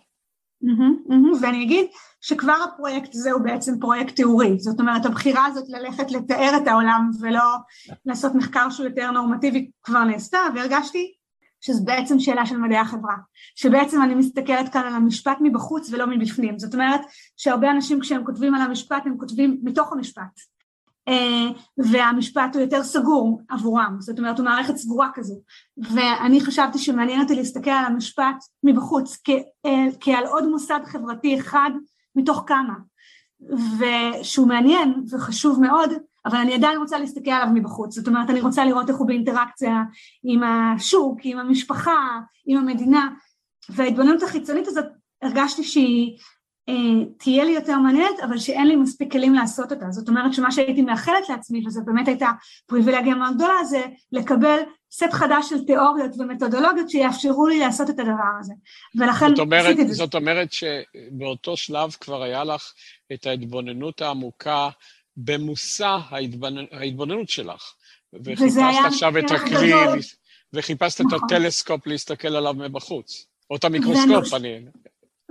ואני 1.41 1.63
אגיד 1.63 1.87
שכבר 2.21 2.57
הפרויקט 2.65 3.15
הזה 3.15 3.33
הוא 3.33 3.43
בעצם 3.43 3.81
פרויקט 3.81 4.17
תיאורי, 4.17 4.59
זאת 4.59 4.81
אומרת 4.81 5.07
הבחירה 5.07 5.47
הזאת 5.47 5.65
ללכת 5.69 6.11
לתאר 6.11 6.53
את 6.63 6.69
העולם 6.69 7.11
ולא 7.21 7.43
לעשות 8.07 8.35
מחקר 8.35 8.71
שהוא 8.71 8.87
יותר 8.87 9.11
נורמטיבי 9.11 9.71
כבר 9.83 10.05
נעשתה 10.05 10.39
והרגשתי 10.55 11.13
שזו 11.61 11.85
בעצם 11.85 12.19
שאלה 12.19 12.47
של 12.47 12.57
מדעי 12.57 12.79
החברה, 12.79 13.15
שבעצם 13.55 14.03
אני 14.03 14.15
מסתכלת 14.15 14.73
כאן 14.73 14.87
על 14.87 14.95
המשפט 14.95 15.37
מבחוץ 15.41 15.93
ולא 15.93 16.07
מבפנים, 16.07 16.59
זאת 16.59 16.75
אומרת 16.75 17.01
שהרבה 17.37 17.71
אנשים 17.71 18.01
כשהם 18.01 18.25
כותבים 18.25 18.55
על 18.55 18.63
המשפט 18.63 19.03
הם 19.07 19.19
כותבים 19.19 19.61
מתוך 19.63 19.93
המשפט 19.93 20.41
והמשפט 21.79 22.55
הוא 22.55 22.63
יותר 22.63 22.83
סגור 22.83 23.41
עבורם, 23.49 23.97
זאת 23.99 24.19
אומרת 24.19 24.39
הוא 24.39 24.45
מערכת 24.45 24.77
סגורה 24.77 25.11
כזו. 25.15 25.35
ואני 25.77 26.41
חשבתי 26.41 26.79
שמעניין 26.79 27.21
אותי 27.21 27.35
להסתכל 27.35 27.71
על 27.71 27.85
המשפט 27.85 28.45
מבחוץ 28.63 29.19
אה, 29.67 29.87
כעל 30.01 30.27
עוד 30.27 30.49
מוסד 30.49 30.81
חברתי 30.85 31.41
אחד 31.41 31.71
מתוך 32.17 32.45
כמה. 32.47 32.75
ושהוא 33.79 34.49
מעניין 34.49 35.05
וחשוב 35.11 35.61
מאוד 35.61 35.93
אבל 36.27 36.39
אני 36.39 36.55
עדיין 36.55 36.79
רוצה 36.79 36.99
להסתכל 36.99 37.31
עליו 37.31 37.49
מבחוץ, 37.55 37.95
זאת 37.95 38.09
אומרת 38.09 38.31
אני 38.31 38.41
רוצה 38.41 38.65
לראות 38.65 38.89
איך 38.89 38.97
הוא 38.97 39.07
באינטראקציה 39.07 39.83
עם 40.23 40.43
השוק, 40.43 41.19
עם 41.23 41.39
המשפחה, 41.39 42.21
עם 42.47 42.59
המדינה. 42.59 43.09
וההתבוננות 43.69 44.23
החיצונית 44.23 44.69
הזאת 44.69 44.85
הרגשתי 45.23 45.65
שהיא 45.65 46.17
אה, 46.17 46.25
תהיה 47.19 47.45
לי 47.45 47.53
יותר 47.53 47.79
מעניינת, 47.79 48.21
אבל 48.25 48.39
שאין 48.39 48.67
לי 48.67 48.77
מספיק 48.77 49.13
כלים 49.13 49.35
לעשות 49.35 49.73
אותה. 49.73 49.91
זאת 49.91 50.09
אומרת 50.09 50.35
שמה 50.35 50.53
שהייתי 50.53 50.83
מאחלת 50.83 51.29
לעצמי, 51.29 51.67
וזו 51.67 51.81
באמת 51.85 52.09
הייתה 52.09 52.31
פריבילגיה 52.67 53.15
מאוד 53.15 53.35
גדולה, 53.35 53.65
זה 53.65 53.83
לקבל 54.13 54.59
סט 54.93 55.13
חדש 55.13 55.49
של 55.49 55.65
תיאוריות 55.65 56.11
ומתודולוגיות 56.19 56.91
שיאפשרו 56.91 57.47
לי 57.47 57.59
לעשות 57.59 57.91
את 57.91 57.99
הדבר 57.99 58.39
הזה. 58.41 58.55
ולכן 58.95 59.29
זאת 59.29 59.39
אומרת, 59.39 59.67
עשיתי 59.67 59.83
את 59.83 59.89
זה. 59.89 59.95
זאת 59.95 60.15
אומרת 60.15 60.49
שבאותו 60.53 61.57
שלב 61.57 61.91
כבר 62.01 62.23
היה 62.23 62.45
לך 62.45 62.73
את 63.13 63.27
ההתבוננות 63.27 64.03
העמוקה 64.03 64.69
במושא 65.17 65.97
ההתבוננות 66.73 67.29
שלך. 67.29 67.73
וחיפשת 68.25 68.85
עכשיו 68.87 69.19
את 69.19 69.31
הכלי, 69.31 69.73
וחיפשת 70.53 71.01
נכון. 71.01 71.19
את 71.19 71.23
הטלסקופ 71.25 71.87
להסתכל 71.87 72.37
עליו 72.37 72.55
מבחוץ. 72.55 73.27
או 73.51 73.57
את 73.57 73.65
המיקרוסקופ, 73.65 74.35
אני... 74.35 74.59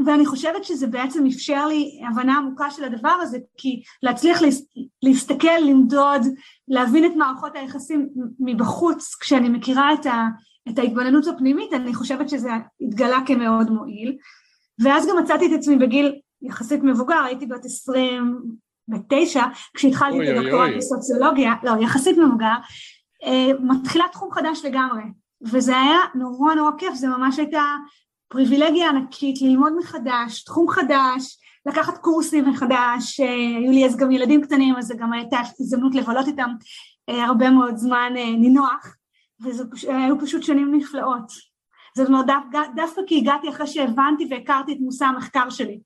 ואני 0.06 0.26
חושבת 0.26 0.64
שזה 0.64 0.88
בעצם 0.88 1.26
אפשר 1.26 1.68
לי 1.68 2.00
הבנה 2.10 2.38
עמוקה 2.38 2.72
של 2.72 2.84
הדבר 2.84 3.18
הזה, 3.22 3.38
כי 3.58 3.82
להצליח 4.04 4.40
להסתכל, 5.04 5.58
למדוד, 5.62 6.22
להבין 6.68 7.06
את 7.06 7.16
מערכות 7.16 7.56
היחסים 7.56 8.10
מבחוץ, 8.40 9.16
כשאני 9.20 9.50
מכירה 9.50 9.94
את, 9.94 10.06
ה, 10.06 10.28
את 10.70 10.80
ההתבוננות 10.80 11.28
הפנימית, 11.28 11.74
אני 11.74 11.94
חושבת 11.94 12.30
שזה 12.30 12.50
התגלה 12.82 13.20
כמאוד 13.26 13.70
מועיל. 13.70 14.18
ואז 14.84 15.08
גם 15.08 15.18
מצאתי 15.24 15.46
את 15.46 15.60
עצמי 15.60 15.76
בגיל 15.76 16.20
יחסית 16.42 16.84
מבוגר, 16.84 17.24
הייתי 17.26 17.46
בת 17.46 17.66
29, 17.66 19.44
כשהתחלתי 19.74 20.18
את 20.24 20.38
הדוקטורט 20.38 20.70
בסוציולוגיה, 20.78 21.54
לא, 21.64 21.72
יחסית 21.82 22.18
מבוגר, 22.18 22.56
אה, 23.24 23.52
מתחילה 23.60 24.06
תחום 24.12 24.32
חדש 24.32 24.66
לגמרי. 24.66 25.04
וזה 25.42 25.78
היה 25.78 26.00
נורא 26.16 26.56
נורא 26.56 26.72
כיף, 26.78 26.94
זה 26.94 27.08
ממש 27.08 27.40
הייתה 27.40 27.64
פריבילגיה 28.30 28.90
ענקית 28.90 29.42
ללמוד 29.42 29.74
מחדש, 29.80 30.44
תחום 30.44 30.70
חדש, 30.70 31.38
לקחת 31.66 31.98
קורסים 31.98 32.50
מחדש, 32.50 33.20
אה, 33.20 33.58
היו 33.60 33.72
לי 33.72 33.86
אז 33.86 33.98
גם 33.98 34.12
ילדים 34.12 34.42
קטנים 34.42 34.76
אז 34.76 34.88
זו 34.88 34.98
גם 34.98 35.14
הייתה 35.14 35.38
הזדמנות 35.60 35.96
לבלות 35.96 36.28
איתם 36.28 36.50
אה, 37.10 37.26
הרבה 37.26 37.50
מאוד 37.50 37.76
זמן 37.76 38.14
אה, 38.18 38.32
נינוח 38.32 38.96
וזה 39.44 39.64
היו 39.88 40.20
פשוט 40.20 40.44
שנים 40.44 40.76
נפלאות. 40.76 41.32
זאת 41.98 42.08
אומרת 42.08 42.26
דווקא 42.76 43.02
כי 43.08 43.18
הגעתי 43.18 43.50
אחרי 43.50 43.68
שהבנתי 43.68 44.28
והכרתי 44.30 44.72
את 44.72 44.78
מושא 44.80 45.06
המחקר 45.06 45.50
שלי. 45.50 45.80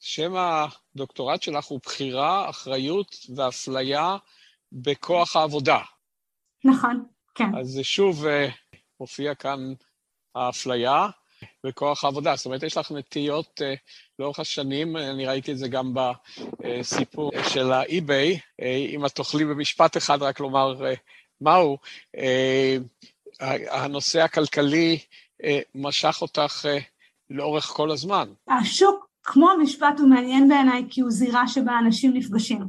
שם 0.00 0.32
הדוקטורט 0.36 1.42
שלך 1.42 1.64
הוא 1.64 1.80
בחירה, 1.82 2.50
אחריות 2.50 3.16
ואפליה 3.36 4.16
בכוח 4.72 5.36
העבודה. 5.36 5.78
נכון, 6.64 7.04
כן. 7.34 7.54
אז 7.60 7.80
שוב 7.82 8.24
מופיע 9.00 9.34
כאן 9.34 9.58
האפליה. 10.34 11.08
בכוח 11.64 12.04
העבודה. 12.04 12.36
זאת 12.36 12.46
אומרת, 12.46 12.62
יש 12.62 12.76
לך 12.76 12.92
נטיות 12.92 13.60
uh, 13.60 13.78
לאורך 14.18 14.40
השנים, 14.40 14.96
אני 14.96 15.26
ראיתי 15.26 15.52
את 15.52 15.58
זה 15.58 15.68
גם 15.68 15.94
בסיפור 16.60 17.30
של 17.48 17.72
האי-ביי. 17.72 18.38
Uh, 18.60 18.64
אם 18.64 19.06
את 19.06 19.12
תוכלי 19.12 19.44
במשפט 19.44 19.96
אחד 19.96 20.22
רק 20.22 20.40
לומר 20.40 20.74
uh, 20.80 20.96
מהו, 21.40 21.78
uh, 22.16 23.42
הנושא 23.70 24.20
הכלכלי 24.20 24.98
uh, 25.42 25.46
משך 25.74 26.18
אותך 26.22 26.64
uh, 26.64 26.82
לאורך 27.30 27.64
כל 27.64 27.90
הזמן. 27.90 28.28
השוק, 28.48 29.08
כמו 29.22 29.50
המשפט, 29.50 29.98
הוא 29.98 30.08
מעניין 30.08 30.48
בעיניי 30.48 30.84
כי 30.90 31.00
הוא 31.00 31.10
זירה 31.10 31.48
שבה 31.48 31.78
אנשים 31.78 32.14
נפגשים. 32.14 32.60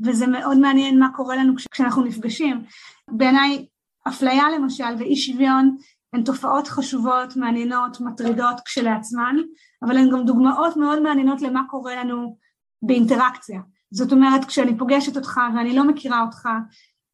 וזה 0.00 0.26
מאוד 0.26 0.58
מעניין 0.58 0.98
מה 0.98 1.08
קורה 1.16 1.36
לנו 1.36 1.52
כשאנחנו 1.70 2.04
נפגשים. 2.04 2.64
בעיניי, 3.08 3.66
אפליה 4.08 4.44
למשל 4.58 4.94
ואי 4.98 5.16
שוויון 5.16 5.76
הן 6.14 6.22
תופעות 6.22 6.68
חשובות, 6.68 7.36
מעניינות, 7.36 8.00
מטרידות 8.00 8.60
כשלעצמן, 8.64 9.36
אבל 9.82 9.96
הן 9.96 10.10
גם 10.10 10.24
דוגמאות 10.24 10.76
מאוד 10.76 11.02
מעניינות 11.02 11.42
למה 11.42 11.62
קורה 11.70 11.96
לנו 11.96 12.36
באינטראקציה. 12.82 13.60
זאת 13.90 14.12
אומרת, 14.12 14.44
כשאני 14.44 14.78
פוגשת 14.78 15.16
אותך 15.16 15.40
ואני 15.56 15.76
לא 15.76 15.84
מכירה 15.84 16.22
אותך, 16.22 16.48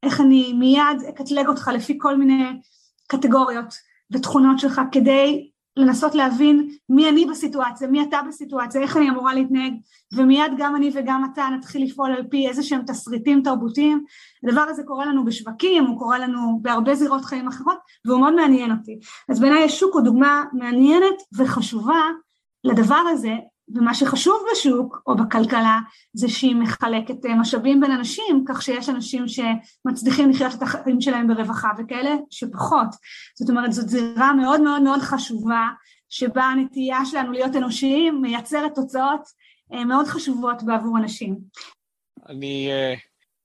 איך 0.03 0.21
אני 0.21 0.53
מיד 0.53 1.03
אקטלג 1.09 1.49
אותך 1.49 1.71
לפי 1.75 1.99
כל 2.01 2.17
מיני 2.17 2.61
קטגוריות 3.07 3.75
ותכונות 4.13 4.59
שלך 4.59 4.81
כדי 4.93 5.51
לנסות 5.77 6.15
להבין 6.15 6.69
מי 6.89 7.09
אני 7.09 7.27
בסיטואציה, 7.27 7.89
מי 7.89 8.03
אתה 8.03 8.21
בסיטואציה, 8.29 8.81
איך 8.83 8.97
אני 8.97 9.11
אמורה 9.11 9.35
להתנהג, 9.35 9.73
ומיד 10.13 10.53
גם 10.59 10.77
אני 10.77 10.91
וגם 10.95 11.25
אתה 11.33 11.49
נתחיל 11.57 11.85
לפעול 11.85 12.13
על 12.13 12.25
פי 12.31 12.49
איזה 12.49 12.63
שהם 12.63 12.83
תסריטים 12.87 13.43
תרבותיים. 13.43 14.05
הדבר 14.45 14.61
הזה 14.61 14.83
קורה 14.83 15.07
לנו 15.07 15.25
בשווקים, 15.25 15.85
הוא 15.85 15.99
קורה 15.99 16.19
לנו 16.19 16.59
בהרבה 16.63 16.95
זירות 16.95 17.25
חיים 17.25 17.49
אחרות, 17.49 17.79
והוא 18.05 18.21
מאוד 18.21 18.35
מעניין 18.35 18.71
אותי. 18.71 18.99
אז 19.29 19.41
בעיניי 19.41 19.65
השוק 19.65 19.95
הוא 19.95 20.03
דוגמה 20.03 20.45
מעניינת 20.53 21.17
וחשובה 21.39 22.03
לדבר 22.65 23.03
הזה, 23.11 23.35
ומה 23.75 23.95
שחשוב 23.95 24.43
בשוק 24.53 25.03
או 25.07 25.17
בכלכלה 25.17 25.79
זה 26.13 26.29
שהיא 26.29 26.57
מחלקת 26.57 27.27
אה, 27.27 27.35
משאבים 27.35 27.81
בין 27.81 27.91
אנשים, 27.91 28.45
כך 28.49 28.63
שיש 28.63 28.89
אנשים 28.89 29.25
שמצליחים 29.29 30.31
לחיות 30.31 30.55
את 30.55 30.63
החיים 30.63 31.01
שלהם 31.01 31.29
ברווחה 31.29 31.69
וכאלה 31.79 32.17
שפחות. 32.31 32.89
זאת 33.39 33.51
אומרת 33.51 33.73
זאת 33.73 33.89
זירה 33.89 34.33
מאוד 34.33 34.61
מאוד 34.61 34.83
מאוד 34.83 35.01
חשובה 35.01 35.69
שבה 36.09 36.45
הנטייה 36.45 37.05
שלנו 37.05 37.33
להיות 37.33 37.57
אנושיים 37.57 38.23
מייצרת 38.23 38.75
תוצאות 38.75 39.23
אה, 39.73 39.85
מאוד 39.85 40.07
חשובות 40.07 40.63
בעבור 40.63 40.99
אנשים. 40.99 41.39
אני 42.29 42.69
uh, 42.71 42.99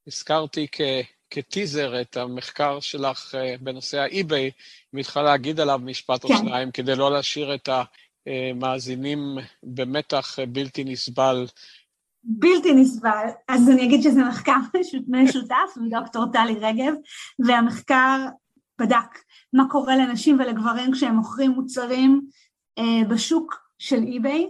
הזכרתי 0.08 0.68
כ... 0.72 0.82
כטיזר 1.30 2.02
את 2.02 2.18
המחקר 2.18 2.80
שלך 2.80 3.36
uh, 3.36 3.64
בנושא 3.64 4.00
האי-ביי, 4.00 4.52
אם 4.94 5.00
יכולה 5.00 5.26
להגיד 5.26 5.60
עליו 5.60 5.80
משפט 5.84 6.26
כן. 6.26 6.34
או 6.34 6.38
שניים, 6.38 6.72
כדי 6.72 6.96
לא 6.96 7.12
להשאיר 7.12 7.56
את 7.56 7.70
ה... 7.70 7.84
מאזינים 8.56 9.20
במתח 9.64 10.40
בלתי 10.52 10.84
נסבל. 10.84 11.46
בלתי 12.24 12.74
נסבל. 12.74 13.28
אז 13.48 13.70
אני 13.70 13.86
אגיד 13.86 14.02
שזה 14.02 14.24
מחקר 14.24 14.58
משותף 15.08 15.78
עם 15.78 15.90
דוקטור 15.90 16.26
טלי 16.34 16.60
רגב, 16.60 16.94
והמחקר 17.46 18.26
בדק 18.80 19.20
מה 19.54 19.64
קורה 19.70 19.96
לנשים 19.96 20.40
ולגברים 20.40 20.92
כשהם 20.92 21.16
מוכרים 21.16 21.52
מוצרים 21.52 22.22
אה, 22.78 23.08
בשוק 23.10 23.56
של 23.80 24.04
אי-ביי, 24.04 24.48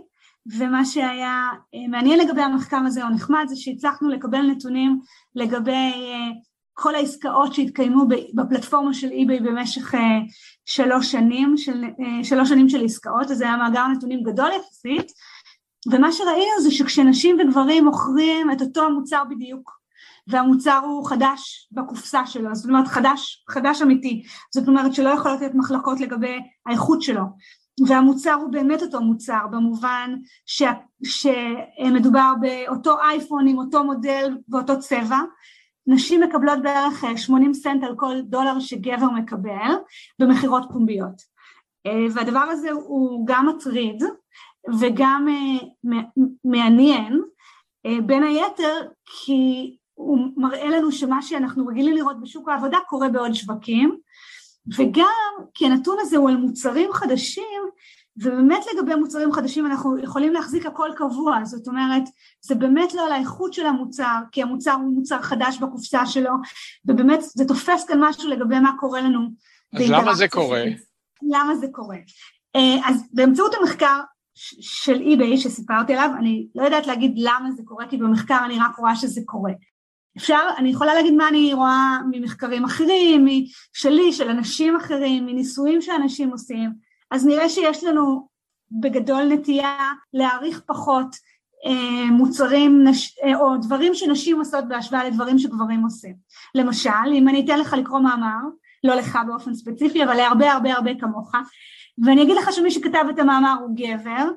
ומה 0.58 0.86
שהיה 0.86 1.50
אה, 1.76 1.88
מעניין 1.90 2.20
לגבי 2.20 2.42
המחקר 2.42 2.82
הזה 2.86 3.04
או 3.04 3.10
נחמד 3.10 3.46
זה 3.48 3.56
שהצלחנו 3.56 4.10
לקבל 4.10 4.42
נתונים 4.42 5.00
לגבי 5.36 5.72
אה, 5.72 6.32
כל 6.78 6.96
העסקאות 6.96 7.54
שהתקיימו 7.54 8.06
בפלטפורמה 8.34 8.94
של 8.94 9.08
eBay 9.08 9.44
במשך 9.44 9.94
שלוש 10.66 11.12
שנים, 11.12 11.58
של, 11.58 11.84
שלוש 12.24 12.50
שנים 12.50 12.70
של 12.70 12.86
עסקאות, 12.86 13.32
אז 13.32 13.38
זה 13.38 13.46
היה 13.46 13.58
מאגר 13.58 13.88
נתונים 13.88 14.24
גדול 14.24 14.50
יחסית, 14.60 15.12
ומה 15.92 16.12
שראינו 16.12 16.62
זה 16.62 16.72
שכשנשים 16.72 17.38
וגברים 17.40 17.86
מוכרים 17.86 18.52
את 18.52 18.62
אותו 18.62 18.86
המוצר 18.86 19.24
בדיוק, 19.30 19.72
והמוצר 20.28 20.82
הוא 20.86 21.10
חדש 21.10 21.70
בקופסה 21.72 22.26
שלו, 22.26 22.56
זאת 22.56 22.70
אומרת 22.70 22.88
חדש, 22.88 23.46
חדש 23.50 23.82
אמיתי, 23.82 24.24
זאת 24.54 24.68
אומרת 24.68 24.94
שלא 24.94 25.10
יכולות 25.10 25.40
להיות 25.40 25.56
מחלקות 25.56 26.00
לגבי 26.00 26.40
האיכות 26.66 27.02
שלו, 27.02 27.24
והמוצר 27.88 28.34
הוא 28.34 28.52
באמת 28.52 28.82
אותו 28.82 29.02
מוצר 29.02 29.48
במובן 29.52 30.16
ש, 30.46 30.64
שמדובר 31.04 32.34
באותו 32.42 33.02
אייפון 33.02 33.48
עם 33.48 33.58
אותו 33.58 33.84
מודל 33.84 34.38
ואותו 34.50 34.80
צבע, 34.80 35.20
נשים 35.88 36.22
מקבלות 36.22 36.62
בערך 36.64 37.04
80 37.18 37.54
סנט 37.54 37.84
על 37.84 37.96
כל 37.96 38.22
דולר 38.22 38.60
שגבר 38.60 39.10
מקבל 39.10 39.72
במכירות 40.20 40.64
פומביות. 40.74 41.36
והדבר 42.12 42.40
הזה 42.40 42.72
הוא 42.72 43.28
גם 43.28 43.50
מטריד 43.50 44.04
וגם 44.80 45.28
מעניין, 46.44 47.22
בין 48.06 48.24
היתר 48.24 48.82
כי 49.06 49.78
הוא 49.94 50.20
מראה 50.38 50.70
לנו 50.70 50.92
שמה 50.92 51.22
שאנחנו 51.22 51.68
רגילים 51.68 51.96
לראות 51.96 52.22
בשוק 52.22 52.50
העבודה 52.50 52.78
קורה 52.88 53.10
בעוד 53.10 53.34
שווקים, 53.34 53.98
וגם 54.78 55.46
כי 55.54 55.66
הנתון 55.66 55.98
הזה 56.00 56.18
הוא 56.18 56.30
על 56.30 56.38
מוצרים 56.38 56.94
חדשים, 56.94 57.62
ובאמת 58.18 58.64
לגבי 58.74 58.96
מוצרים 58.96 59.32
חדשים 59.32 59.66
אנחנו 59.66 59.98
יכולים 59.98 60.34
להחזיק 60.34 60.66
הכל 60.66 60.90
קבוע, 60.96 61.40
זאת 61.44 61.68
אומרת, 61.68 62.04
זה 62.42 62.56
באמת 62.56 62.94
לא 62.94 63.06
על 63.06 63.12
האיכות 63.12 63.54
של 63.54 63.66
המוצר, 63.66 64.20
כי 64.32 64.42
המוצר 64.42 64.72
הוא 64.74 64.96
מוצר 64.96 65.22
חדש 65.22 65.58
בקופסה 65.58 66.06
שלו, 66.06 66.32
ובאמת 66.86 67.20
זה 67.22 67.46
תופס 67.46 67.86
כאן 67.86 67.98
משהו 68.00 68.30
לגבי 68.30 68.60
מה 68.60 68.72
קורה 68.80 69.02
לנו. 69.02 69.20
אז 69.74 69.90
למה 69.90 70.16
זה 70.16 70.28
קורה? 70.28 70.64
למה 71.22 71.56
זה 71.56 71.68
קורה? 71.72 71.98
אה, 72.56 72.90
אז 72.90 73.04
באמצעות 73.14 73.54
המחקר 73.62 74.00
של 74.62 74.96
eBay 74.96 75.38
שסיפרתי 75.38 75.94
עליו, 75.94 76.10
אני 76.20 76.48
לא 76.56 76.64
יודעת 76.64 76.88
להגיד 76.88 77.14
למה 77.18 77.52
זה 77.52 77.64
קורה, 77.66 77.88
כי 77.88 77.98
במחקר 77.98 78.38
אני 78.46 78.60
רק 78.60 78.78
רואה 78.78 78.96
שזה 78.96 79.22
קורה. 79.26 79.52
אפשר, 80.18 80.40
אני 80.58 80.70
יכולה 80.70 80.94
להגיד 80.94 81.14
מה 81.14 81.28
אני 81.28 81.54
רואה 81.54 81.98
ממחקרים 82.12 82.64
אחרים, 82.64 83.26
שלי, 83.74 84.14
של 84.14 84.30
אנשים 84.30 84.76
אחרים, 84.76 85.26
מניסויים 85.26 85.82
שאנשים 85.82 86.30
עושים, 86.30 86.74
אז 87.12 87.26
נראה 87.26 87.50
שיש 87.50 87.84
לנו 87.84 88.28
בגדול 88.72 89.24
נטייה 89.24 89.78
להעריך 90.14 90.62
פחות 90.66 91.16
אה, 91.66 92.12
מוצרים 92.12 92.86
אה, 93.24 93.36
או 93.40 93.58
דברים 93.58 93.94
שנשים 93.94 94.40
עושות 94.40 94.68
בהשוואה 94.68 95.04
לדברים 95.10 95.40
שגברים 95.40 95.84
עושים. 95.84 96.16
למשל, 96.56 96.90
אם 97.14 97.30
אני 97.30 97.46
אתן 97.46 97.60
לך 97.60 97.74
לקרוא 97.74 98.00
מאמר, 98.00 98.40
לא 98.84 98.96
לך 98.96 99.20
באופן 99.28 99.54
ספציפי, 99.54 100.04
אבל 100.04 100.14
להרבה 100.14 100.52
הרבה 100.52 100.74
הרבה 100.74 100.92
כמוך, 101.00 101.32
ואני 102.06 102.24
אגיד 102.24 102.38
לך 102.38 102.54
שמי 102.54 102.72
שכתב 102.72 103.06
את 103.10 103.20
המאמר 103.20 103.56
הוא 103.62 103.76
גבר, 103.76 104.30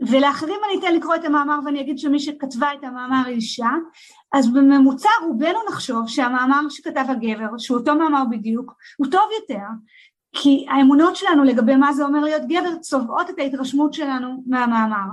ולאחרים 0.00 0.60
אני 0.68 0.80
אתן 0.80 0.94
לקרוא 0.94 1.14
את 1.14 1.24
המאמר 1.24 1.58
ואני 1.64 1.80
אגיד 1.80 1.98
שמי 1.98 2.20
שכתבה 2.20 2.68
את 2.78 2.84
המאמר 2.84 3.22
היא 3.26 3.34
אישה, 3.34 3.70
אז 4.32 4.52
בממוצע 4.52 5.08
רובנו 5.26 5.58
נחשוב 5.68 6.08
שהמאמר 6.08 6.68
שכתב 6.68 7.04
הגבר, 7.08 7.58
שהוא 7.58 7.78
אותו 7.78 7.94
מאמר 7.94 8.22
בדיוק, 8.30 8.74
הוא 8.96 9.06
טוב 9.10 9.28
יותר, 9.40 9.66
כי 10.34 10.66
האמונות 10.70 11.16
שלנו 11.16 11.44
לגבי 11.44 11.76
מה 11.76 11.92
זה 11.92 12.04
אומר 12.04 12.20
להיות 12.20 12.42
גבר 12.48 12.76
צובעות 12.80 13.30
את 13.30 13.38
ההתרשמות 13.38 13.94
שלנו 13.94 14.42
מהמאמר. 14.46 15.06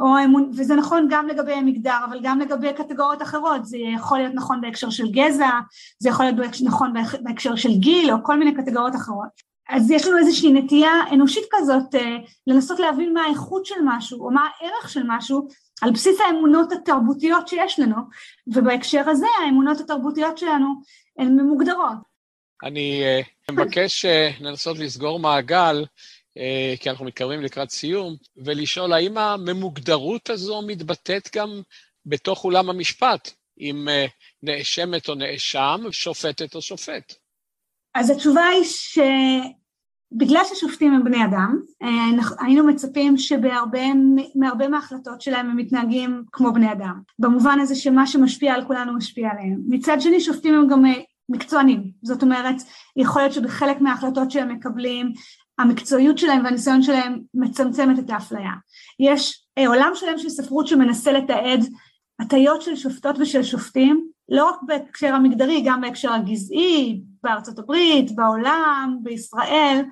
או 0.00 0.16
האמון, 0.16 0.50
וזה 0.56 0.74
נכון 0.74 1.06
גם 1.10 1.28
לגבי 1.28 1.60
מגדר, 1.60 1.98
אבל 2.08 2.20
גם 2.22 2.40
לגבי 2.40 2.72
קטגוריות 2.72 3.22
אחרות, 3.22 3.66
זה 3.66 3.78
יכול 3.78 4.18
להיות 4.18 4.34
נכון 4.34 4.60
בהקשר 4.60 4.90
של 4.90 5.10
גזע, 5.10 5.50
זה 5.98 6.08
יכול 6.08 6.24
להיות 6.24 6.38
נכון 6.64 6.92
בהקשר 7.22 7.56
של 7.56 7.74
גיל, 7.74 8.10
או 8.10 8.16
כל 8.22 8.38
מיני 8.38 8.54
קטגוריות 8.54 8.94
אחרות. 8.94 9.46
אז 9.68 9.90
יש 9.90 10.06
לנו 10.06 10.18
איזושהי 10.18 10.52
נטייה 10.52 10.92
אנושית 11.12 11.44
כזאת 11.50 11.94
אה, 11.94 12.16
לנסות 12.46 12.78
להבין 12.78 13.14
מה 13.14 13.22
האיכות 13.22 13.66
של 13.66 13.74
משהו 13.84 14.24
או 14.26 14.30
מה 14.30 14.40
הערך 14.40 14.88
של 14.88 15.02
משהו 15.06 15.48
על 15.82 15.90
בסיס 15.90 16.20
האמונות 16.20 16.72
התרבותיות 16.72 17.48
שיש 17.48 17.80
לנו, 17.80 17.96
ובהקשר 18.46 19.08
הזה 19.08 19.26
האמונות 19.42 19.80
התרבותיות 19.80 20.38
שלנו 20.38 20.74
הן 21.18 21.28
ממוגדרות. 21.28 22.15
אני 22.64 23.02
uh, 23.20 23.52
מבקש 23.52 24.04
uh, 24.04 24.08
לנסות 24.42 24.78
לסגור 24.78 25.18
מעגל, 25.18 25.84
uh, 25.84 26.80
כי 26.80 26.90
אנחנו 26.90 27.04
מתקרבים 27.04 27.40
לקראת 27.40 27.70
סיום, 27.70 28.16
ולשאול 28.36 28.92
האם 28.92 29.18
הממוגדרות 29.18 30.30
הזו 30.30 30.62
מתבטאת 30.66 31.28
גם 31.36 31.60
בתוך 32.06 32.44
אולם 32.44 32.70
המשפט, 32.70 33.30
uh, 33.60 34.10
נאשמת 34.42 35.08
או 35.08 35.14
נאשם, 35.14 35.80
שופטת 35.90 36.54
או 36.54 36.62
שופט. 36.62 37.14
אז 37.94 38.10
התשובה 38.10 38.44
היא 38.44 38.64
שבגלל 38.64 40.42
ששופטים 40.44 40.92
הם 40.92 41.04
בני 41.04 41.24
אדם, 41.24 41.60
היינו 42.40 42.66
מצפים 42.66 43.16
שבהרבה 43.16 43.80
מההחלטות 44.70 45.20
שלהם 45.20 45.50
הם 45.50 45.56
מתנהגים 45.56 46.22
כמו 46.32 46.52
בני 46.52 46.72
אדם, 46.72 47.00
במובן 47.18 47.58
הזה 47.60 47.74
שמה 47.74 48.06
שמשפיע 48.06 48.54
על 48.54 48.64
כולנו 48.66 48.96
משפיע 48.96 49.30
עליהם. 49.30 49.60
מצד 49.68 49.96
שני 50.00 50.20
שופטים 50.20 50.54
הם 50.54 50.68
גם 50.68 50.82
מקצוענים, 51.28 51.90
זאת 52.02 52.22
אומרת 52.22 52.56
יכול 52.96 53.22
להיות 53.22 53.32
שבחלק 53.32 53.80
מההחלטות 53.80 54.30
שהם 54.30 54.48
מקבלים 54.48 55.12
המקצועיות 55.58 56.18
שלהם 56.18 56.44
והניסיון 56.44 56.82
שלהם 56.82 57.18
מצמצמת 57.34 57.98
את 57.98 58.10
האפליה. 58.10 58.50
יש 59.00 59.46
עולם 59.66 59.90
שלם 59.94 60.18
של 60.18 60.28
ספרות 60.28 60.66
שמנסה 60.66 61.12
לתעד 61.12 61.60
הטיות 62.20 62.62
של 62.62 62.76
שופטות 62.76 63.16
ושל 63.18 63.42
שופטים, 63.42 64.08
לא 64.28 64.48
רק 64.48 64.56
בהקשר 64.66 65.14
המגדרי, 65.14 65.62
גם 65.66 65.80
בהקשר 65.80 66.12
הגזעי, 66.12 67.02
בארצות 67.22 67.58
הברית, 67.58 68.16
בעולם, 68.16 68.98
בישראל, 69.02 69.84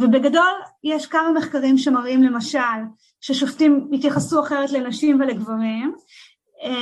ובגדול 0.00 0.52
יש 0.84 1.06
כמה 1.06 1.32
מחקרים 1.32 1.78
שמראים 1.78 2.22
למשל 2.22 2.58
ששופטים 3.20 3.90
התייחסו 3.92 4.42
אחרת 4.42 4.70
לנשים 4.70 5.20
ולגברים, 5.20 5.94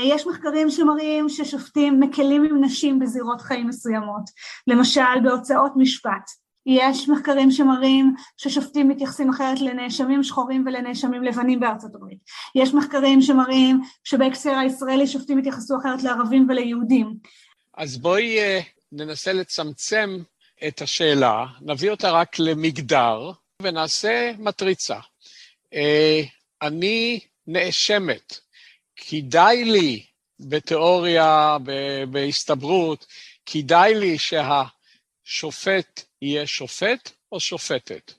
יש 0.05 0.27
מחקרים 0.27 0.71
שמראים 0.71 1.29
ששופטים 1.29 2.01
מקלים 2.01 2.45
עם 2.45 2.65
נשים 2.65 2.99
בזירות 2.99 3.41
חיים 3.41 3.69
מסוימות, 3.69 4.23
למשל 4.67 5.21
בהוצאות 5.25 5.73
משפט. 5.77 6.31
יש 6.67 7.09
מחקרים 7.09 7.51
שמראים 7.51 8.15
ששופטים 8.37 8.89
מתייחסים 8.89 9.31
אחרת 9.31 9.61
לנאשמים 9.61 10.23
שחורים 10.23 10.65
ולנאשמים 10.67 11.23
לבנים 11.23 11.61
בארצות 11.61 11.95
הברית. 11.95 12.19
יש 12.55 12.75
מחקרים 12.75 13.23
שמראים 13.23 13.81
שבהקשר 14.05 14.51
הישראלי 14.51 15.07
שופטים 15.07 15.39
התייחסו 15.39 15.79
אחרת 15.81 16.03
לערבים 16.03 16.47
וליהודים. 16.49 17.15
אז 17.77 17.99
בואי 17.99 18.39
uh, 18.39 18.65
ננסה 18.93 19.33
לצמצם 19.33 20.19
את 20.69 20.83
השאלה, 20.83 21.47
נביא 21.61 21.91
אותה 21.91 22.11
רק 22.11 22.39
למגדר 22.39 23.31
ונעשה 23.63 24.33
מטריצה. 24.39 24.99
Uh, 25.75 25.79
אני 26.63 27.21
נאשמת, 27.47 28.39
כדאי 29.09 29.65
לי 29.65 30.05
בתיאוריה, 30.41 31.57
בהסתברות, 32.11 33.07
כדאי 33.47 33.95
לי 33.95 34.17
שהשופט 34.19 36.03
יהיה 36.23 36.47
שופט 36.47 37.11
או 37.33 37.41
שופטת? 37.41 38.13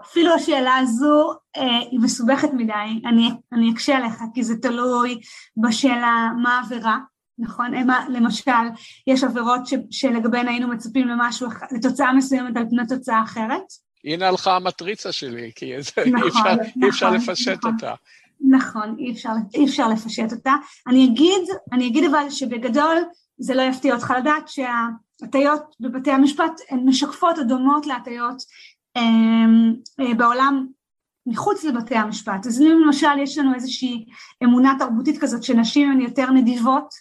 אפילו 0.00 0.34
השאלה 0.34 0.76
הזו 0.76 1.32
אה, 1.56 1.78
היא 1.90 2.00
מסובכת 2.00 2.48
מדי, 2.52 2.72
אני, 3.06 3.30
אני 3.52 3.72
אקשה 3.72 3.96
עליך, 3.96 4.14
כי 4.34 4.42
זה 4.42 4.54
תלוי 4.62 5.20
בשאלה 5.56 6.28
מה 6.42 6.58
העבירה, 6.58 6.98
נכון? 7.38 7.86
מה, 7.86 8.06
למשל, 8.08 8.50
יש 9.06 9.24
עבירות 9.24 9.66
ש, 9.66 9.74
שלגביהן 9.90 10.48
היינו 10.48 10.68
מצפים 10.68 11.08
למשהו, 11.08 11.48
לתוצאה 11.76 12.12
מסוימת 12.12 12.56
על 12.56 12.64
פני 12.70 12.82
תוצאה 12.88 13.22
אחרת. 13.22 13.62
הנה 14.04 14.28
הלכה 14.28 14.56
המטריצה 14.56 15.12
שלי, 15.12 15.52
כי 15.54 15.72
נכון, 15.76 16.22
אי 16.22 16.28
אפשר, 16.28 16.40
נכון, 16.40 16.82
אי 16.82 16.88
אפשר 16.88 17.06
נכון, 17.06 17.32
לפשט 17.32 17.58
נכון. 17.58 17.74
אותה. 17.74 17.94
נכון, 18.40 18.96
אי 18.98 19.12
אפשר, 19.12 19.30
אי 19.54 19.64
אפשר 19.64 19.88
לפשט 19.88 20.32
אותה. 20.32 20.54
אני 20.88 21.04
אגיד, 21.04 21.42
אני 21.72 21.86
אגיד 21.86 22.04
אבל 22.04 22.30
שבגדול 22.30 22.96
זה 23.38 23.54
לא 23.54 23.62
יפתיע 23.62 23.94
אותך 23.94 24.12
לדעת 24.18 24.48
שההטיות 24.48 25.62
בבתי 25.80 26.10
המשפט 26.10 26.60
הן 26.70 26.88
משקפות 26.88 27.38
או 27.38 27.44
דומות 27.44 27.86
להטיות 27.86 28.42
אמ, 28.96 29.74
אה, 30.00 30.14
בעולם 30.14 30.66
מחוץ 31.26 31.64
לבתי 31.64 31.96
המשפט. 31.96 32.46
אז 32.46 32.60
אם 32.60 32.82
למשל 32.84 33.18
יש 33.18 33.38
לנו 33.38 33.54
איזושהי 33.54 34.06
אמונה 34.44 34.74
תרבותית 34.78 35.18
כזאת 35.18 35.42
שנשים 35.42 35.90
הן 35.90 36.00
יותר 36.00 36.30
נדיבות 36.30 36.94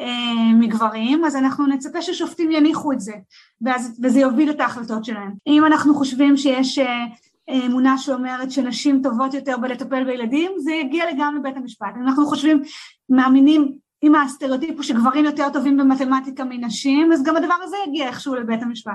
אה, 0.00 0.54
מגברים, 0.54 1.24
אז 1.24 1.36
אנחנו 1.36 1.66
נצפה 1.66 2.02
ששופטים 2.02 2.50
יניחו 2.50 2.92
את 2.92 3.00
זה, 3.00 3.12
ואז, 3.60 4.00
וזה 4.02 4.20
יוביל 4.20 4.50
את 4.50 4.60
ההחלטות 4.60 5.04
שלהם. 5.04 5.32
אם 5.46 5.66
אנחנו 5.66 5.94
חושבים 5.94 6.36
שיש 6.36 6.78
אה, 6.78 7.04
אמונה 7.50 7.98
שאומרת 7.98 8.50
שנשים 8.50 9.00
טובות 9.02 9.34
יותר 9.34 9.56
בלטפל 9.56 10.04
בילדים, 10.04 10.52
זה 10.58 10.72
יגיע 10.72 11.10
לגמרי 11.10 11.40
לבית 11.40 11.56
המשפט. 11.56 11.94
אנחנו 12.04 12.26
חושבים, 12.26 12.62
מאמינים, 13.08 13.78
אם 14.02 14.14
הסטריאוטיפ 14.14 14.74
הוא 14.74 14.82
שגברים 14.82 15.24
יותר 15.24 15.46
טובים 15.52 15.76
במתמטיקה 15.76 16.44
מנשים, 16.44 17.12
אז 17.12 17.22
גם 17.22 17.36
הדבר 17.36 17.54
הזה 17.62 17.76
יגיע 17.88 18.08
איכשהו 18.08 18.34
לבית 18.34 18.62
המשפט. 18.62 18.92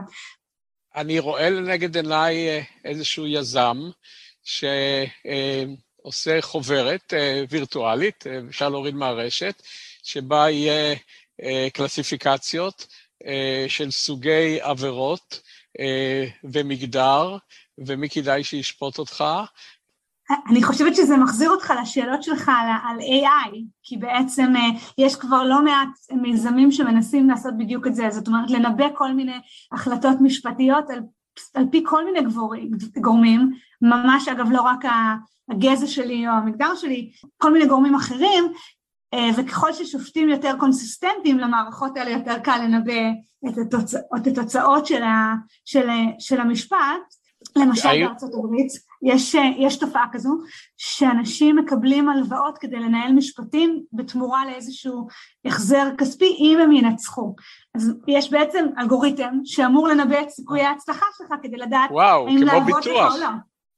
אני 0.96 1.20
רואה 1.20 1.50
לנגד 1.50 1.96
עיניי 1.96 2.48
אה, 2.48 2.62
איזשהו 2.86 3.28
יזם 3.28 3.78
שעושה 6.04 6.42
חוברת 6.42 7.14
אה, 7.14 7.44
וירטואלית, 7.50 8.28
אה, 8.28 8.40
אפשר 8.50 8.70
להוריד 8.70 8.96
מהרשת, 8.96 9.64
שבה 10.04 10.50
יהיה 10.50 10.96
אה, 11.44 11.68
קלסיפיקציות 11.74 12.88
אה, 13.26 13.66
של 13.68 13.92
סוגי 13.92 14.62
עבירות 14.62 15.42
אה, 15.80 16.26
ומגדר, 16.44 17.38
ומי 17.86 18.10
כדאי 18.10 18.44
שישפוט 18.44 19.00
אותך. 19.00 19.24
אני 20.50 20.64
חושבת 20.64 20.96
שזה 20.96 21.18
מחזיר 21.18 21.50
אותך 21.50 21.74
לשאלות 21.82 22.24
שלך 22.24 22.50
על, 22.50 22.70
על 22.90 23.00
AI, 23.00 23.58
כי 23.84 23.98
בעצם 23.98 24.54
יש 24.98 25.16
כבר 25.16 25.44
לא 25.44 25.64
מעט 25.64 25.90
מיזמים 26.12 26.72
שמנסים 26.72 27.30
לעשות 27.30 27.54
בדיוק 27.58 27.88
את 27.88 27.96
זה, 27.96 28.10
זאת 28.10 28.28
אומרת 28.28 28.52
לנבא 28.52 28.86
כל 28.96 29.14
מיני 29.14 29.38
החלטות 29.72 30.18
משפטיות 30.22 30.90
על, 30.90 31.00
על 31.54 31.66
פי 31.72 31.84
כל 31.86 32.06
מיני 32.06 32.22
גבורים, 32.22 32.72
גורמים, 33.02 33.52
ממש 33.82 34.28
אגב 34.28 34.52
לא 34.52 34.62
רק 34.62 34.80
הגזע 35.50 35.88
שלי 35.88 36.28
או 36.28 36.34
המגדר 36.34 36.76
שלי, 36.76 37.12
כל 37.38 37.54
מיני 37.54 37.66
גורמים 37.66 37.96
אחרים, 37.96 38.44
אה, 39.14 39.30
וככל 39.38 39.74
ששופטים 39.74 40.30
יותר 40.30 40.54
קונסיסטנטים 40.60 41.40
למערכות 41.40 41.98
האלה 41.98 42.10
יותר 42.10 42.40
קל 42.40 42.58
לנבא 42.64 43.02
את, 43.50 43.58
התוצא, 43.58 44.00
את 44.16 44.28
התוצאות 44.28 44.86
של, 44.86 45.04
ה, 45.04 45.34
של, 45.66 45.88
של 46.20 46.42
המשפט. 46.42 47.17
למשל 47.58 47.88
היו... 47.88 48.08
בארצות 48.08 48.32
הברית 48.34 48.68
יש, 49.02 49.36
יש 49.58 49.78
תופעה 49.78 50.06
כזו 50.12 50.30
שאנשים 50.78 51.56
מקבלים 51.56 52.10
הלוואות 52.10 52.58
כדי 52.58 52.76
לנהל 52.76 53.12
משפטים 53.12 53.84
בתמורה 53.94 54.46
לאיזשהו 54.46 55.08
החזר 55.46 55.88
כספי 55.98 56.36
אם 56.40 56.60
הם 56.64 56.72
ינצחו. 56.72 57.36
אז 57.76 57.94
יש 58.08 58.32
בעצם 58.32 58.66
אלגוריתם 58.80 59.34
שאמור 59.46 59.88
לנבא 59.88 60.22
את 60.22 60.30
סיכויי 60.30 60.64
ההצלחה 60.64 61.06
שלך 61.18 61.34
כדי 61.44 61.58
לדעת 61.58 61.92
וואו, 61.92 62.28
האם 62.28 62.44
לעבוד 62.44 62.80
לך 62.80 63.14
או 63.14 63.20
לא. 63.20 63.28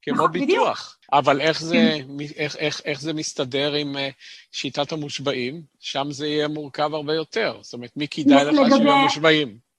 כמו 0.02 0.14
נכון, 0.14 0.32
ביטוח. 0.32 0.48
בדיוק. 0.48 1.00
אבל 1.12 1.40
איך 1.40 1.62
זה, 1.62 1.74
כן. 1.74 2.24
איך, 2.36 2.56
איך, 2.56 2.80
איך 2.84 3.00
זה 3.00 3.12
מסתדר 3.12 3.72
עם 3.72 3.96
uh, 3.96 3.98
שיטת 4.52 4.92
המושבעים? 4.92 5.62
שם 5.80 6.06
זה 6.10 6.26
יהיה 6.26 6.48
מורכב 6.48 6.94
הרבה 6.94 7.14
יותר. 7.14 7.58
זאת 7.60 7.74
אומרת, 7.74 7.90
מי 7.96 8.08
כדאי 8.08 8.44
לך 8.44 8.52
לגבי... 8.52 8.76
שיהיו 8.76 8.98
מושבעים? 8.98 9.69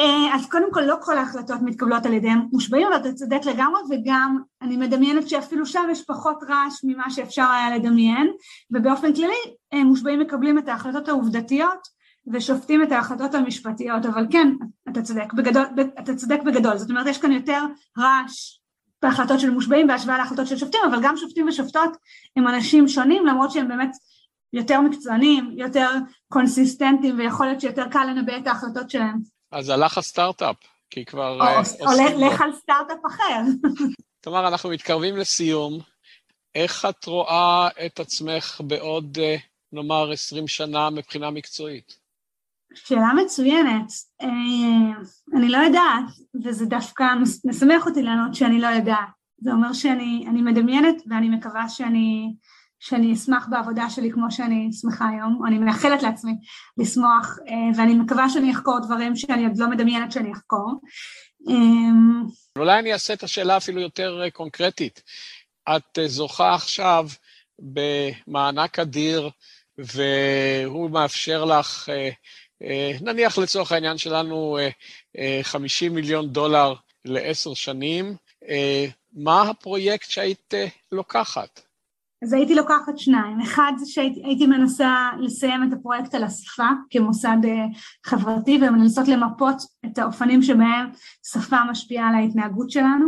אה, 0.00 0.34
אז 0.34 0.46
קודם 0.46 0.72
כל, 0.72 0.80
לא 0.80 0.96
כל 1.00 1.18
ההחלטות 1.18 1.62
מתקבלות 1.62 2.06
על 2.06 2.12
ידי 2.12 2.28
מושבעים, 2.52 2.86
אבל 2.86 2.96
אתה 2.96 3.12
צודק 3.12 3.40
לגמרי, 3.46 3.80
וגם 3.90 4.38
אני 4.62 4.76
מדמיינת 4.76 5.28
שאפילו 5.28 5.66
שם 5.66 5.84
יש 5.90 6.04
פחות 6.04 6.42
רעש 6.48 6.84
ממה 6.84 7.10
שאפשר 7.10 7.46
היה 7.50 7.76
לדמיין, 7.76 8.30
ובאופן 8.70 9.14
כללי, 9.14 9.54
אה, 9.72 9.84
מושבעים 9.84 10.20
מקבלים 10.20 10.58
את 10.58 10.68
ההחלטות 10.68 11.08
העובדתיות, 11.08 11.96
ושופטים 12.32 12.82
את 12.82 12.92
ההחלטות 12.92 13.34
המשפטיות, 13.34 14.06
אבל 14.06 14.26
כן, 14.30 14.48
אתה 14.88 15.02
צודק, 15.02 15.32
בגדול, 15.32 15.64
אתה 16.00 16.14
צודק 16.14 16.38
בגדול, 16.46 16.78
זאת 16.78 16.90
אומרת, 16.90 17.06
יש 17.06 17.18
כאן 17.18 17.32
יותר 17.32 17.62
רעש 17.98 18.58
בהחלטות 19.02 19.40
של 19.40 19.50
מושבעים 19.50 19.86
בהשוואה 19.86 20.18
להחלטות 20.18 20.46
של 20.46 20.56
שופטים, 20.56 20.80
אבל 20.90 20.98
גם 21.02 21.16
שופטים 21.16 21.48
ושופטות 21.48 21.96
הם 22.36 22.48
אנשים 22.48 22.88
שונים, 22.88 23.26
למרות 23.26 23.50
שהם 23.50 23.68
באמת 23.68 23.90
יותר 24.52 24.80
מקצוענים, 24.80 25.50
יותר 25.56 25.90
קונסיסטנטים, 26.28 27.18
ויכול 27.18 27.46
להיות 27.46 27.60
שיותר 27.60 27.88
קל 27.88 28.04
לנבא 28.04 28.36
את 28.36 28.46
ההחלטות 28.46 28.90
שלהם. 28.90 29.35
אז 29.52 29.68
הלך 29.68 29.98
הסטארט-אפ, 29.98 30.56
כי 30.90 31.04
כבר... 31.04 31.40
או, 31.40 31.56
או 31.80 32.26
לך 32.28 32.40
על 32.40 32.52
סטארט-אפ 32.52 32.98
אחר. 33.06 33.40
תמר, 34.20 34.48
אנחנו 34.48 34.70
מתקרבים 34.70 35.16
לסיום. 35.16 35.78
איך 36.54 36.84
את 36.84 37.04
רואה 37.04 37.68
את 37.86 38.00
עצמך 38.00 38.60
בעוד, 38.66 39.18
אה, 39.20 39.36
נאמר, 39.72 40.12
20 40.12 40.48
שנה 40.48 40.90
מבחינה 40.90 41.30
מקצועית? 41.30 41.98
שאלה 42.74 43.12
מצוינת. 43.24 43.88
אה, 44.22 44.28
אני 45.36 45.48
לא 45.48 45.58
יודעת, 45.58 46.04
וזה 46.44 46.66
דווקא 46.66 47.04
משמח 47.44 47.86
אותי 47.86 48.02
לענות 48.02 48.34
שאני 48.34 48.60
לא 48.60 48.66
יודעת. 48.66 49.08
זה 49.38 49.52
אומר 49.52 49.72
שאני 49.72 50.42
מדמיינת 50.42 51.02
ואני 51.06 51.28
מקווה 51.28 51.68
שאני, 51.68 52.34
שאני 52.80 53.12
אשמח 53.12 53.46
בעבודה 53.50 53.90
שלי 53.90 54.12
כמו 54.12 54.30
שאני 54.30 54.70
שמחה 54.80 55.08
היום, 55.08 55.42
אני 55.46 55.58
מאחלת 55.58 56.02
לעצמי 56.02 56.32
לשמוח, 56.78 57.38
אה, 57.48 57.78
ואני 57.78 57.94
מקווה 57.94 58.28
שאני 58.28 58.52
אחקור 58.52 58.78
דברים 58.80 59.16
שאני 59.16 59.44
עוד 59.44 59.58
לא 59.58 59.70
מדמיינת 59.70 60.12
שאני 60.12 60.32
אחקור. 60.32 60.80
אה, 61.48 61.54
אולי 62.58 62.78
אני 62.78 62.92
אעשה 62.92 63.14
את 63.14 63.22
השאלה 63.22 63.56
אפילו 63.56 63.80
יותר 63.80 64.22
קונקרטית. 64.32 65.02
את 65.76 65.98
זוכה 66.06 66.54
עכשיו 66.54 67.08
במענק 67.58 68.78
אדיר, 68.78 69.30
והוא 69.78 70.90
מאפשר 70.90 71.44
לך 71.44 71.88
אה, 72.62 72.92
נניח 73.00 73.38
לצורך 73.38 73.72
העניין 73.72 73.98
שלנו 73.98 74.58
50 75.42 75.92
אה, 75.92 75.96
אה, 75.96 76.02
מיליון 76.02 76.32
דולר 76.32 76.74
לעשר 77.04 77.54
שנים, 77.54 78.16
מה 79.12 79.42
הפרויקט 79.42 80.10
שהיית 80.10 80.54
לוקחת? 80.92 81.60
אז 82.22 82.32
הייתי 82.32 82.54
לוקחת 82.54 82.98
שניים. 82.98 83.40
אחד 83.40 83.72
זה 83.76 83.86
שהייתי 83.86 84.46
מנסה 84.46 85.10
לסיים 85.20 85.62
את 85.62 85.72
הפרויקט 85.72 86.14
על 86.14 86.24
השפה 86.24 86.68
כמוסד 86.90 87.36
חברתי 88.06 88.58
ומנסות 88.62 89.08
למפות 89.08 89.56
את 89.86 89.98
האופנים 89.98 90.42
שבהם 90.42 90.86
שפה 91.32 91.56
משפיעה 91.70 92.08
על 92.08 92.14
ההתנהגות 92.14 92.70
שלנו, 92.70 93.06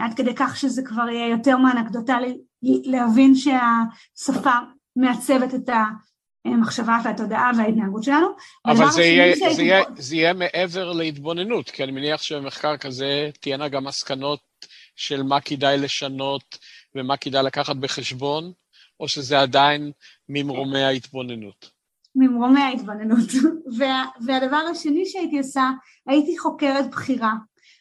עד 0.00 0.14
כדי 0.16 0.34
כך 0.36 0.56
שזה 0.56 0.82
כבר 0.82 1.08
יהיה 1.08 1.28
יותר 1.28 1.56
מאנקדוטלי 1.56 2.38
להבין 2.62 3.34
שהשפה 3.34 4.54
מעצבת 4.96 5.54
את 5.54 5.70
המחשבה 6.44 6.98
והתודעה 7.04 7.50
וההתנהגות 7.58 8.02
שלנו. 8.02 8.26
אבל 8.66 8.90
זה 8.90 9.02
יהיה, 9.02 9.54
זה, 9.54 9.62
יהיה, 9.62 9.82
זה 9.96 10.16
יהיה 10.16 10.32
מעבר 10.32 10.92
להתבוננות, 10.92 11.70
כי 11.70 11.84
אני 11.84 11.92
מניח 11.92 12.22
שבמחקר 12.22 12.76
כזה 12.76 13.30
תהיינה 13.40 13.68
גם 13.68 13.84
מסקנות 13.84 14.40
של 14.96 15.22
מה 15.22 15.40
כדאי 15.40 15.78
לשנות 15.78 16.58
ומה 16.96 17.16
כדאי 17.16 17.42
לקחת 17.42 17.76
בחשבון, 17.76 18.52
או 19.00 19.08
שזה 19.08 19.40
עדיין 19.40 19.92
ממרומי 20.28 20.82
ההתבוננות? 20.82 21.70
ממרומי 22.14 22.60
ההתבוננות. 22.60 23.28
וה, 23.78 24.04
והדבר 24.26 24.62
השני 24.70 25.06
שהייתי 25.06 25.38
עושה, 25.38 25.70
הייתי 26.06 26.38
חוקרת 26.38 26.90
בחירה. 26.90 27.32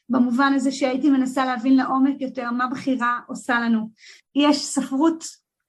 במובן 0.09 0.53
הזה 0.55 0.71
שהייתי 0.71 1.09
מנסה 1.09 1.45
להבין 1.45 1.77
לעומק 1.77 2.21
יותר 2.21 2.51
מה 2.51 2.67
בחירה 2.67 3.19
עושה 3.27 3.59
לנו. 3.59 3.89
יש 4.35 4.57
ספרות 4.57 5.23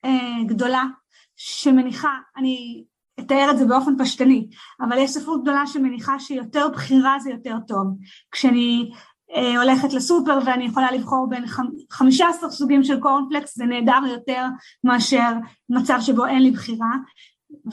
אה, 0.04 0.44
גדולה 0.46 0.84
שמניחה, 1.36 2.16
אני 2.36 2.84
אתאר 3.20 3.48
את 3.50 3.58
זה 3.58 3.64
באופן 3.64 3.92
פשטני, 3.98 4.46
אבל 4.80 4.98
יש 4.98 5.10
ספרות 5.10 5.42
גדולה 5.42 5.66
שמניחה 5.66 6.18
שיותר 6.18 6.68
בחירה 6.68 7.18
זה 7.18 7.30
יותר 7.30 7.56
טוב. 7.68 7.86
כשאני 8.32 8.90
הולכת 9.34 9.92
לסופר 9.92 10.38
ואני 10.46 10.64
יכולה 10.64 10.92
לבחור 10.92 11.26
בין 11.30 11.44
חמישה 11.90 12.28
עשר 12.28 12.50
סוגים 12.50 12.84
של 12.84 13.00
קורנפלקס, 13.00 13.56
זה 13.56 13.64
נהדר 13.64 14.06
יותר 14.08 14.46
מאשר 14.84 15.32
מצב 15.68 15.98
שבו 16.00 16.26
אין 16.26 16.42
לי 16.42 16.50
בחירה. 16.50 16.92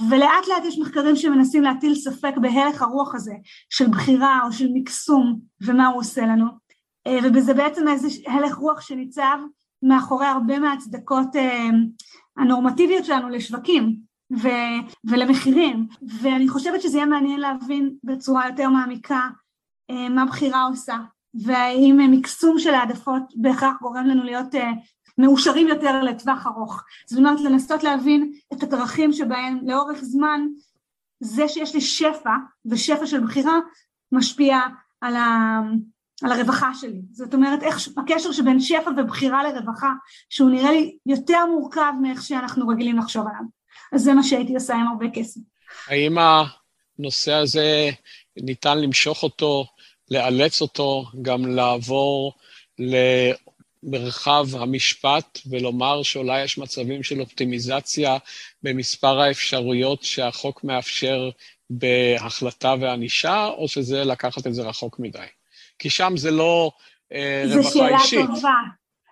ולאט 0.10 0.48
לאט 0.48 0.66
יש 0.66 0.80
מחקרים 0.80 1.16
שמנסים 1.16 1.64
להטיל 1.64 1.96
ספק 1.96 2.34
בהלך 2.42 2.82
הרוח 2.82 3.16
הזה 3.16 3.34
של 3.70 3.88
בחירה 3.88 4.40
או 4.46 4.52
של 4.52 4.68
מקסום 4.74 5.40
ומה 5.62 5.88
הוא 5.88 6.00
עושה 6.00 6.22
לנו. 6.22 6.46
אה, 7.08 7.18
ובזה 7.24 7.54
בעצם 7.54 7.88
איזה 7.88 8.08
הלך 8.28 8.56
רוח 8.56 8.82
שניצב 8.82 9.38
מאחורי 9.84 10.26
הרבה 10.26 10.60
מהצדקות 10.60 11.36
אה, 11.36 11.70
הנורמטיביות 12.38 13.06
שלנו 13.06 13.30
לשווקים 13.30 13.96
ו- 14.34 14.82
ולמחירים, 15.04 15.88
ואני 16.22 16.48
חושבת 16.48 16.82
שזה 16.82 16.98
יהיה 16.98 17.06
מעניין 17.06 17.40
להבין 17.40 17.96
בצורה 18.04 18.48
יותר 18.50 18.70
מעמיקה 18.70 19.30
אה, 19.90 20.10
מה 20.10 20.26
בחירה 20.26 20.64
עושה, 20.64 20.98
והאם 21.34 22.12
מקסום 22.12 22.60
של 22.60 22.74
העדפות 22.74 23.22
בהכרח 23.36 23.74
גורם 23.82 24.06
לנו 24.06 24.24
להיות 24.24 24.56
אה, 24.56 24.72
מאושרים 25.18 25.68
יותר 25.68 26.04
לטווח 26.04 26.48
ארוך. 26.48 26.84
זאת 27.06 27.20
אומרת, 27.20 27.40
לנסות 27.40 27.84
להבין 27.84 28.32
את 28.54 28.64
הדרכים 28.64 29.14
שבהם 29.14 29.60
לאורך 29.64 29.98
זמן 30.02 30.42
זה 31.20 31.48
שיש 31.48 31.76
לי 31.76 31.82
שפע 31.82 32.36
ושפע 32.66 33.06
של 33.06 33.20
בחירה 33.20 33.60
משפיע 34.12 34.60
על, 35.02 35.16
ה, 35.16 35.60
על 36.24 36.32
הרווחה 36.32 36.72
שלי. 36.74 37.02
זאת 37.12 37.34
אומרת, 37.34 37.64
איך 37.64 37.88
הקשר 37.98 38.32
שבין 38.32 38.60
שפע 38.60 38.92
ובחירה 38.98 39.44
לרווחה, 39.44 39.90
שהוא 40.30 40.50
נראה 40.50 40.72
לי 40.72 40.98
יותר 41.06 41.46
מורכב 41.46 41.94
מאיך 42.02 42.24
שאנחנו 42.24 42.68
רגילים 42.68 42.98
לחשוב 42.98 43.28
עליו. 43.28 43.44
אז 43.94 44.02
זה 44.02 44.14
מה 44.14 44.24
שהייתי 44.24 44.54
עושה 44.54 44.76
עם 44.76 44.88
הרבה 44.88 45.06
כסף. 45.14 45.40
האם 45.88 46.18
הנושא 46.18 47.34
הזה, 47.34 47.90
ניתן 48.38 48.78
למשוך 48.78 49.24
אותו, 49.24 49.66
לאלץ 50.12 50.62
אותו, 50.62 51.06
גם 51.22 51.46
לעבור 51.46 52.34
למרחב 53.84 54.46
המשפט 54.54 55.40
ולומר 55.50 56.04
שאולי 56.04 56.44
יש 56.44 56.58
מצבים 56.58 57.04
של 57.04 57.20
אופטימיזציה 57.20 58.18
במספר 58.64 59.20
האפשרויות 59.20 60.04
שהחוק 60.04 60.64
מאפשר 60.64 61.30
בהחלטה 61.70 62.76
וענישה, 62.82 63.46
או 63.46 63.68
שזה 63.68 64.04
לקחת 64.04 64.48
את 64.48 64.54
זה 64.54 64.62
רחוק 64.62 65.00
מדי? 65.00 65.20
כי 65.80 65.90
שם 65.90 66.14
זה 66.18 66.32
לא 66.32 66.72
אה, 67.14 67.44
רווחה 67.48 67.88
אישית. 67.88 68.20
זו 68.20 68.26
שאלה 68.26 68.36
טובה. 68.36 68.56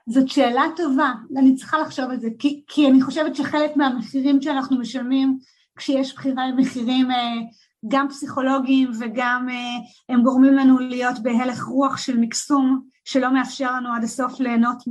זאת 0.07 0.29
שאלה 0.29 0.63
טובה, 0.77 1.11
אני 1.39 1.55
צריכה 1.55 1.79
לחשוב 1.79 2.05
על 2.11 2.19
זה, 2.19 2.27
כי, 2.39 2.61
כי 2.67 2.87
אני 2.87 3.01
חושבת 3.01 3.35
שחלק 3.35 3.71
מהמחירים 3.75 4.41
שאנחנו 4.41 4.79
משלמים 4.79 5.39
כשיש 5.75 6.13
בחירה 6.13 6.43
הם 6.43 6.57
מחירים 6.57 7.11
אה, 7.11 7.33
גם 7.87 8.09
פסיכולוגיים 8.09 8.91
וגם 8.99 9.47
הם 10.09 10.23
גורמים 10.23 10.53
לנו 10.53 10.79
להיות 10.79 11.19
בהלך 11.23 11.63
רוח 11.63 11.97
של 11.97 12.17
מקסום 12.17 12.81
שלא 13.05 13.33
מאפשר 13.33 13.75
לנו 13.75 13.93
עד 13.93 14.03
הסוף 14.03 14.39
ליהנות 14.39 14.83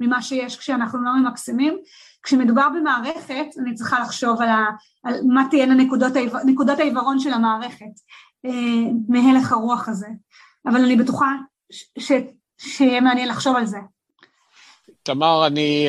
ממה 0.00 0.22
שיש 0.22 0.56
כשאנחנו 0.56 1.02
לא 1.02 1.10
ממקסמים. 1.16 1.78
כשמדובר 2.22 2.68
במערכת 2.76 3.46
אני 3.58 3.74
צריכה 3.74 4.00
לחשוב 4.00 4.42
על, 4.42 4.48
ה, 4.48 4.66
על 5.04 5.14
מה 5.28 5.46
תהיינה 5.50 5.74
נקודות, 5.74 6.12
נקודות 6.44 6.78
העיוורון 6.78 7.18
של 7.18 7.32
המערכת 7.32 8.00
מהלך 9.08 9.52
הרוח 9.52 9.88
הזה, 9.88 10.06
אבל 10.66 10.84
אני 10.84 10.96
בטוחה 10.96 11.26
ש, 11.98 12.12
שיהיה 12.58 13.00
מעניין 13.00 13.28
לחשוב 13.28 13.56
על 13.56 13.66
זה. 13.66 13.78
תמר, 15.02 15.46
אני 15.46 15.86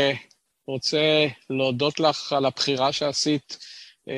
רוצה 0.67 1.27
להודות 1.49 1.99
לך 1.99 2.33
על 2.33 2.45
הבחירה 2.45 2.91
שעשית 2.91 3.57
hmm. 4.09 4.13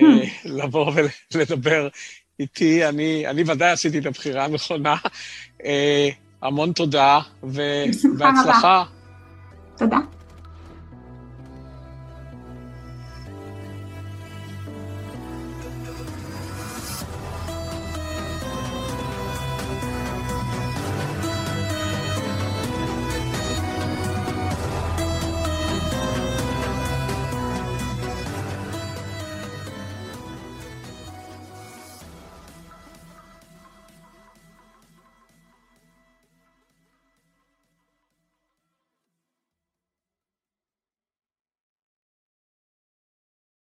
לבוא 0.46 0.92
ולדבר 1.34 1.88
איתי. 2.40 2.86
אני, 2.86 3.28
אני 3.28 3.44
ודאי 3.48 3.72
עשיתי 3.72 4.00
את 4.00 4.06
הבחירה 4.06 4.46
הנכונה. 4.46 4.96
המון 6.42 6.74
תודה 6.74 7.20
ובהצלחה. 7.44 8.84
תודה. 9.78 9.98